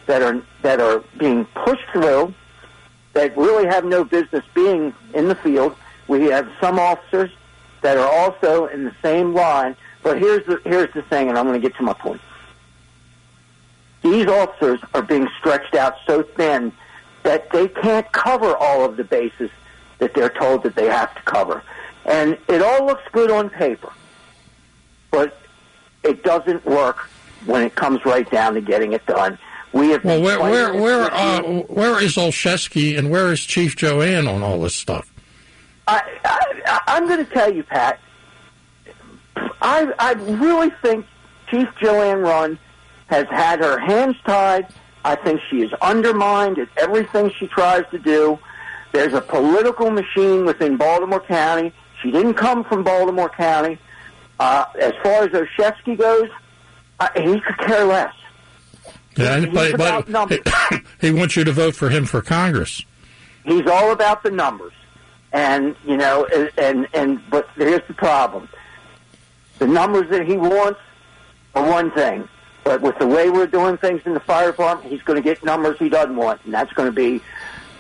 that 0.08 0.22
are 0.22 0.42
that 0.62 0.80
are 0.80 1.04
being 1.18 1.46
pushed 1.46 1.86
through, 1.92 2.34
that 3.14 3.38
really 3.38 3.68
have 3.68 3.86
no 3.86 4.04
business 4.04 4.44
being 4.54 4.94
in 5.14 5.28
the 5.28 5.36
field. 5.36 5.76
We 6.08 6.26
have 6.26 6.50
some 6.62 6.80
officers 6.80 7.32
that 7.82 7.98
are 7.98 8.10
also 8.10 8.68
in 8.68 8.84
the 8.84 8.96
same 9.02 9.34
line. 9.34 9.76
But 10.04 10.20
here's 10.20 10.46
the 10.46 10.62
here's 10.64 10.94
the 10.94 11.02
thing, 11.04 11.30
and 11.30 11.38
I'm 11.38 11.46
going 11.46 11.60
to 11.62 11.68
get 11.68 11.78
to 11.78 11.84
my 11.84 11.94
point. 11.94 12.22
These 14.04 14.28
officers 14.28 14.80
are 14.94 15.02
being 15.02 15.28
stretched 15.40 15.76
out 15.76 15.96
so 16.06 16.24
thin 16.24 16.72
that 17.24 17.50
they 17.52 17.68
can't 17.68 18.10
cover 18.12 18.56
all 18.56 18.86
of 18.86 18.96
the 18.96 19.04
bases 19.04 19.50
that 19.98 20.14
they're 20.14 20.30
told 20.30 20.64
that 20.64 20.76
they 20.76 20.86
have 20.86 21.14
to 21.16 21.22
cover. 21.24 21.64
And 22.06 22.38
it 22.48 22.62
all 22.62 22.86
looks 22.86 23.04
good 23.12 23.32
on 23.32 23.50
paper, 23.50 23.92
but 25.12 25.38
it 26.04 26.24
doesn't 26.24 26.66
work 26.66 27.10
when 27.46 27.64
it 27.64 27.76
comes 27.76 28.06
right 28.06 28.30
down 28.30 28.54
to 28.54 28.62
getting 28.62 28.94
it 28.94 29.06
done. 29.08 29.38
We 29.74 29.90
have 29.90 30.06
Well, 30.06 30.22
where 30.22 30.40
where 30.40 30.74
where 30.74 31.14
uh, 31.14 31.42
where 31.64 32.02
is 32.02 32.16
Olszewski 32.16 32.98
and 32.98 33.10
where 33.10 33.32
is 33.34 33.42
Chief 33.42 33.76
Joanne 33.76 34.28
on 34.28 34.42
all 34.42 34.62
this 34.62 34.76
stuff? 34.76 35.12
I, 35.88 36.02
I, 36.26 36.82
I'm 36.88 37.08
going 37.08 37.26
to 37.26 37.32
tell 37.32 37.52
you, 37.52 37.64
Pat. 37.64 38.00
I 39.62 39.92
I 40.00 40.14
really 40.14 40.72
think 40.82 41.06
Chief 41.50 41.68
Joanne 41.82 42.20
Rund 42.22 42.58
has 43.08 43.26
had 43.30 43.60
her 43.60 43.80
hands 43.80 44.16
tied. 44.26 44.68
I 45.06 45.16
think 45.16 45.40
she 45.50 45.62
is 45.62 45.72
undermined 45.82 46.60
at 46.60 46.68
everything 46.78 47.32
she 47.38 47.48
tries 47.48 47.86
to 47.92 48.00
do. 48.00 48.38
There's 48.92 49.14
a 49.14 49.22
political 49.22 49.90
machine 49.90 50.46
within 50.46 50.76
Baltimore 50.76 51.22
County. 51.22 51.72
She 52.02 52.12
didn't 52.12 52.34
come 52.34 52.64
from 52.64 52.84
Baltimore 52.84 53.30
County. 53.30 53.80
Uh, 54.40 54.66
as 54.80 54.94
far 55.02 55.24
as 55.24 55.30
Olszewski 55.30 55.98
goes, 55.98 56.30
uh, 57.00 57.08
he 57.16 57.40
could 57.40 57.58
care 57.60 57.86
less. 57.86 58.14
Yeah, 59.16 59.40
He's 59.40 59.54
but, 59.54 59.78
but 59.78 60.10
numbers. 60.10 60.40
he 61.02 61.12
wants 61.12 61.36
you 61.36 61.44
to 61.44 61.52
vote 61.52 61.76
for 61.76 61.90
him 61.90 62.06
for 62.06 62.22
Congress. 62.22 62.84
He's 63.46 63.66
all 63.66 63.92
about 63.92 64.24
the 64.24 64.32
numbers, 64.32 64.74
and 65.34 65.76
you 65.86 65.98
know, 65.98 66.26
and 66.34 66.52
and, 66.58 66.88
and 66.94 67.30
but 67.30 67.48
here's 67.56 67.86
the 67.88 67.94
problem: 67.94 68.50
the 69.60 69.68
numbers 69.68 70.10
that 70.10 70.26
he 70.26 70.38
wants 70.38 70.80
are 71.56 71.68
one 71.70 71.92
thing, 71.92 72.28
but 72.64 72.82
with 72.82 72.98
the 73.00 73.08
way 73.08 73.30
we're 73.30 73.48
doing 73.48 73.78
things 73.78 74.02
in 74.06 74.14
the 74.14 74.20
fire 74.20 74.52
department, 74.52 74.92
he's 74.92 75.02
going 75.04 75.18
to 75.18 75.24
get 75.24 75.44
numbers 75.44 75.78
he 75.80 75.90
doesn't 75.90 76.16
want, 76.16 76.42
and 76.46 76.54
that's 76.54 76.72
going 76.74 76.88
to 76.88 76.92
be 76.96 77.22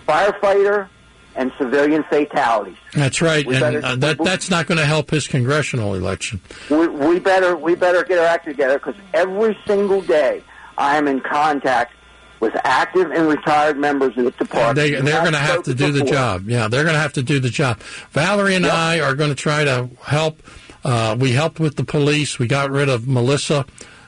firefighter 0.07 0.87
and 1.35 1.51
civilian 1.59 2.03
fatalities. 2.03 2.77
That's 2.93 3.21
right, 3.21 3.45
We 3.45 3.55
and 3.55 3.61
better- 3.61 3.85
uh, 3.85 3.95
that 3.97 4.17
that's 4.23 4.49
not 4.49 4.65
going 4.65 4.79
to 4.79 4.85
help 4.85 5.11
his 5.11 5.27
congressional 5.27 5.93
election. 5.93 6.41
We, 6.69 6.87
we 6.87 7.19
better 7.19 7.55
we 7.55 7.75
better 7.75 8.03
get 8.03 8.17
our 8.19 8.25
act 8.25 8.45
together 8.45 8.79
because 8.79 8.95
every 9.13 9.57
single 9.67 10.01
day 10.01 10.43
I 10.77 10.97
am 10.97 11.07
in 11.07 11.21
contact 11.21 11.93
with 12.39 12.55
active 12.63 13.11
and 13.11 13.27
retired 13.27 13.77
members 13.77 14.17
of 14.17 14.25
the 14.25 14.31
department. 14.31 14.75
They, 14.75 14.91
they're 14.91 15.21
going 15.21 15.33
to 15.33 15.39
have 15.39 15.63
to 15.63 15.73
do 15.73 15.91
the 15.91 16.03
job. 16.03 16.49
Yeah, 16.49 16.67
they're 16.67 16.83
going 16.83 16.95
to 16.95 17.01
have 17.01 17.13
to 17.13 17.23
do 17.23 17.39
the 17.39 17.49
job. 17.49 17.79
Valerie 18.11 18.55
and 18.55 18.65
I 18.65 18.99
are 18.99 19.15
going 19.15 19.29
to 19.29 19.35
try 19.35 19.63
to 19.63 19.89
help. 20.03 20.41
Uh, 20.83 21.15
we 21.19 21.31
helped 21.31 21.59
with 21.59 21.75
the 21.75 21.83
police. 21.83 22.39
We 22.39 22.47
got 22.47 22.69
rid 22.71 22.89
of 22.89 23.07
Melissa. 23.07 23.65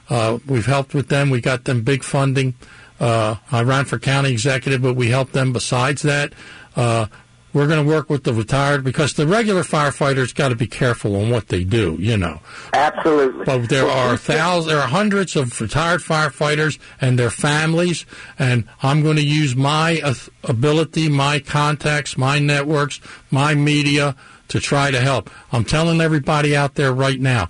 Uh, 0.10 0.40
we've 0.46 0.66
helped 0.66 0.94
with 0.94 1.10
them. 1.10 1.30
We 1.30 1.42
got 1.42 1.66
them 1.66 1.82
big 1.82 2.04
funding. 2.04 2.56
Uh, 3.00 3.36
I 3.52 3.64
ran 3.64 3.86
for 3.86 4.00
county 4.00 4.32
executive, 4.32 4.82
but 4.82 4.96
we 4.96 5.08
helped 5.08 5.34
them. 5.34 5.54
Besides 5.54 6.02
that, 6.04 6.34
uh, 6.76 7.08
we're 7.54 7.68
going 7.68 7.84
to 7.84 7.90
work 7.90 8.10
with 8.10 8.24
the 8.24 8.34
retired 8.34 8.84
because 8.84 9.14
the 9.14 9.26
regular 9.26 9.64
firefighters 9.64 10.34
got 10.34 10.50
to 10.50 10.56
be 10.56 10.68
careful 10.68 11.16
on 11.16 11.30
what 11.30 11.48
they 11.48 11.64
do. 11.64 11.98
You 12.00 12.18
know. 12.18 12.42
Absolutely. 12.74 13.46
But 13.46 13.70
there 13.70 13.88
are 13.88 14.18
thousands, 14.18 14.68
there 14.68 14.82
are 14.82 14.88
hundreds 14.88 15.36
of 15.36 15.60
retired 15.60 16.02
firefighters 16.02 16.80
and 17.02 17.18
their 17.18 17.32
families, 17.32 18.06
and 18.38 18.66
I'm 18.84 19.02
going 19.02 19.18
to 19.18 19.26
use 19.26 19.56
my 19.56 20.02
ability, 20.44 21.10
my 21.10 21.40
contacts, 21.40 22.18
my 22.18 22.40
networks, 22.40 23.00
my 23.32 23.56
media 23.56 24.16
to 24.50 24.60
try 24.60 24.92
to 24.92 25.00
help. 25.00 25.30
I'm 25.52 25.64
telling 25.64 26.02
everybody 26.02 26.56
out 26.56 26.76
there 26.76 26.94
right 26.94 27.20
now. 27.20 27.50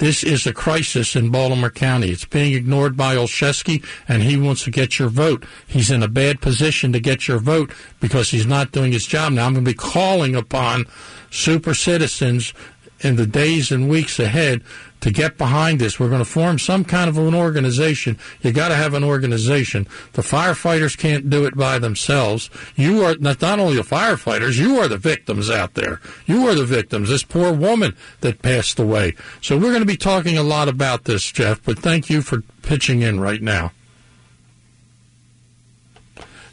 This 0.00 0.24
is 0.24 0.46
a 0.46 0.54
crisis 0.54 1.14
in 1.14 1.28
Baltimore 1.28 1.68
County. 1.68 2.08
It's 2.08 2.24
being 2.24 2.54
ignored 2.54 2.96
by 2.96 3.16
Olszewski, 3.16 3.84
and 4.08 4.22
he 4.22 4.34
wants 4.34 4.64
to 4.64 4.70
get 4.70 4.98
your 4.98 5.10
vote. 5.10 5.44
He's 5.66 5.90
in 5.90 6.02
a 6.02 6.08
bad 6.08 6.40
position 6.40 6.94
to 6.94 7.00
get 7.00 7.28
your 7.28 7.38
vote 7.38 7.70
because 8.00 8.30
he's 8.30 8.46
not 8.46 8.72
doing 8.72 8.92
his 8.92 9.04
job. 9.04 9.34
Now, 9.34 9.44
I'm 9.44 9.52
going 9.52 9.62
to 9.66 9.70
be 9.70 9.76
calling 9.76 10.34
upon 10.34 10.86
super 11.30 11.74
citizens 11.74 12.54
in 13.00 13.16
the 13.16 13.26
days 13.26 13.70
and 13.70 13.88
weeks 13.88 14.18
ahead 14.18 14.62
to 15.00 15.10
get 15.10 15.38
behind 15.38 15.78
this. 15.78 15.98
We're 15.98 16.08
going 16.08 16.20
to 16.20 16.24
form 16.24 16.58
some 16.58 16.84
kind 16.84 17.08
of 17.08 17.16
an 17.16 17.34
organization. 17.34 18.18
You 18.42 18.52
got 18.52 18.68
to 18.68 18.76
have 18.76 18.94
an 18.94 19.04
organization. 19.04 19.86
The 20.12 20.22
firefighters 20.22 20.96
can't 20.96 21.30
do 21.30 21.46
it 21.46 21.56
by 21.56 21.78
themselves. 21.78 22.50
You 22.76 23.04
are 23.04 23.16
not, 23.16 23.40
not 23.40 23.58
only 23.58 23.76
the 23.76 23.82
firefighters, 23.82 24.58
you 24.58 24.78
are 24.78 24.88
the 24.88 24.98
victims 24.98 25.50
out 25.50 25.74
there. 25.74 26.00
You 26.26 26.46
are 26.48 26.54
the 26.54 26.64
victims. 26.64 27.08
This 27.08 27.24
poor 27.24 27.52
woman 27.52 27.96
that 28.20 28.42
passed 28.42 28.78
away. 28.78 29.14
So 29.40 29.56
we're 29.56 29.70
going 29.70 29.80
to 29.80 29.86
be 29.86 29.96
talking 29.96 30.36
a 30.36 30.42
lot 30.42 30.68
about 30.68 31.04
this, 31.04 31.30
Jeff, 31.32 31.62
but 31.64 31.78
thank 31.78 32.10
you 32.10 32.20
for 32.22 32.42
pitching 32.62 33.02
in 33.02 33.20
right 33.20 33.42
now. 33.42 33.72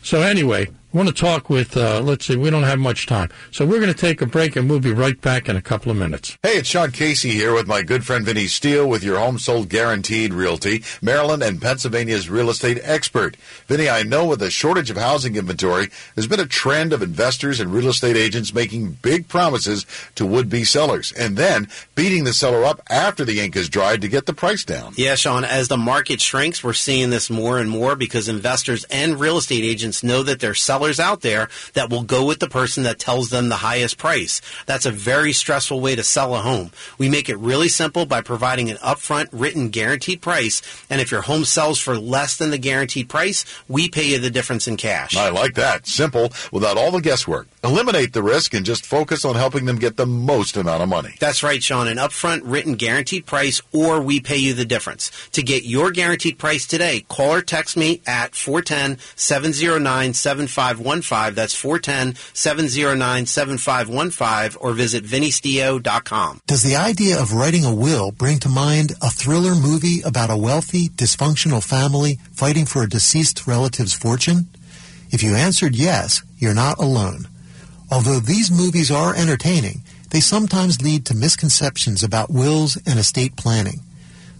So 0.02 0.22
anyway, 0.22 0.70
want 0.98 1.08
to 1.08 1.14
talk 1.14 1.48
with, 1.48 1.78
uh, 1.78 2.02
let's 2.02 2.26
see, 2.26 2.36
we 2.36 2.50
don't 2.50 2.64
have 2.64 2.80
much 2.80 3.06
time. 3.06 3.30
So 3.52 3.68
we're 3.68 3.80
going 3.80 3.94
to 3.94 4.00
take 4.00 4.20
a 4.20 4.26
break 4.26 4.56
and 4.56 4.68
we'll 4.68 4.80
be 4.80 4.92
right 4.92 5.20
back 5.22 5.48
in 5.48 5.56
a 5.56 5.62
couple 5.62 5.92
of 5.92 5.98
minutes. 5.98 6.36
Hey, 6.42 6.58
it's 6.58 6.70
Sean 6.70 6.90
Casey 6.90 7.30
here 7.30 7.54
with 7.54 7.68
my 7.68 7.84
good 7.84 8.04
friend 8.04 8.26
Vinny 8.26 8.48
Steele 8.48 8.90
with 8.90 9.04
your 9.04 9.20
home 9.20 9.38
sold 9.38 9.70
guaranteed 9.70 10.34
realty, 10.34 10.84
Maryland 11.00 11.44
and 11.44 11.62
Pennsylvania's 11.62 12.32
real 12.32 12.50
estate 12.50 12.80
expert. 12.82 13.38
Vinny, 13.68 13.88
I 13.88 14.02
know 14.02 14.26
with 14.26 14.42
a 14.42 14.50
shortage 14.50 14.90
of 14.90 14.98
housing 14.98 15.36
inventory, 15.36 15.90
there's 16.16 16.26
been 16.26 16.40
a 16.40 16.48
trend 16.48 16.94
of 16.94 17.04
investors 17.04 17.60
and 17.60 17.72
real 17.72 17.90
estate 17.90 18.18
agents 18.18 18.52
making 18.52 18.94
big 19.04 19.28
promises 19.28 19.86
to 20.16 20.26
would-be 20.26 20.64
sellers 20.64 21.12
and 21.12 21.38
then 21.38 21.68
beating 21.94 22.24
the 22.24 22.34
seller 22.34 22.66
up 22.66 22.82
after 22.90 23.24
the 23.24 23.40
ink 23.40 23.56
is 23.56 23.70
dried 23.70 24.02
to 24.02 24.08
get 24.08 24.26
the 24.26 24.34
price 24.34 24.66
down. 24.66 24.94
Yeah, 24.98 25.14
Sean, 25.14 25.44
as 25.44 25.68
the 25.68 25.78
market 25.78 26.22
shrinks, 26.22 26.64
we're 26.64 26.74
seeing 26.74 27.12
this 27.12 27.30
more 27.30 27.60
and 27.60 27.70
more 27.70 27.96
because 27.96 28.28
investors 28.28 28.84
and 28.86 29.20
real 29.20 29.38
estate 29.38 29.64
agents 29.64 30.02
know 30.02 30.24
that 30.24 30.40
their 30.40 30.56
sellers 30.56 30.87
wholesalers 30.88 31.00
out 31.00 31.22
there 31.22 31.50
that 31.74 31.90
will 31.90 32.04
go 32.04 32.26
with 32.26 32.40
the 32.40 32.48
person 32.48 32.84
that 32.84 33.00
tells 33.00 33.30
them 33.30 33.50
the 33.50 33.56
highest 33.56 33.98
price. 33.98 34.42
That's 34.66 34.86
a 34.86 34.92
very 34.92 35.34
stressful 35.34 35.82
way 35.82 35.96
to 35.96 36.04
sell 36.04 36.36
a 36.36 36.40
home. 36.40 36.72
We 36.98 37.10
make 37.10 37.30
it 37.30 37.38
really 37.38 37.70
simple 37.70 38.06
by 38.06 38.22
providing 38.22 38.70
an 38.70 38.78
upfront 38.78 39.28
written 39.32 39.70
guaranteed 39.70 40.22
price. 40.22 40.62
And 40.90 41.02
if 41.02 41.12
your 41.12 41.22
home 41.22 41.46
sells 41.46 41.80
for 41.80 41.98
less 41.98 42.38
than 42.38 42.52
the 42.52 42.58
guaranteed 42.58 43.10
price, 43.10 43.46
we 43.68 43.90
pay 43.90 44.12
you 44.12 44.20
the 44.20 44.30
difference 44.30 44.68
in 44.68 44.78
cash. 44.78 45.16
I 45.16 45.30
like 45.30 45.56
that. 45.56 45.88
Simple, 45.88 46.32
without 46.52 46.78
all 46.78 46.92
the 46.92 47.02
guesswork. 47.02 47.48
Eliminate 47.64 48.14
the 48.14 48.24
risk 48.24 48.54
and 48.54 48.66
just 48.66 48.86
focus 48.86 49.26
on 49.26 49.36
helping 49.36 49.66
them 49.66 49.78
get 49.78 49.98
the 49.98 50.06
most 50.06 50.56
amount 50.58 50.84
of 50.84 50.90
money. 50.90 51.16
That's 51.20 51.44
right, 51.44 51.62
Sean. 51.62 51.88
An 51.88 51.98
upfront 51.98 52.42
written 52.44 52.76
guaranteed 52.76 53.26
price 53.26 53.62
or 53.74 54.02
we 54.02 54.20
pay 54.20 54.38
you 54.38 54.54
the 54.54 54.66
difference. 54.66 55.12
To 55.32 55.44
get 55.44 55.64
your 55.64 55.92
guaranteed 55.92 56.38
price 56.38 56.66
today, 56.66 57.06
call 57.10 57.34
or 57.34 57.42
text 57.42 57.76
me 57.76 58.02
at 58.08 58.32
410-709-7515. 60.76 61.36
That's 61.36 61.64
410-709-7515 61.64 64.58
or 64.60 64.74
visit 64.74 65.06
vinnysteo.com. 65.06 66.42
Does 66.46 66.64
the 66.64 66.76
idea 66.76 67.18
of 67.20 67.34
writing 67.34 67.66
a 67.66 67.74
will 67.74 68.12
bring 68.12 68.38
to 68.40 68.50
mind 68.50 68.92
a 69.02 69.10
thriller 69.10 69.56
movie 69.56 70.02
about 70.04 70.30
a 70.30 70.38
wealthy, 70.38 70.90
dysfunctional 70.90 71.64
family 71.64 72.20
fighting 72.34 72.66
for 72.66 72.84
a 72.84 72.90
deceased 72.90 73.48
relative's 73.48 73.94
fortune? 73.94 74.50
If 75.10 75.24
you 75.24 75.36
answered 75.36 75.76
yes, 75.76 76.22
you're 76.38 76.54
not 76.54 76.78
alone. 76.78 77.28
Although 77.90 78.20
these 78.20 78.52
movies 78.52 78.92
are 78.92 79.16
entertaining, 79.16 79.82
they 80.10 80.20
sometimes 80.20 80.82
lead 80.82 81.06
to 81.06 81.16
misconceptions 81.16 82.04
about 82.04 82.30
wills 82.30 82.78
and 82.86 83.00
estate 83.00 83.38
planning. 83.38 83.82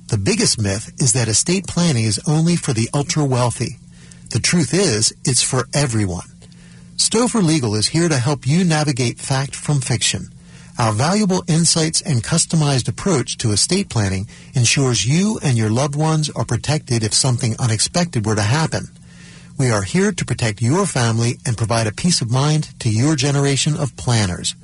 The 0.08 0.18
biggest 0.18 0.60
myth 0.60 0.92
is 1.00 1.14
that 1.14 1.28
estate 1.28 1.68
planning 1.68 2.06
is 2.06 2.20
only 2.28 2.56
for 2.56 2.74
the 2.74 2.90
ultra 2.94 3.26
wealthy. 3.26 3.78
The 4.30 4.40
truth 4.40 4.74
is, 4.74 5.14
it's 5.24 5.42
for 5.42 5.70
everyone. 5.74 6.28
Stover 6.98 7.42
Legal 7.42 7.76
is 7.76 7.88
here 7.88 8.10
to 8.10 8.18
help 8.18 8.46
you 8.46 8.66
navigate 8.66 9.20
fact 9.20 9.56
from 9.56 9.80
fiction. 9.80 10.28
Our 10.78 10.92
valuable 10.92 11.46
insights 11.48 12.02
and 12.02 12.24
customized 12.24 12.90
approach 12.90 13.38
to 13.38 13.52
estate 13.52 13.90
planning 13.90 14.28
ensures 14.54 15.06
you 15.06 15.40
and 15.42 15.58
your 15.58 15.70
loved 15.70 15.96
ones 15.96 16.30
are 16.32 16.44
protected 16.44 17.04
if 17.04 17.14
something 17.14 17.56
unexpected 17.58 18.26
were 18.26 18.36
to 18.36 18.42
happen. 18.42 18.90
We 19.58 19.72
are 19.72 19.82
here 19.82 20.12
to 20.12 20.26
protect 20.26 20.62
your 20.62 20.86
family 20.86 21.40
and 21.46 21.58
provide 21.58 21.88
a 21.88 21.94
peace 21.94 22.20
of 22.22 22.30
mind 22.30 22.78
to 22.82 22.90
your 22.90 23.16
generation 23.16 23.78
of 23.78 23.96
planners. 23.96 24.56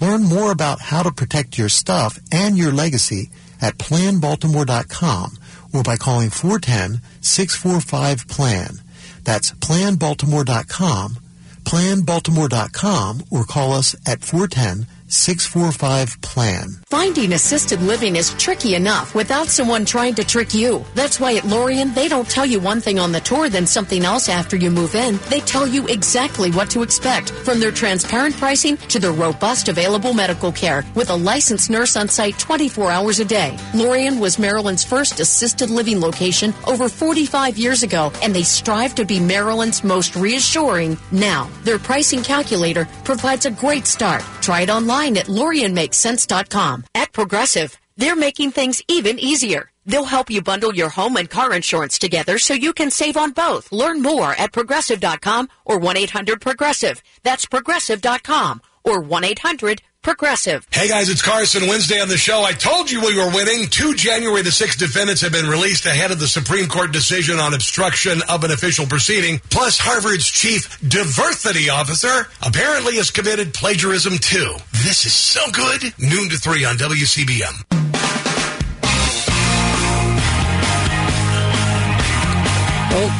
Learn 0.00 0.24
more 0.24 0.50
about 0.50 0.80
how 0.80 1.02
to 1.02 1.12
protect 1.12 1.58
your 1.58 1.68
stuff 1.68 2.18
and 2.32 2.56
your 2.56 2.72
legacy 2.72 3.28
at 3.60 3.76
planbaltimore.com 3.78 5.36
or 5.72 5.82
by 5.82 5.96
calling 5.96 6.30
410-645-PLAN. 6.30 8.80
That's 9.24 9.52
planbaltimore.com, 9.52 11.18
planbaltimore.com, 11.64 13.24
or 13.30 13.44
call 13.44 13.72
us 13.72 13.96
at 14.06 14.20
410 14.20 14.86
645 15.14 16.20
plan. 16.20 16.66
Finding 16.86 17.32
assisted 17.32 17.80
living 17.80 18.16
is 18.16 18.34
tricky 18.34 18.74
enough 18.74 19.14
without 19.14 19.46
someone 19.46 19.84
trying 19.84 20.14
to 20.16 20.24
trick 20.24 20.52
you. 20.52 20.84
That's 20.94 21.20
why 21.20 21.36
at 21.36 21.44
Lorien, 21.44 21.94
they 21.94 22.08
don't 22.08 22.28
tell 22.28 22.44
you 22.44 22.58
one 22.58 22.80
thing 22.80 22.98
on 22.98 23.12
the 23.12 23.20
tour, 23.20 23.48
then 23.48 23.66
something 23.66 24.04
else 24.04 24.28
after 24.28 24.56
you 24.56 24.70
move 24.70 24.94
in. 24.96 25.18
They 25.30 25.40
tell 25.40 25.66
you 25.66 25.86
exactly 25.86 26.50
what 26.50 26.68
to 26.70 26.82
expect, 26.82 27.30
from 27.30 27.60
their 27.60 27.70
transparent 27.70 28.36
pricing 28.36 28.76
to 28.76 28.98
their 28.98 29.12
robust 29.12 29.68
available 29.68 30.14
medical 30.14 30.50
care, 30.50 30.84
with 30.96 31.10
a 31.10 31.16
licensed 31.16 31.70
nurse 31.70 31.96
on 31.96 32.08
site 32.08 32.38
24 32.38 32.90
hours 32.90 33.20
a 33.20 33.24
day. 33.24 33.56
Lorien 33.72 34.18
was 34.18 34.38
Maryland's 34.38 34.84
first 34.84 35.20
assisted 35.20 35.70
living 35.70 36.00
location 36.00 36.52
over 36.66 36.88
45 36.88 37.56
years 37.56 37.82
ago, 37.84 38.12
and 38.22 38.34
they 38.34 38.42
strive 38.42 38.94
to 38.96 39.04
be 39.04 39.20
Maryland's 39.20 39.84
most 39.84 40.16
reassuring 40.16 40.98
now. 41.12 41.48
Their 41.62 41.78
pricing 41.78 42.22
calculator 42.22 42.88
provides 43.04 43.46
a 43.46 43.52
great 43.52 43.86
start. 43.86 44.22
Try 44.40 44.62
it 44.62 44.70
online 44.70 45.03
at 45.12 45.26
LorienMakesSense.com. 45.26 46.84
At 46.94 47.12
Progressive, 47.12 47.78
they're 47.96 48.16
making 48.16 48.52
things 48.52 48.82
even 48.88 49.18
easier. 49.18 49.70
They'll 49.86 50.04
help 50.04 50.30
you 50.30 50.42
bundle 50.42 50.74
your 50.74 50.88
home 50.88 51.16
and 51.16 51.28
car 51.28 51.52
insurance 51.52 51.98
together 51.98 52.38
so 52.38 52.54
you 52.54 52.72
can 52.72 52.90
save 52.90 53.16
on 53.16 53.32
both. 53.32 53.70
Learn 53.70 54.02
more 54.02 54.32
at 54.32 54.52
progressive.com 54.52 55.48
or 55.64 55.78
1-800-PROGRESSIVE. 55.78 57.02
That's 57.22 57.46
progressive.com 57.46 58.62
or 58.82 59.02
1-800 59.02 59.80
Progressive. 60.04 60.68
Hey 60.70 60.86
guys, 60.86 61.08
it's 61.08 61.22
Carson. 61.22 61.66
Wednesday 61.66 61.98
on 61.98 62.08
the 62.08 62.18
show, 62.18 62.42
I 62.42 62.52
told 62.52 62.90
you 62.90 63.00
we 63.00 63.16
were 63.16 63.30
winning. 63.30 63.68
Two 63.68 63.94
January 63.94 64.42
the 64.42 64.50
6th 64.50 64.76
defendants 64.76 65.22
have 65.22 65.32
been 65.32 65.46
released 65.46 65.86
ahead 65.86 66.10
of 66.10 66.20
the 66.20 66.28
Supreme 66.28 66.68
Court 66.68 66.92
decision 66.92 67.38
on 67.38 67.54
obstruction 67.54 68.20
of 68.28 68.44
an 68.44 68.50
official 68.50 68.84
proceeding. 68.84 69.40
Plus, 69.50 69.78
Harvard's 69.78 70.28
chief 70.28 70.78
diversity 70.86 71.70
officer 71.70 72.28
apparently 72.42 72.96
has 72.96 73.10
committed 73.10 73.54
plagiarism 73.54 74.18
too. 74.18 74.52
This 74.72 75.06
is 75.06 75.14
so 75.14 75.40
good. 75.52 75.82
Noon 75.98 76.28
to 76.28 76.36
3 76.36 76.66
on 76.66 76.76
WCBM. 76.76 77.84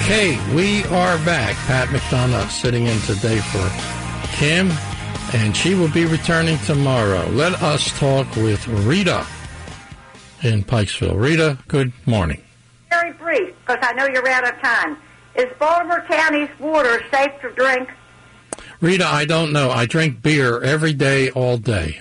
Okay, 0.04 0.38
we 0.54 0.84
are 0.94 1.16
back. 1.24 1.56
Pat 1.66 1.88
McDonough 1.88 2.50
sitting 2.50 2.86
in 2.86 3.00
today 3.00 3.38
for 3.40 3.66
Kim, 4.36 4.68
and 5.32 5.56
she 5.56 5.74
will 5.74 5.90
be 5.90 6.04
returning 6.04 6.58
tomorrow. 6.58 7.26
Let 7.30 7.62
us 7.62 7.96
talk 7.98 8.26
with 8.36 8.66
Rita 8.68 9.26
in 10.42 10.62
Pikesville. 10.62 11.18
Rita, 11.18 11.58
good 11.68 11.92
morning. 12.06 12.42
Very 12.90 13.12
brief, 13.12 13.54
because 13.60 13.78
I 13.82 13.92
know 13.94 14.06
you're 14.06 14.28
out 14.28 14.46
of 14.46 14.60
time. 14.60 14.96
Is 15.34 15.46
Baltimore 15.58 16.04
County's 16.08 16.50
water 16.60 17.02
safe 17.10 17.32
to 17.40 17.50
drink? 17.50 17.88
Rita, 18.80 19.06
I 19.06 19.24
don't 19.24 19.52
know. 19.52 19.70
I 19.70 19.86
drink 19.86 20.22
beer 20.22 20.62
every 20.62 20.92
day, 20.92 21.30
all 21.30 21.56
day. 21.56 22.00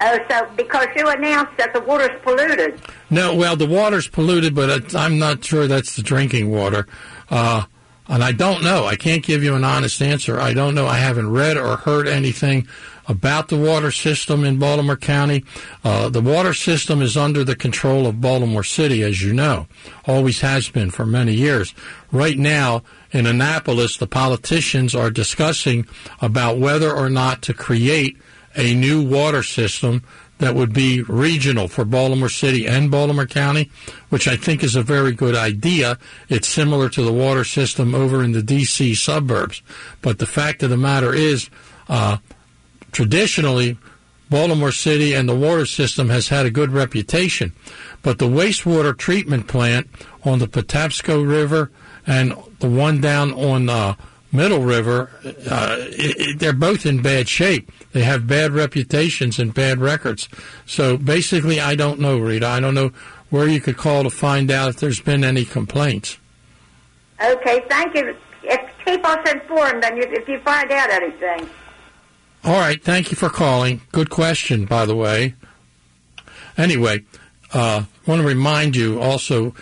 Oh, 0.00 0.18
so 0.28 0.46
because 0.56 0.88
you 0.96 1.08
announced 1.08 1.56
that 1.56 1.72
the 1.72 1.80
water's 1.80 2.20
polluted. 2.22 2.80
No, 3.10 3.34
well, 3.34 3.56
the 3.56 3.66
water's 3.66 4.06
polluted, 4.08 4.54
but 4.54 4.94
I'm 4.94 5.18
not 5.18 5.44
sure 5.44 5.66
that's 5.66 5.96
the 5.96 6.02
drinking 6.02 6.50
water. 6.50 6.86
Uh, 7.30 7.64
and 8.08 8.22
I 8.22 8.32
don't 8.32 8.62
know. 8.62 8.84
I 8.84 8.96
can't 8.96 9.22
give 9.22 9.42
you 9.42 9.54
an 9.54 9.64
honest 9.64 10.02
answer. 10.02 10.38
I 10.38 10.52
don't 10.52 10.74
know. 10.74 10.86
I 10.86 10.98
haven't 10.98 11.30
read 11.30 11.56
or 11.56 11.76
heard 11.76 12.06
anything 12.06 12.68
about 13.06 13.48
the 13.48 13.56
water 13.56 13.90
system 13.90 14.44
in 14.44 14.58
Baltimore 14.58 14.96
County. 14.96 15.44
Uh, 15.82 16.08
the 16.08 16.20
water 16.20 16.54
system 16.54 17.02
is 17.02 17.16
under 17.16 17.44
the 17.44 17.56
control 17.56 18.06
of 18.06 18.20
Baltimore 18.20 18.64
City, 18.64 19.02
as 19.02 19.22
you 19.22 19.32
know. 19.32 19.66
Always 20.06 20.40
has 20.40 20.68
been 20.68 20.90
for 20.90 21.06
many 21.06 21.34
years. 21.34 21.74
Right 22.12 22.38
now, 22.38 22.82
in 23.10 23.26
Annapolis, 23.26 23.96
the 23.96 24.06
politicians 24.06 24.94
are 24.94 25.10
discussing 25.10 25.86
about 26.20 26.58
whether 26.58 26.92
or 26.92 27.08
not 27.08 27.42
to 27.42 27.54
create 27.54 28.18
a 28.56 28.74
new 28.74 29.02
water 29.02 29.42
system 29.42 30.02
that 30.44 30.54
would 30.54 30.74
be 30.74 31.00
regional 31.02 31.68
for 31.68 31.86
Baltimore 31.86 32.28
City 32.28 32.66
and 32.66 32.90
Baltimore 32.90 33.24
County, 33.24 33.70
which 34.10 34.28
I 34.28 34.36
think 34.36 34.62
is 34.62 34.76
a 34.76 34.82
very 34.82 35.12
good 35.12 35.34
idea. 35.34 35.98
It's 36.28 36.46
similar 36.46 36.90
to 36.90 37.02
the 37.02 37.14
water 37.14 37.44
system 37.44 37.94
over 37.94 38.22
in 38.22 38.32
the 38.32 38.42
D.C. 38.42 38.94
suburbs. 38.94 39.62
But 40.02 40.18
the 40.18 40.26
fact 40.26 40.62
of 40.62 40.68
the 40.68 40.76
matter 40.76 41.14
is, 41.14 41.48
uh, 41.88 42.18
traditionally, 42.92 43.78
Baltimore 44.28 44.70
City 44.70 45.14
and 45.14 45.26
the 45.26 45.34
water 45.34 45.64
system 45.64 46.10
has 46.10 46.28
had 46.28 46.44
a 46.44 46.50
good 46.50 46.72
reputation. 46.72 47.54
But 48.02 48.18
the 48.18 48.28
wastewater 48.28 48.94
treatment 48.94 49.48
plant 49.48 49.88
on 50.24 50.40
the 50.40 50.46
Patapsco 50.46 51.26
River 51.26 51.70
and 52.06 52.34
the 52.58 52.68
one 52.68 53.00
down 53.00 53.32
on 53.32 53.70
uh, 53.70 53.94
Middle 54.30 54.60
River, 54.60 55.10
uh, 55.24 55.76
it, 55.78 56.16
it, 56.18 56.38
they're 56.38 56.52
both 56.52 56.84
in 56.84 57.00
bad 57.00 57.30
shape. 57.30 57.72
They 57.94 58.02
have 58.02 58.26
bad 58.26 58.50
reputations 58.50 59.38
and 59.38 59.54
bad 59.54 59.78
records. 59.78 60.28
So 60.66 60.96
basically, 60.96 61.60
I 61.60 61.76
don't 61.76 62.00
know, 62.00 62.18
Rita. 62.18 62.44
I 62.44 62.58
don't 62.58 62.74
know 62.74 62.88
where 63.30 63.46
you 63.46 63.60
could 63.60 63.76
call 63.76 64.02
to 64.02 64.10
find 64.10 64.50
out 64.50 64.70
if 64.70 64.76
there's 64.78 65.00
been 65.00 65.22
any 65.22 65.44
complaints. 65.44 66.18
Okay, 67.24 67.64
thank 67.68 67.94
you. 67.94 68.16
If, 68.42 68.60
keep 68.84 69.04
us 69.04 69.30
informed 69.30 69.84
then 69.84 69.96
if 69.96 70.28
you 70.28 70.40
find 70.40 70.70
out 70.72 70.90
anything. 70.90 71.48
All 72.42 72.58
right, 72.58 72.82
thank 72.82 73.12
you 73.12 73.16
for 73.16 73.30
calling. 73.30 73.80
Good 73.92 74.10
question, 74.10 74.64
by 74.64 74.86
the 74.86 74.96
way. 74.96 75.34
Anyway, 76.58 77.04
uh, 77.52 77.84
I 77.86 78.10
want 78.10 78.22
to 78.22 78.26
remind 78.26 78.74
you 78.74 79.00
also 79.00 79.54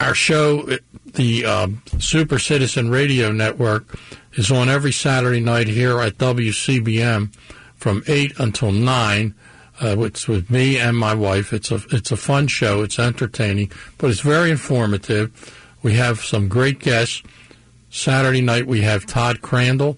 our 0.00 0.14
show, 0.14 0.66
the 1.04 1.44
um, 1.44 1.82
Super 1.98 2.38
Citizen 2.38 2.90
Radio 2.90 3.30
Network, 3.30 3.98
is 4.32 4.50
on 4.50 4.68
every 4.68 4.92
Saturday 4.92 5.40
night 5.40 5.68
here 5.68 6.00
at 6.00 6.16
WCBM 6.16 7.34
from 7.76 8.02
8 8.08 8.38
until 8.38 8.72
9. 8.72 9.34
Uh, 9.82 10.00
it's 10.00 10.26
with 10.26 10.50
me 10.50 10.78
and 10.78 10.96
my 10.96 11.14
wife. 11.14 11.52
It's 11.52 11.70
a 11.70 11.80
it's 11.90 12.10
a 12.10 12.16
fun 12.16 12.46
show. 12.48 12.82
It's 12.82 12.98
entertaining, 12.98 13.72
but 13.96 14.10
it's 14.10 14.20
very 14.20 14.50
informative. 14.50 15.32
We 15.82 15.94
have 15.94 16.20
some 16.20 16.48
great 16.48 16.80
guests. 16.80 17.22
Saturday 17.88 18.42
night 18.42 18.66
we 18.66 18.82
have 18.82 19.06
Todd 19.06 19.40
Crandell, 19.40 19.96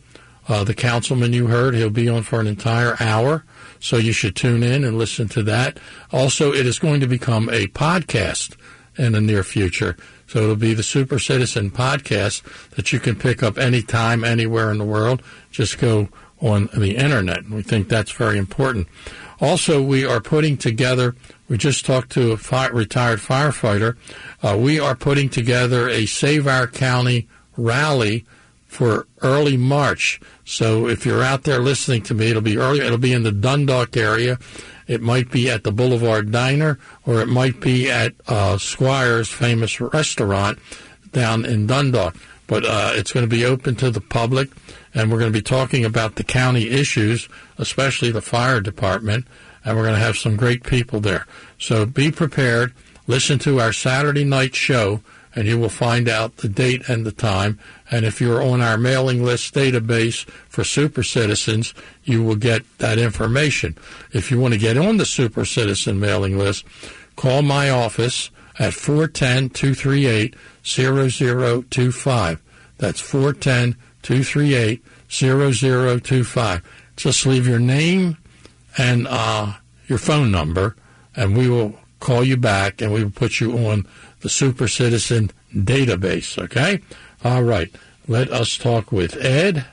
uh, 0.48 0.64
the 0.64 0.74
councilman 0.74 1.32
you 1.32 1.48
heard. 1.48 1.74
He'll 1.74 1.90
be 1.90 2.08
on 2.08 2.22
for 2.22 2.40
an 2.40 2.46
entire 2.46 2.96
hour, 3.00 3.44
so 3.80 3.96
you 3.96 4.12
should 4.12 4.36
tune 4.36 4.62
in 4.62 4.84
and 4.84 4.96
listen 4.96 5.28
to 5.30 5.42
that. 5.42 5.78
Also, 6.12 6.52
it 6.52 6.64
is 6.64 6.78
going 6.78 7.00
to 7.00 7.08
become 7.08 7.48
a 7.50 7.66
podcast 7.66 8.56
in 8.96 9.12
the 9.12 9.20
near 9.20 9.42
future. 9.42 9.96
So 10.26 10.42
it'll 10.42 10.56
be 10.56 10.74
the 10.74 10.82
Super 10.82 11.18
Citizen 11.18 11.70
podcast 11.70 12.42
that 12.70 12.92
you 12.92 13.00
can 13.00 13.16
pick 13.16 13.42
up 13.42 13.58
anytime, 13.58 14.24
anywhere 14.24 14.70
in 14.70 14.78
the 14.78 14.84
world. 14.84 15.22
Just 15.50 15.78
go 15.78 16.08
on 16.40 16.68
the 16.74 16.96
internet. 16.96 17.48
We 17.48 17.62
think 17.62 17.88
that's 17.88 18.12
very 18.12 18.38
important. 18.38 18.88
Also, 19.40 19.82
we 19.82 20.04
are 20.04 20.20
putting 20.20 20.56
together, 20.56 21.14
we 21.48 21.58
just 21.58 21.84
talked 21.84 22.12
to 22.12 22.32
a 22.32 22.36
fire, 22.36 22.72
retired 22.72 23.18
firefighter. 23.18 23.96
Uh, 24.42 24.56
we 24.56 24.78
are 24.78 24.94
putting 24.94 25.28
together 25.28 25.88
a 25.88 26.06
Save 26.06 26.46
Our 26.46 26.66
County 26.66 27.28
rally 27.56 28.24
for 28.66 29.06
early 29.20 29.56
March. 29.56 30.20
So 30.44 30.88
if 30.88 31.04
you're 31.04 31.22
out 31.22 31.42
there 31.42 31.58
listening 31.58 32.02
to 32.04 32.14
me, 32.14 32.30
it'll 32.30 32.40
be 32.40 32.56
early. 32.56 32.80
It'll 32.80 32.98
be 32.98 33.12
in 33.12 33.22
the 33.22 33.32
Dundalk 33.32 33.96
area. 33.96 34.38
It 34.92 35.00
might 35.00 35.30
be 35.30 35.50
at 35.50 35.64
the 35.64 35.72
Boulevard 35.72 36.30
Diner, 36.30 36.78
or 37.06 37.22
it 37.22 37.28
might 37.28 37.60
be 37.60 37.90
at 37.90 38.12
uh, 38.28 38.58
Squire's 38.58 39.30
famous 39.30 39.80
restaurant 39.80 40.58
down 41.12 41.46
in 41.46 41.66
Dundalk. 41.66 42.14
But 42.46 42.66
uh, 42.66 42.92
it's 42.94 43.10
going 43.10 43.24
to 43.24 43.36
be 43.36 43.46
open 43.46 43.74
to 43.76 43.90
the 43.90 44.02
public, 44.02 44.50
and 44.92 45.10
we're 45.10 45.18
going 45.18 45.32
to 45.32 45.38
be 45.38 45.40
talking 45.40 45.86
about 45.86 46.16
the 46.16 46.24
county 46.24 46.68
issues, 46.68 47.26
especially 47.56 48.10
the 48.10 48.20
fire 48.20 48.60
department, 48.60 49.26
and 49.64 49.78
we're 49.78 49.84
going 49.84 49.94
to 49.94 50.04
have 50.04 50.18
some 50.18 50.36
great 50.36 50.62
people 50.62 51.00
there. 51.00 51.26
So 51.58 51.86
be 51.86 52.12
prepared. 52.12 52.74
Listen 53.06 53.38
to 53.40 53.60
our 53.60 53.72
Saturday 53.72 54.24
night 54.24 54.54
show, 54.54 55.00
and 55.34 55.46
you 55.46 55.58
will 55.58 55.68
find 55.68 56.08
out 56.08 56.38
the 56.38 56.48
date 56.48 56.88
and 56.88 57.06
the 57.06 57.12
time. 57.12 57.58
And 57.90 58.04
if 58.04 58.20
you're 58.20 58.42
on 58.42 58.60
our 58.60 58.76
mailing 58.76 59.24
list 59.24 59.54
database 59.54 60.28
for 60.48 60.64
Super 60.64 61.02
Citizens, 61.02 61.74
you 62.04 62.22
will 62.22 62.36
get 62.36 62.62
that 62.78 62.98
information. 62.98 63.76
If 64.12 64.30
you 64.30 64.38
want 64.38 64.54
to 64.54 64.60
get 64.60 64.76
on 64.76 64.98
the 64.98 65.06
Super 65.06 65.44
Citizen 65.44 65.98
mailing 65.98 66.38
list, 66.38 66.64
call 67.16 67.42
my 67.42 67.70
office 67.70 68.30
at 68.58 68.74
410 68.74 69.50
238 69.50 70.36
0025. 70.64 72.42
That's 72.78 73.00
410 73.00 73.76
238 74.02 74.82
0025. 75.08 76.62
Just 76.96 77.26
leave 77.26 77.46
your 77.46 77.58
name 77.58 78.18
and 78.76 79.06
uh, 79.08 79.54
your 79.86 79.98
phone 79.98 80.30
number, 80.30 80.76
and 81.14 81.36
we 81.36 81.48
will 81.48 81.78
call 82.00 82.24
you 82.24 82.36
back 82.36 82.82
and 82.82 82.92
we 82.92 83.04
will 83.04 83.10
put 83.10 83.40
you 83.40 83.56
on 83.66 83.86
the 84.22 84.28
Super 84.28 84.68
Citizen 84.68 85.30
database, 85.54 86.38
okay? 86.38 86.80
All 87.24 87.42
right. 87.42 87.70
Let 88.08 88.30
us 88.30 88.56
talk 88.56 88.90
with 88.90 89.16
Ed. 89.16 89.64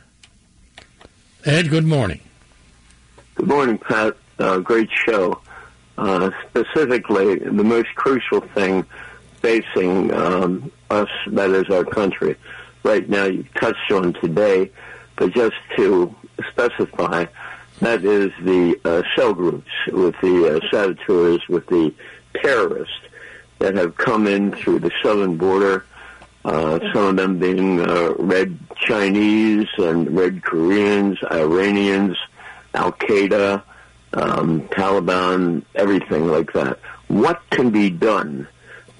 Ed, 1.45 1.69
good 1.69 1.85
morning. 1.85 2.19
Good 3.35 3.47
morning, 3.47 3.77
Pat. 3.77 4.17
Uh, 4.37 4.57
great 4.59 4.89
show. 5.05 5.39
Uh, 5.97 6.31
specifically, 6.49 7.39
the 7.39 7.63
most 7.63 7.89
crucial 7.95 8.41
thing 8.41 8.85
facing 9.41 10.13
um, 10.13 10.71
us, 10.89 11.09
that 11.27 11.49
is 11.51 11.69
our 11.69 11.85
country, 11.85 12.35
right 12.83 13.07
now, 13.07 13.25
you 13.25 13.43
touched 13.55 13.91
on 13.91 14.13
today, 14.13 14.69
but 15.15 15.33
just 15.33 15.55
to 15.77 16.13
specify, 16.49 17.25
that 17.79 18.03
is 18.03 18.31
the 18.43 18.79
uh, 18.85 19.01
cell 19.15 19.33
groups 19.33 19.69
with 19.91 20.15
the 20.21 20.55
uh, 20.55 20.69
saboteurs, 20.71 21.41
with 21.47 21.65
the 21.67 21.93
terrorists 22.35 22.99
that 23.59 23.75
have 23.75 23.95
come 23.95 24.27
in 24.27 24.51
through 24.51 24.79
the 24.79 24.91
southern 25.03 25.37
border. 25.37 25.85
Uh, 26.43 26.79
some 26.93 27.03
of 27.03 27.15
them 27.17 27.37
being 27.37 27.79
uh, 27.81 28.13
red 28.17 28.57
Chinese 28.75 29.67
and 29.77 30.15
red 30.15 30.41
Koreans, 30.41 31.17
Iranians, 31.29 32.17
Al 32.73 32.93
Qaeda, 32.93 33.61
um, 34.13 34.61
Taliban, 34.69 35.63
everything 35.75 36.27
like 36.27 36.53
that. 36.53 36.79
What 37.07 37.41
can 37.49 37.71
be 37.71 37.89
done 37.89 38.47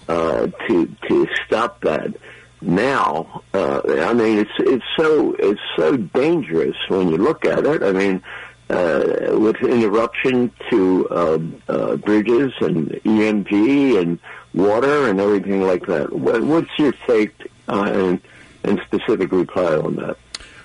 uh, 0.07 0.47
to 0.67 0.95
to 1.07 1.27
stop 1.45 1.81
that? 1.81 2.13
Now, 2.61 3.43
uh, 3.53 3.81
I 3.85 4.13
mean, 4.13 4.39
it's 4.39 4.51
it's 4.59 4.85
so 4.97 5.33
it's 5.39 5.61
so 5.77 5.95
dangerous 5.95 6.75
when 6.89 7.09
you 7.09 7.17
look 7.17 7.45
at 7.45 7.65
it. 7.65 7.81
I 7.81 7.93
mean, 7.93 8.21
uh, 8.69 9.29
with 9.31 9.55
interruption 9.61 10.51
to 10.69 11.07
uh, 11.09 11.39
uh, 11.69 11.95
bridges 11.95 12.51
and 12.59 12.99
EMP 13.05 13.51
and 13.51 14.19
water 14.53 15.07
and 15.07 15.19
everything 15.19 15.61
like 15.61 15.85
that. 15.87 16.11
What, 16.11 16.41
what's 16.43 16.69
your 16.77 16.93
take 17.07 17.33
uh, 17.67 17.83
and, 17.93 18.21
and 18.63 18.81
specific 18.87 19.31
reply 19.31 19.75
on 19.75 19.95
that? 19.97 20.17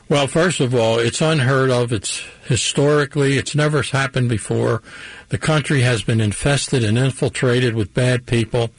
Well, 0.06 0.26
first 0.26 0.60
of 0.60 0.74
all, 0.74 0.98
it's 0.98 1.22
unheard 1.22 1.70
of. 1.70 1.90
It's 1.90 2.22
historically, 2.46 3.38
it's 3.38 3.54
never 3.54 3.80
happened 3.80 4.28
before. 4.28 4.82
The 5.30 5.38
country 5.38 5.80
has 5.80 6.02
been 6.02 6.20
infested 6.20 6.84
and 6.84 6.98
infiltrated 6.98 7.74
with 7.74 7.94
bad 7.94 8.26
people. 8.26 8.70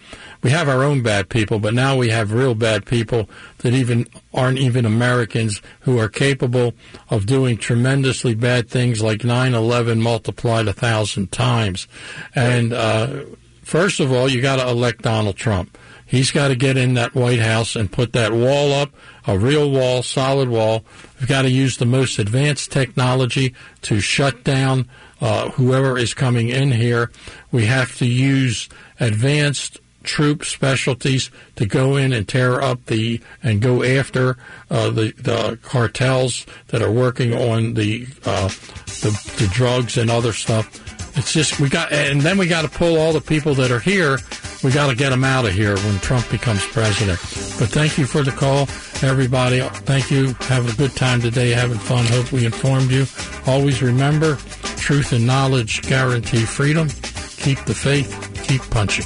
We 0.43 0.51
have 0.51 0.70
our 0.70 0.84
own 0.84 1.01
bad 1.01 1.30
people, 1.30 1.58
but 1.58 1.74
now 1.74 1.97
we 1.97 2.10
have 2.10 2.32
real 2.32 2.53
bad 2.53 2.86
people 2.86 3.28
that 3.60 3.74
even 3.74 4.08
aren't 4.36 4.60
even 4.60 4.86
Americans 4.86 5.64
who 5.82 5.97
are 5.97 6.10
capable 6.10 6.76
of 7.10 7.26
doing 7.26 7.58
tremendously 7.58 8.36
bad 8.36 8.70
things 8.70 9.01
like 9.01 9.22
9/11 9.22 9.99
multiplied 9.99 10.68
a 10.68 10.74
thousand 10.74 11.32
times. 11.32 11.88
And 12.36 12.72
uh, 12.72 13.24
first 13.66 13.99
of 13.99 14.11
all, 14.11 14.30
you 14.30 14.41
got 14.41 14.57
to 14.57 14.68
elect 14.68 15.01
Donald 15.01 15.36
Trump. 15.36 15.78
He's 16.05 16.32
got 16.32 16.49
to 16.49 16.55
get 16.55 16.78
in 16.78 16.93
that 16.93 17.16
White 17.16 17.39
House 17.39 17.76
and 17.76 17.91
put 17.91 18.13
that 18.13 18.32
wall 18.32 18.72
up, 18.74 18.93
a 19.26 19.38
real 19.38 19.72
wall, 19.72 20.03
solid 20.03 20.49
wall. 20.49 20.86
We've 21.20 21.28
got 21.28 21.41
to 21.41 21.49
use 21.49 21.78
the 21.78 21.86
most 21.86 22.20
advanced 22.20 22.72
technology 22.72 23.55
to 23.84 23.99
shut 23.99 24.43
down 24.43 24.88
uh, 25.20 25.49
whoever 25.51 25.97
is 25.97 26.13
coming 26.13 26.49
in 26.49 26.72
here. 26.72 27.11
We 27.51 27.66
have 27.66 27.97
to 27.97 28.05
use 28.05 28.70
advanced 28.99 29.80
troop 30.03 30.45
specialties 30.45 31.32
to 31.55 31.66
go 31.66 31.95
in 31.97 32.13
and 32.13 32.28
tear 32.28 32.61
up 32.61 32.86
the 32.86 33.20
and 33.41 33.61
go 33.61 33.84
after 33.84 34.38
uh, 34.70 34.91
the 34.91 35.13
the 35.18 35.57
cartels 35.63 36.45
that 36.68 36.82
are 36.82 36.91
working 36.91 37.34
on 37.34 37.74
the, 37.74 38.07
uh, 38.24 38.47
the 38.47 39.34
the 39.39 39.49
drugs 39.51 39.97
and 39.97 40.09
other 40.09 40.32
stuff. 40.32 40.84
It's 41.18 41.32
just 41.32 41.59
we 41.59 41.70
got, 41.70 41.91
and 41.91 42.20
then 42.22 42.38
we 42.38 42.47
got 42.47 42.63
to 42.63 42.68
pull 42.70 42.97
all 42.97 43.13
the 43.13 43.22
people 43.22 43.53
that 43.55 43.72
are 43.72 43.80
here. 43.80 44.20
We 44.63 44.72
got 44.72 44.89
to 44.89 44.95
get 44.95 45.11
them 45.11 45.24
out 45.24 45.45
of 45.45 45.53
here 45.53 45.78
when 45.78 45.99
Trump 45.99 46.30
becomes 46.30 46.66
president. 46.68 47.20
But 47.59 47.70
thank 47.70 47.97
you 47.97 48.05
for 48.05 48.22
the 48.22 48.32
call, 48.32 48.68
everybody. 49.07 49.61
Thank 49.61 50.11
you. 50.11 50.34
Have 50.41 50.72
a 50.72 50.76
good 50.76 50.95
time 50.95 51.22
today, 51.22 51.51
having 51.51 51.78
fun. 51.78 52.05
Hope 52.05 52.32
we 52.32 52.45
informed 52.45 52.91
you. 52.91 53.05
Always 53.47 53.82
remember, 53.82 54.36
truth 54.78 55.13
and 55.13 55.26
knowledge 55.26 55.82
guarantee 55.84 56.45
freedom. 56.45 56.89
Keep 56.89 57.66
the 57.66 57.76
faith. 57.76 58.11
Keep 58.47 58.61
punching. 58.72 59.05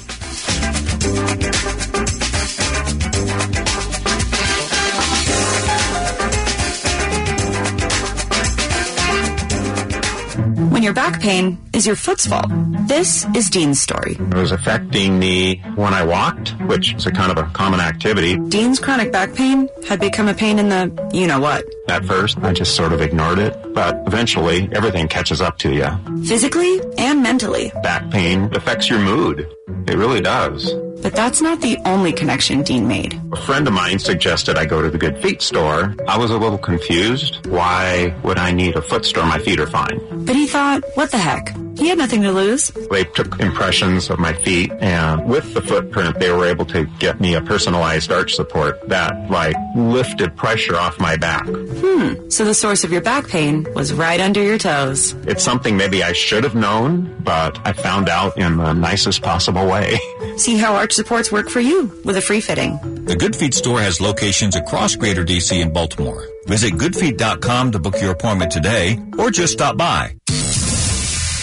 When 10.80 10.86
your 10.86 10.93
back 10.93 11.19
pain 11.19 11.57
is 11.73 11.86
your 11.86 11.97
foot's 11.97 12.25
fault. 12.25 12.45
This 12.88 13.25
is 13.36 13.49
Dean's 13.49 13.82
story. 13.82 14.13
It 14.13 14.34
was 14.34 14.53
affecting 14.53 15.19
me 15.19 15.57
when 15.75 15.93
I 15.93 16.05
walked, 16.05 16.51
which 16.67 16.93
is 16.93 17.05
a 17.05 17.11
kind 17.11 17.34
of 17.34 17.38
a 17.38 17.49
common 17.51 17.82
activity. 17.82 18.38
Dean's 18.38 18.80
chronic 18.80 19.11
back 19.11 19.34
pain 19.34 19.67
had 19.86 19.99
become 19.99 20.30
a 20.30 20.34
pain 20.34 20.57
in 20.57 20.69
the 20.69 21.09
you 21.13 21.27
know 21.27 21.41
what. 21.41 21.65
At 21.89 22.05
first, 22.05 22.38
I 22.38 22.53
just 22.53 22.77
sort 22.77 22.93
of 22.93 23.01
ignored 23.01 23.39
it, 23.39 23.57
but 23.73 24.01
eventually 24.07 24.69
everything 24.71 25.09
catches 25.09 25.41
up 25.41 25.57
to 25.57 25.73
you. 25.73 26.23
Physically 26.25 26.80
and 26.97 27.21
mentally. 27.21 27.73
Back 27.84 28.09
pain 28.09 28.43
affects 28.55 28.89
your 28.89 28.99
mood. 28.99 29.53
It 29.86 29.97
really 29.97 30.21
does. 30.21 30.73
But 31.02 31.14
that's 31.14 31.41
not 31.41 31.62
the 31.62 31.78
only 31.86 32.12
connection 32.12 32.62
Dean 32.64 32.88
made. 32.88 33.20
A 33.32 33.41
friend 33.41 33.68
of 33.68 33.74
mine 33.74 34.00
suggested 34.00 34.58
I 34.58 34.66
go 34.66 34.82
to 34.82 34.89
the 34.89 34.97
Good 34.97 35.22
Feet 35.22 35.41
store. 35.41 35.95
I 36.08 36.18
was 36.18 36.32
a 36.32 36.38
little 36.38 36.58
confused. 36.58 37.45
Why 37.47 38.14
would 38.24 38.38
I 38.38 38.52
need 38.52 38.76
a 38.76 38.82
foot 38.82 39.06
store? 39.06 39.26
My 39.26 39.39
feet 39.39 39.60
are 39.60 39.68
fine. 39.68 40.00
But 40.26 40.36
he 40.36 40.47
thought, 40.47 40.84
what 40.95 41.12
the 41.12 41.18
heck? 41.18 41.56
He 41.78 41.88
had 41.88 41.97
nothing 41.97 42.24
to 42.24 42.32
lose. 42.34 42.68
They 42.91 43.06
took 43.06 43.39
impressions 43.39 44.10
of 44.10 44.20
my 44.20 44.34
feet, 44.34 44.70
and 44.82 45.26
with 45.30 45.54
the 45.54 45.62
footprint, 45.62 46.20
they 46.20 46.30
were 46.30 46.45
able 46.45 46.66
to 46.66 46.86
get 47.00 47.22
me 47.22 47.36
a 47.36 47.41
personalized 47.41 48.12
arch 48.12 48.36
support 48.36 48.89
that, 48.89 49.32
like, 49.32 49.56
lifted 49.78 50.36
pressure 50.36 50.76
off 50.76 51.00
my 51.00 51.16
back. 51.16 51.45
Hmm. 51.47 52.30
So 52.30 52.43
the 52.43 52.54
source 52.54 52.84
of 52.84 52.91
your 52.91 53.02
back 53.02 53.30
pain 53.30 53.66
was 53.74 53.93
right 53.93 54.20
under 54.20 54.43
your 54.43 54.58
toes. 54.58 55.14
It's 55.26 55.41
something 55.43 55.78
maybe 55.78 56.04
I 56.04 56.12
should 56.12 56.43
have 56.43 56.56
known, 56.56 57.16
but 57.24 57.58
I 57.66 57.72
found 57.72 58.10
out 58.10 58.38
in 58.38 58.58
the 58.58 58.74
nicest 58.74 59.22
possible 59.22 59.66
way. 59.66 59.97
See 60.40 60.58
how 60.58 60.76
arch 60.76 60.94
supports 60.94 61.34
work 61.34 61.50
for 61.50 61.60
you 61.60 61.92
with 62.06 62.16
a 62.16 62.22
free 62.22 62.40
fitting. 62.40 62.80
The 63.04 63.18
Good 63.18 63.36
Feet 63.36 63.54
store 63.54 63.82
has 63.82 64.00
locations 64.00 64.56
across 64.56 64.96
Greater 64.96 65.26
DC 65.26 65.62
and 65.62 65.74
Baltimore. 65.74 66.26
Visit 66.48 66.76
goodfeet.com 66.76 67.74
to 67.74 67.80
book 67.80 68.00
your 68.00 68.12
appointment 68.12 68.50
today 68.50 68.98
or 69.18 69.32
just 69.32 69.52
stop 69.52 69.76
by. 69.76 70.16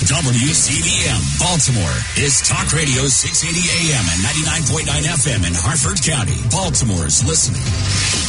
WCBM 0.07 1.21
Baltimore 1.39 1.99
is 2.25 2.41
Talk 2.49 2.73
Radio 2.73 3.05
680 3.05 3.93
AM 3.93 4.05
and 4.09 4.21
99.9 4.65 4.89
FM 5.13 5.47
in 5.47 5.53
Harford 5.55 6.01
County. 6.03 6.41
Baltimore's 6.51 7.23
listening. 7.27 8.26